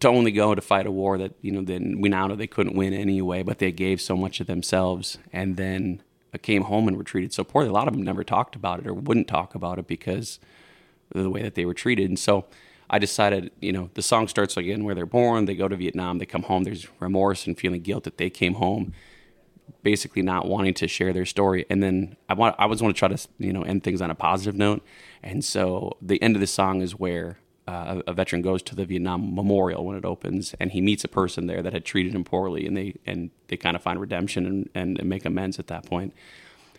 to 0.00 0.08
only 0.08 0.32
go 0.32 0.54
to 0.54 0.60
fight 0.62 0.86
a 0.86 0.90
war 0.90 1.18
that 1.18 1.34
you 1.42 1.52
know 1.52 1.62
then 1.62 2.00
we 2.00 2.08
now 2.08 2.26
know 2.26 2.36
they 2.36 2.46
couldn't 2.46 2.76
win 2.76 2.92
anyway, 2.92 3.42
but 3.42 3.58
they 3.58 3.72
gave 3.72 4.00
so 4.00 4.16
much 4.16 4.40
of 4.40 4.46
themselves, 4.46 5.18
and 5.32 5.56
then 5.56 6.02
came 6.38 6.62
home 6.62 6.88
and 6.88 6.96
were 6.96 7.04
treated 7.04 7.32
so 7.32 7.44
poorly. 7.44 7.68
A 7.68 7.72
lot 7.72 7.88
of 7.88 7.94
them 7.94 8.02
never 8.02 8.24
talked 8.24 8.54
about 8.54 8.80
it 8.80 8.86
or 8.86 8.94
wouldn't 8.94 9.28
talk 9.28 9.54
about 9.54 9.78
it 9.78 9.86
because 9.86 10.38
of 11.12 11.22
the 11.22 11.30
way 11.30 11.42
that 11.42 11.54
they 11.54 11.64
were 11.64 11.74
treated. 11.74 12.08
And 12.08 12.18
so 12.18 12.46
I 12.88 12.98
decided, 12.98 13.50
you 13.60 13.72
know, 13.72 13.90
the 13.94 14.02
song 14.02 14.28
starts 14.28 14.56
again 14.56 14.84
where 14.84 14.94
they're 14.94 15.06
born, 15.06 15.46
they 15.46 15.56
go 15.56 15.68
to 15.68 15.76
Vietnam, 15.76 16.18
they 16.18 16.26
come 16.26 16.44
home, 16.44 16.64
there's 16.64 16.86
remorse 17.00 17.46
and 17.46 17.58
feeling 17.58 17.82
guilt 17.82 18.04
that 18.04 18.18
they 18.18 18.30
came 18.30 18.54
home, 18.54 18.92
basically 19.82 20.22
not 20.22 20.46
wanting 20.46 20.74
to 20.74 20.86
share 20.86 21.12
their 21.12 21.26
story. 21.26 21.66
And 21.68 21.82
then 21.82 22.16
I 22.28 22.34
want 22.34 22.54
I 22.58 22.64
always 22.64 22.80
want 22.80 22.94
to 22.94 22.98
try 22.98 23.08
to, 23.08 23.28
you 23.38 23.52
know, 23.52 23.62
end 23.62 23.82
things 23.82 24.00
on 24.00 24.10
a 24.10 24.14
positive 24.14 24.54
note. 24.54 24.84
And 25.22 25.44
so 25.44 25.96
the 26.00 26.22
end 26.22 26.36
of 26.36 26.40
the 26.40 26.46
song 26.46 26.80
is 26.80 26.92
where 26.92 27.38
uh, 27.66 28.02
a 28.06 28.12
veteran 28.12 28.42
goes 28.42 28.62
to 28.62 28.74
the 28.74 28.84
Vietnam 28.84 29.34
Memorial 29.34 29.84
when 29.84 29.96
it 29.96 30.04
opens, 30.04 30.54
and 30.58 30.72
he 30.72 30.80
meets 30.80 31.04
a 31.04 31.08
person 31.08 31.46
there 31.46 31.62
that 31.62 31.72
had 31.72 31.84
treated 31.84 32.14
him 32.14 32.24
poorly, 32.24 32.66
and 32.66 32.76
they 32.76 32.94
and 33.06 33.30
they 33.48 33.56
kind 33.56 33.76
of 33.76 33.82
find 33.82 34.00
redemption 34.00 34.46
and, 34.46 34.70
and, 34.74 34.98
and 34.98 35.08
make 35.08 35.24
amends 35.24 35.58
at 35.58 35.68
that 35.68 35.86
point. 35.86 36.14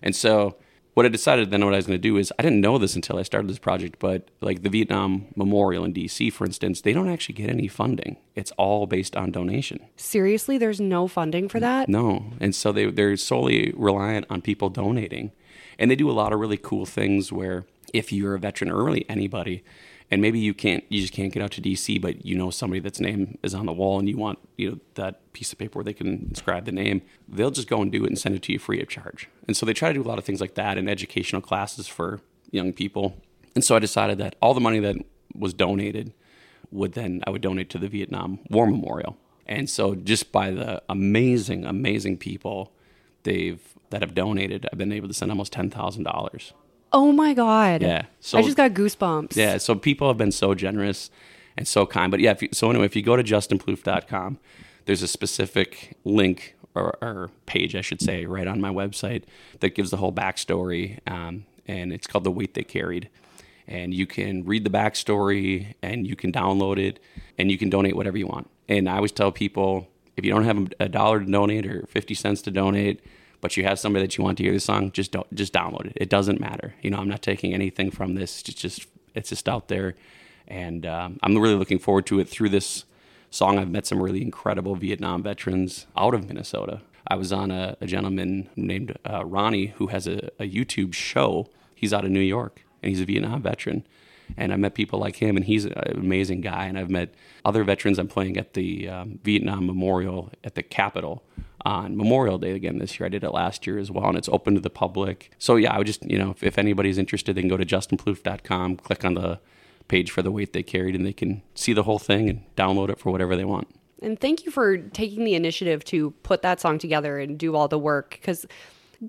And 0.01 0.15
so 0.15 0.55
what 0.93 1.05
I 1.05 1.09
decided 1.09 1.51
then 1.51 1.63
what 1.63 1.73
I 1.73 1.77
was 1.77 1.87
going 1.87 1.99
to 1.99 2.01
do 2.01 2.17
is 2.17 2.33
I 2.37 2.41
didn't 2.43 2.59
know 2.59 2.77
this 2.77 2.95
until 2.95 3.17
I 3.17 3.23
started 3.23 3.49
this 3.49 3.59
project, 3.59 3.97
but 3.99 4.29
like 4.41 4.63
the 4.63 4.69
Vietnam 4.69 5.27
Memorial 5.35 5.85
in 5.85 5.93
DC, 5.93 6.33
for 6.33 6.45
instance, 6.45 6.81
they 6.81 6.91
don't 6.91 7.09
actually 7.09 7.35
get 7.35 7.49
any 7.49 7.67
funding. 7.67 8.17
It's 8.35 8.51
all 8.51 8.87
based 8.87 9.15
on 9.15 9.31
donation. 9.31 9.79
Seriously, 9.95 10.57
there's 10.57 10.81
no 10.81 11.07
funding 11.07 11.47
for 11.47 11.59
that? 11.61 11.87
No. 11.87 12.25
And 12.41 12.53
so 12.53 12.71
they, 12.71 12.91
they're 12.91 13.15
solely 13.15 13.73
reliant 13.75 14.25
on 14.29 14.41
people 14.41 14.69
donating. 14.69 15.31
And 15.79 15.89
they 15.89 15.95
do 15.95 16.11
a 16.11 16.13
lot 16.13 16.33
of 16.33 16.39
really 16.39 16.57
cool 16.57 16.85
things 16.85 17.31
where 17.31 17.65
if 17.93 18.11
you're 18.11 18.35
a 18.35 18.39
veteran 18.39 18.69
or 18.69 18.83
really 18.83 19.05
anybody, 19.09 19.63
and 20.11 20.21
maybe 20.21 20.39
you 20.39 20.53
can't, 20.53 20.83
you 20.89 20.99
just 20.99 21.13
can't 21.13 21.31
get 21.31 21.41
out 21.41 21.51
to 21.51 21.61
DC, 21.61 21.99
but 22.01 22.25
you 22.25 22.37
know 22.37 22.49
somebody 22.51 22.81
that's 22.81 22.99
name 22.99 23.37
is 23.41 23.55
on 23.55 23.65
the 23.65 23.71
wall 23.71 23.97
and 23.97 24.09
you 24.09 24.17
want, 24.17 24.39
you 24.57 24.69
know, 24.69 24.79
that 24.95 25.31
piece 25.31 25.53
of 25.53 25.57
paper 25.57 25.79
where 25.79 25.85
they 25.85 25.93
can 25.93 26.27
inscribe 26.29 26.65
the 26.65 26.71
name, 26.73 27.01
they'll 27.29 27.49
just 27.49 27.69
go 27.69 27.81
and 27.81 27.93
do 27.93 28.03
it 28.03 28.07
and 28.07 28.19
send 28.19 28.35
it 28.35 28.41
to 28.43 28.51
you 28.51 28.59
free 28.59 28.81
of 28.81 28.89
charge. 28.89 29.29
And 29.47 29.55
so 29.55 29.65
they 29.65 29.73
try 29.73 29.87
to 29.87 29.93
do 29.93 30.01
a 30.01 30.07
lot 30.07 30.19
of 30.19 30.25
things 30.25 30.41
like 30.41 30.55
that 30.55 30.77
in 30.77 30.89
educational 30.89 31.41
classes 31.41 31.87
for 31.87 32.19
young 32.51 32.73
people. 32.73 33.15
And 33.55 33.63
so 33.63 33.77
I 33.77 33.79
decided 33.79 34.17
that 34.17 34.35
all 34.41 34.53
the 34.53 34.59
money 34.59 34.79
that 34.79 34.97
was 35.33 35.53
donated 35.53 36.13
would 36.71 36.91
then 36.93 37.23
I 37.25 37.29
would 37.29 37.41
donate 37.41 37.69
to 37.69 37.77
the 37.77 37.87
Vietnam 37.87 38.39
War 38.49 38.67
Memorial. 38.67 39.17
And 39.45 39.69
so 39.69 39.95
just 39.95 40.33
by 40.33 40.51
the 40.51 40.83
amazing, 40.89 41.65
amazing 41.65 42.17
people 42.17 42.73
they've 43.23 43.61
that 43.91 44.01
have 44.01 44.13
donated, 44.13 44.67
I've 44.71 44.77
been 44.77 44.91
able 44.91 45.07
to 45.07 45.13
send 45.13 45.31
almost 45.31 45.53
ten 45.53 45.69
thousand 45.69 46.03
dollars 46.03 46.53
Oh 46.93 47.11
my 47.11 47.33
god. 47.33 47.81
Yeah. 47.81 48.03
So 48.19 48.37
I 48.37 48.41
just 48.41 48.57
got 48.57 48.71
goosebumps. 48.71 49.35
Yeah, 49.35 49.57
so 49.57 49.75
people 49.75 50.07
have 50.07 50.17
been 50.17 50.31
so 50.31 50.53
generous 50.53 51.09
and 51.57 51.67
so 51.67 51.85
kind. 51.85 52.11
But 52.11 52.19
yeah, 52.19 52.31
if 52.31 52.41
you, 52.41 52.49
so 52.51 52.69
anyway, 52.69 52.85
if 52.85 52.95
you 52.95 53.01
go 53.01 53.15
to 53.15 53.23
justinploof.com, 53.23 54.39
there's 54.85 55.01
a 55.01 55.07
specific 55.07 55.95
link 56.03 56.55
or, 56.75 56.97
or 57.01 57.29
page, 57.45 57.75
I 57.75 57.81
should 57.81 58.01
say, 58.01 58.25
right 58.25 58.47
on 58.47 58.61
my 58.61 58.69
website 58.69 59.23
that 59.59 59.75
gives 59.75 59.91
the 59.91 59.97
whole 59.97 60.11
backstory. 60.11 60.99
Um, 61.09 61.45
and 61.67 61.93
it's 61.93 62.07
called 62.07 62.23
The 62.23 62.31
Weight 62.31 62.53
They 62.53 62.63
Carried. 62.63 63.09
And 63.67 63.93
you 63.93 64.05
can 64.05 64.43
read 64.43 64.63
the 64.65 64.69
backstory 64.69 65.75
and 65.81 66.05
you 66.05 66.15
can 66.15 66.31
download 66.31 66.77
it 66.77 66.99
and 67.37 67.49
you 67.51 67.57
can 67.57 67.69
donate 67.69 67.95
whatever 67.95 68.17
you 68.17 68.27
want. 68.27 68.49
And 68.67 68.89
I 68.89 68.95
always 68.97 69.11
tell 69.11 69.31
people 69.31 69.87
if 70.17 70.25
you 70.25 70.31
don't 70.31 70.43
have 70.43 70.73
a 70.79 70.89
dollar 70.89 71.19
to 71.19 71.25
donate 71.25 71.65
or 71.65 71.85
50 71.87 72.13
cents 72.15 72.41
to 72.43 72.51
donate, 72.51 73.01
but 73.41 73.57
you 73.57 73.63
have 73.63 73.79
somebody 73.79 74.05
that 74.05 74.17
you 74.17 74.23
want 74.23 74.37
to 74.37 74.43
hear 74.43 74.53
the 74.53 74.59
song, 74.59 74.91
just 74.91 75.11
don't 75.11 75.33
just 75.33 75.53
download 75.53 75.87
it. 75.87 75.93
It 75.95 76.09
doesn't 76.09 76.39
matter. 76.39 76.75
You 76.81 76.91
know, 76.91 76.97
I'm 76.97 77.09
not 77.09 77.21
taking 77.21 77.53
anything 77.53 77.91
from 77.91 78.15
this. 78.15 78.43
It's 78.47 78.61
just 78.61 78.87
it's 79.13 79.29
just 79.29 79.49
out 79.49 79.67
there, 79.67 79.95
and 80.47 80.85
um, 80.85 81.19
I'm 81.21 81.37
really 81.37 81.55
looking 81.55 81.79
forward 81.79 82.05
to 82.07 82.19
it. 82.19 82.29
Through 82.29 82.49
this 82.49 82.85
song, 83.29 83.57
I've 83.57 83.69
met 83.69 83.85
some 83.85 84.01
really 84.01 84.21
incredible 84.21 84.75
Vietnam 84.75 85.23
veterans 85.23 85.87
out 85.97 86.13
of 86.13 86.27
Minnesota. 86.27 86.81
I 87.07 87.15
was 87.15 87.33
on 87.33 87.51
a, 87.51 87.75
a 87.81 87.87
gentleman 87.87 88.49
named 88.55 88.97
uh, 89.09 89.25
Ronnie 89.25 89.67
who 89.77 89.87
has 89.87 90.07
a, 90.07 90.29
a 90.39 90.49
YouTube 90.49 90.93
show. 90.93 91.49
He's 91.75 91.93
out 91.93 92.05
of 92.05 92.11
New 92.11 92.19
York, 92.19 92.63
and 92.81 92.89
he's 92.89 93.01
a 93.01 93.05
Vietnam 93.05 93.41
veteran. 93.41 93.85
And 94.37 94.53
I 94.53 94.55
met 94.55 94.73
people 94.73 94.99
like 94.99 95.15
him, 95.15 95.35
and 95.35 95.45
he's 95.45 95.65
an 95.65 95.73
amazing 95.95 96.41
guy. 96.41 96.65
And 96.65 96.77
I've 96.77 96.89
met 96.89 97.13
other 97.45 97.63
veterans. 97.63 97.99
I'm 97.99 98.07
playing 98.07 98.37
at 98.37 98.53
the 98.53 98.89
um, 98.89 99.19
Vietnam 99.23 99.65
Memorial 99.65 100.31
at 100.43 100.55
the 100.55 100.63
Capitol 100.63 101.23
on 101.65 101.95
Memorial 101.95 102.37
Day 102.37 102.51
again 102.51 102.79
this 102.79 102.99
year. 102.99 103.05
I 103.05 103.09
did 103.09 103.23
it 103.23 103.31
last 103.31 103.67
year 103.67 103.77
as 103.77 103.91
well, 103.91 104.07
and 104.07 104.17
it's 104.17 104.29
open 104.29 104.55
to 104.55 104.61
the 104.61 104.69
public. 104.69 105.31
So 105.37 105.55
yeah, 105.55 105.73
I 105.73 105.77
would 105.77 105.87
just 105.87 106.03
you 106.09 106.17
know 106.17 106.31
if, 106.31 106.43
if 106.43 106.57
anybody's 106.57 106.97
interested, 106.97 107.35
they 107.35 107.41
can 107.41 107.49
go 107.49 107.57
to 107.57 107.65
justinploof.com, 107.65 108.77
click 108.77 109.05
on 109.05 109.13
the 109.15 109.39
page 109.87 110.11
for 110.11 110.21
the 110.21 110.31
weight 110.31 110.53
they 110.53 110.63
carried, 110.63 110.95
and 110.95 111.05
they 111.05 111.13
can 111.13 111.41
see 111.53 111.73
the 111.73 111.83
whole 111.83 111.99
thing 111.99 112.29
and 112.29 112.55
download 112.55 112.89
it 112.89 112.99
for 112.99 113.11
whatever 113.11 113.35
they 113.35 113.45
want. 113.45 113.67
And 114.01 114.19
thank 114.19 114.45
you 114.45 114.51
for 114.51 114.77
taking 114.77 115.25
the 115.25 115.35
initiative 115.35 115.83
to 115.85 116.11
put 116.23 116.41
that 116.41 116.59
song 116.59 116.79
together 116.79 117.19
and 117.19 117.37
do 117.37 117.55
all 117.55 117.67
the 117.67 117.77
work 117.77 118.11
because 118.19 118.47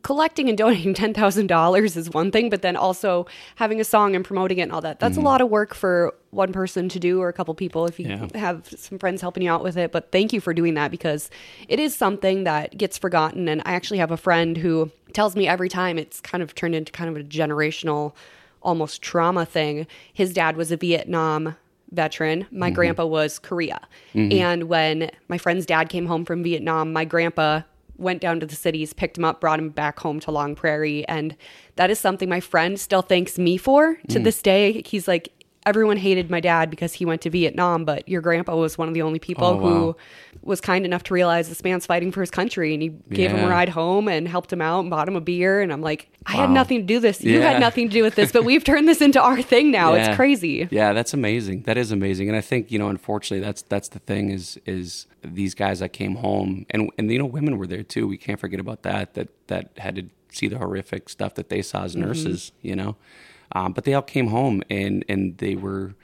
collecting 0.02 0.48
and 0.48 0.56
donating 0.56 0.94
$10,000 1.12 1.96
is 1.96 2.10
one 2.10 2.30
thing, 2.30 2.48
but 2.48 2.62
then 2.62 2.76
also 2.76 3.26
having 3.56 3.80
a 3.80 3.84
song 3.84 4.16
and 4.16 4.24
promoting 4.24 4.58
it 4.58 4.62
and 4.62 4.72
all 4.72 4.80
that. 4.80 4.98
That's 4.98 5.16
a 5.16 5.20
mm-hmm. 5.20 5.26
lot 5.26 5.40
of 5.40 5.50
work 5.50 5.74
for 5.74 6.14
one 6.30 6.52
person 6.52 6.88
to 6.88 6.98
do 6.98 7.20
or 7.20 7.28
a 7.28 7.32
couple 7.32 7.54
people 7.54 7.86
if 7.86 8.00
you 8.00 8.06
Yeah. 8.08 8.26
have 8.34 8.66
some 8.76 8.98
friends 8.98 9.20
helping 9.20 9.42
you 9.42 9.50
out 9.50 9.62
with 9.62 9.76
it. 9.76 9.92
But 9.92 10.10
thank 10.10 10.32
you 10.32 10.40
for 10.40 10.54
doing 10.54 10.74
that 10.74 10.90
because 10.90 11.30
it 11.68 11.78
is 11.78 11.94
something 11.94 12.44
that 12.44 12.76
gets 12.78 12.96
forgotten. 12.96 13.48
And 13.48 13.60
I 13.66 13.74
actually 13.74 13.98
have 13.98 14.10
a 14.10 14.16
friend 14.16 14.56
who 14.56 14.90
tells 15.12 15.36
me 15.36 15.46
every 15.46 15.68
time 15.68 15.98
it's 15.98 16.20
kind 16.20 16.42
of 16.42 16.54
turned 16.54 16.74
into 16.74 16.90
kind 16.90 17.10
of 17.10 17.16
a 17.16 17.24
generational, 17.24 18.14
almost 18.62 19.02
trauma 19.02 19.44
thing. 19.44 19.86
His 20.12 20.32
dad 20.32 20.56
was 20.56 20.72
a 20.72 20.76
Vietnam 20.76 21.56
veteran. 21.90 22.46
My 22.50 22.68
mm-hmm. 22.68 22.74
grandpa 22.74 23.04
was 23.04 23.38
Korea. 23.38 23.80
Mm-hmm. 24.14 24.32
And 24.32 24.62
when 24.64 25.10
my 25.28 25.36
friend's 25.36 25.66
dad 25.66 25.90
came 25.90 26.06
home 26.06 26.24
from 26.24 26.42
Vietnam, 26.42 26.92
my 26.94 27.04
grandpa 27.04 27.62
went 27.96 28.20
down 28.20 28.40
to 28.40 28.46
the 28.46 28.56
cities, 28.56 28.92
picked 28.92 29.18
him 29.18 29.24
up, 29.24 29.40
brought 29.40 29.58
him 29.58 29.70
back 29.70 29.98
home 30.00 30.20
to 30.20 30.30
Long 30.30 30.54
Prairie. 30.54 31.06
And 31.08 31.36
that 31.76 31.90
is 31.90 31.98
something 31.98 32.28
my 32.28 32.40
friend 32.40 32.78
still 32.78 33.02
thanks 33.02 33.38
me 33.38 33.56
for 33.56 33.96
to 34.08 34.18
Mm. 34.18 34.24
this 34.24 34.42
day. 34.42 34.82
He's 34.84 35.06
like, 35.08 35.28
everyone 35.66 35.96
hated 35.96 36.30
my 36.30 36.40
dad 36.40 36.70
because 36.70 36.92
he 36.92 37.04
went 37.04 37.20
to 37.22 37.30
Vietnam, 37.30 37.84
but 37.84 38.08
your 38.08 38.20
grandpa 38.20 38.56
was 38.56 38.76
one 38.76 38.88
of 38.88 38.94
the 38.94 39.02
only 39.02 39.18
people 39.18 39.46
Oh, 39.46 39.58
who 39.58 39.86
wow. 39.86 39.96
was 40.42 40.60
kind 40.60 40.84
enough 40.84 41.02
to 41.04 41.14
realize 41.14 41.48
this 41.48 41.62
man's 41.62 41.86
fighting 41.86 42.10
for 42.10 42.20
his 42.20 42.30
country. 42.30 42.74
And 42.74 42.82
he 42.82 42.88
gave 43.10 43.30
him 43.30 43.44
a 43.44 43.48
ride 43.48 43.68
home 43.68 44.08
and 44.08 44.26
helped 44.26 44.52
him 44.52 44.60
out 44.60 44.80
and 44.80 44.90
bought 44.90 45.08
him 45.08 45.16
a 45.16 45.20
beer. 45.20 45.60
And 45.60 45.72
I'm 45.72 45.80
like, 45.80 46.10
I 46.26 46.32
had 46.32 46.50
nothing 46.50 46.80
to 46.80 46.84
do 46.84 47.00
this. 47.00 47.22
You 47.22 47.40
had 47.40 47.60
nothing 47.60 47.88
to 47.88 47.92
do 47.92 48.02
with 48.02 48.14
this, 48.14 48.32
but 48.32 48.44
we've 48.44 48.64
turned 48.64 48.88
this 48.88 49.00
into 49.00 49.20
our 49.20 49.42
thing 49.42 49.70
now. 49.70 49.94
Yeah. 49.94 50.08
It's 50.08 50.16
crazy. 50.16 50.68
Yeah, 50.70 50.92
that's 50.92 51.14
amazing. 51.14 51.62
That 51.62 51.76
is 51.76 51.92
amazing. 51.92 52.28
And 52.28 52.36
I 52.36 52.40
think, 52.40 52.70
you 52.70 52.78
know, 52.78 52.88
unfortunately 52.88 53.44
that's 53.44 53.62
that's 53.62 53.88
the 53.88 53.98
thing 54.00 54.30
is 54.30 54.58
is 54.66 55.06
these 55.22 55.54
guys 55.54 55.78
that 55.78 55.92
came 55.92 56.16
home 56.16 56.66
and 56.70 56.90
and 56.98 57.10
you 57.10 57.18
know, 57.18 57.26
women 57.26 57.58
were 57.58 57.66
there 57.66 57.82
too. 57.82 58.06
We 58.08 58.16
can't 58.16 58.40
forget 58.40 58.60
about 58.60 58.82
that 58.82 59.14
that 59.14 59.28
that 59.48 59.70
had 59.78 59.96
to 59.96 60.08
see 60.30 60.48
the 60.48 60.58
horrific 60.58 61.08
stuff 61.08 61.34
that 61.34 61.48
they 61.48 61.62
saw 61.62 61.84
as 61.84 61.92
mm-hmm. 61.92 62.06
nurses, 62.06 62.52
you 62.62 62.74
know. 62.74 62.96
Um, 63.54 63.72
but 63.72 63.84
they 63.84 63.94
all 63.94 64.02
came 64.02 64.28
home 64.28 64.62
and 64.70 65.04
and 65.08 65.38
they 65.38 65.54
were 65.54 65.94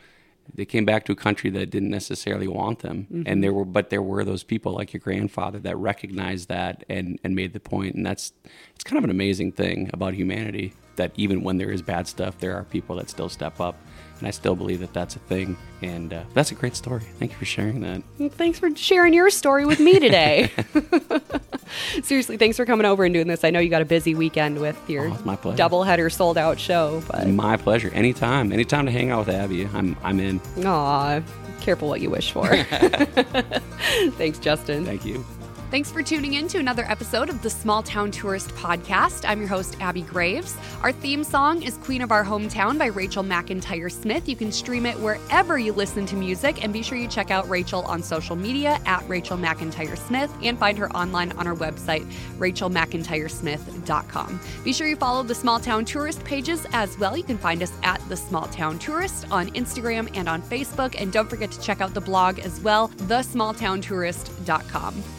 they 0.54 0.64
came 0.64 0.84
back 0.84 1.04
to 1.04 1.12
a 1.12 1.16
country 1.16 1.50
that 1.50 1.70
didn't 1.70 1.90
necessarily 1.90 2.48
want 2.48 2.78
them. 2.80 3.06
And 3.26 3.42
there 3.44 3.52
were 3.52 3.64
but 3.64 3.90
there 3.90 4.02
were 4.02 4.24
those 4.24 4.42
people 4.42 4.72
like 4.72 4.92
your 4.92 5.00
grandfather 5.00 5.58
that 5.61 5.76
recognized 5.76 6.48
that 6.48 6.84
and 6.88 7.18
and 7.24 7.34
made 7.34 7.52
the 7.52 7.61
point. 7.61 7.94
And 7.94 8.04
that's 8.04 8.32
it's 8.74 8.84
kind 8.84 8.98
of 8.98 9.04
an 9.04 9.11
amazing 9.11 9.52
thing 9.52 9.90
about 9.92 10.14
humanity 10.14 10.74
that 10.96 11.12
even 11.16 11.42
when 11.42 11.58
there 11.58 11.70
is 11.70 11.80
bad 11.80 12.08
stuff 12.08 12.38
there 12.38 12.56
are 12.56 12.64
people 12.64 12.96
that 12.96 13.11
still 13.11 13.28
step 13.28 13.61
up. 13.61 13.76
And 14.18 14.26
i 14.26 14.32
still 14.32 14.56
believe 14.56 14.80
that 14.80 14.92
that's 14.92 15.16
a 15.16 15.20
thing. 15.20 15.56
And 15.80 16.12
uh, 16.12 16.24
that's 16.34 16.50
a 16.50 16.54
great 16.54 16.74
story. 16.74 17.04
Thank 17.18 17.32
you 17.32 17.38
for 17.38 17.44
sharing 17.44 17.80
that. 17.82 18.02
Thanks 18.32 18.58
for 18.58 18.74
sharing 18.74 19.14
your 19.14 19.30
story 19.30 19.64
with 19.64 19.80
me 19.80 20.00
today. 20.00 20.50
Seriously, 22.02 22.37
thanks 22.37 22.57
for 22.57 22.64
coming 22.66 22.87
over 22.87 23.04
and 23.04 23.12
doing 23.14 23.26
this. 23.28 23.44
I 23.44 23.50
know 23.50 23.61
you 23.61 23.68
got 23.70 23.83
a 23.83 23.87
busy 23.87 24.14
weekend 24.14 24.59
with 24.61 24.78
your 24.88 25.09
Oh, 25.09 25.18
my 25.24 25.37
pleasure. 25.37 25.57
doubleheader 25.62 26.12
sold 26.12 26.38
out 26.38 26.59
show, 26.59 27.02
but 27.11 27.26
my 27.28 27.57
pleasure 27.57 27.90
anytime 27.94 28.52
anytime 28.52 28.87
to 28.87 28.92
hang 28.92 29.11
out 29.11 29.26
with 29.26 29.35
Abbey 29.35 29.66
i'm 29.74 29.96
i'm 30.02 30.20
in 30.20 30.40
aw, 30.64 31.20
careful 31.61 31.88
what 31.88 32.00
you 32.00 32.11
wish 32.11 32.33
for. 32.33 32.46
thanks, 34.16 34.38
Justin. 34.38 34.85
thank 34.85 35.04
you 35.04 35.24
Thanks 35.70 35.92
for 35.92 36.02
tuning 36.02 36.33
in 36.33 36.48
to 36.48 36.59
another 36.59 36.85
episode 36.85 37.28
of 37.28 37.42
the 37.42 37.50
Small 37.50 37.83
Town 37.83 38.11
Tourist 38.11 38.48
Podcast. 38.52 39.28
I'm 39.28 39.38
your 39.38 39.50
host, 39.50 39.76
Abbey 39.81 40.00
Graves. 40.00 40.57
Our 40.81 40.92
theme 40.92 41.22
song 41.22 41.61
is 41.61 41.76
Queen 41.76 42.00
of 42.00 42.11
Our 42.11 42.24
Hometown 42.24 42.78
by 42.78 42.87
Rachel 42.87 43.22
McIntyre 43.22 43.92
Smith. 43.92 44.31
You 44.31 44.35
can 44.35 44.50
stream 44.50 44.87
it 44.87 44.98
wherever 44.98 45.59
you 45.59 45.74
listen 45.74 46.07
to 46.07 46.16
music, 46.16 46.64
and 46.64 46.72
be 46.72 46.83
sure 46.83 46.96
you 46.96 47.07
check 47.07 47.31
out 47.31 47.46
Rachel 47.50 47.83
on 47.83 48.02
social 48.02 48.35
media 48.35 48.81
at 48.87 49.07
Rachel 49.11 49.37
McIntyre 49.37 49.98
Smith 49.98 50.35
and 50.42 50.59
find 50.59 50.78
her 50.78 50.90
online 50.96 51.33
on 51.33 51.46
our 51.46 51.54
website, 51.54 52.11
rachelmcintyresmith.com. 52.38 54.40
Be 54.64 54.72
sure 54.72 54.88
you 54.88 54.96
follow 54.96 55.22
the 55.22 55.35
Small 55.35 55.61
Town 55.61 55.85
Tourist 55.85 56.24
pages 56.24 56.66
as 56.72 56.96
well. 56.96 57.14
You 57.14 57.24
can 57.24 57.37
find 57.37 57.62
us 57.62 57.74
at 57.83 58.00
the 58.09 58.16
Small 58.16 58.46
Town 58.46 58.78
Tourist 58.78 59.26
on 59.31 59.50
Instagram 59.50 60.09
and 60.16 60.31
on 60.31 60.40
Facebook. 60.40 60.98
And 60.98 61.12
don't 61.12 61.28
forget 61.28 61.50
to 61.50 61.61
check 61.61 61.83
out 61.83 61.92
the 61.92 62.00
blog 62.00 62.38
as 62.38 62.59
well, 62.62 62.88
thesmalltowntourist.com. 62.88 65.17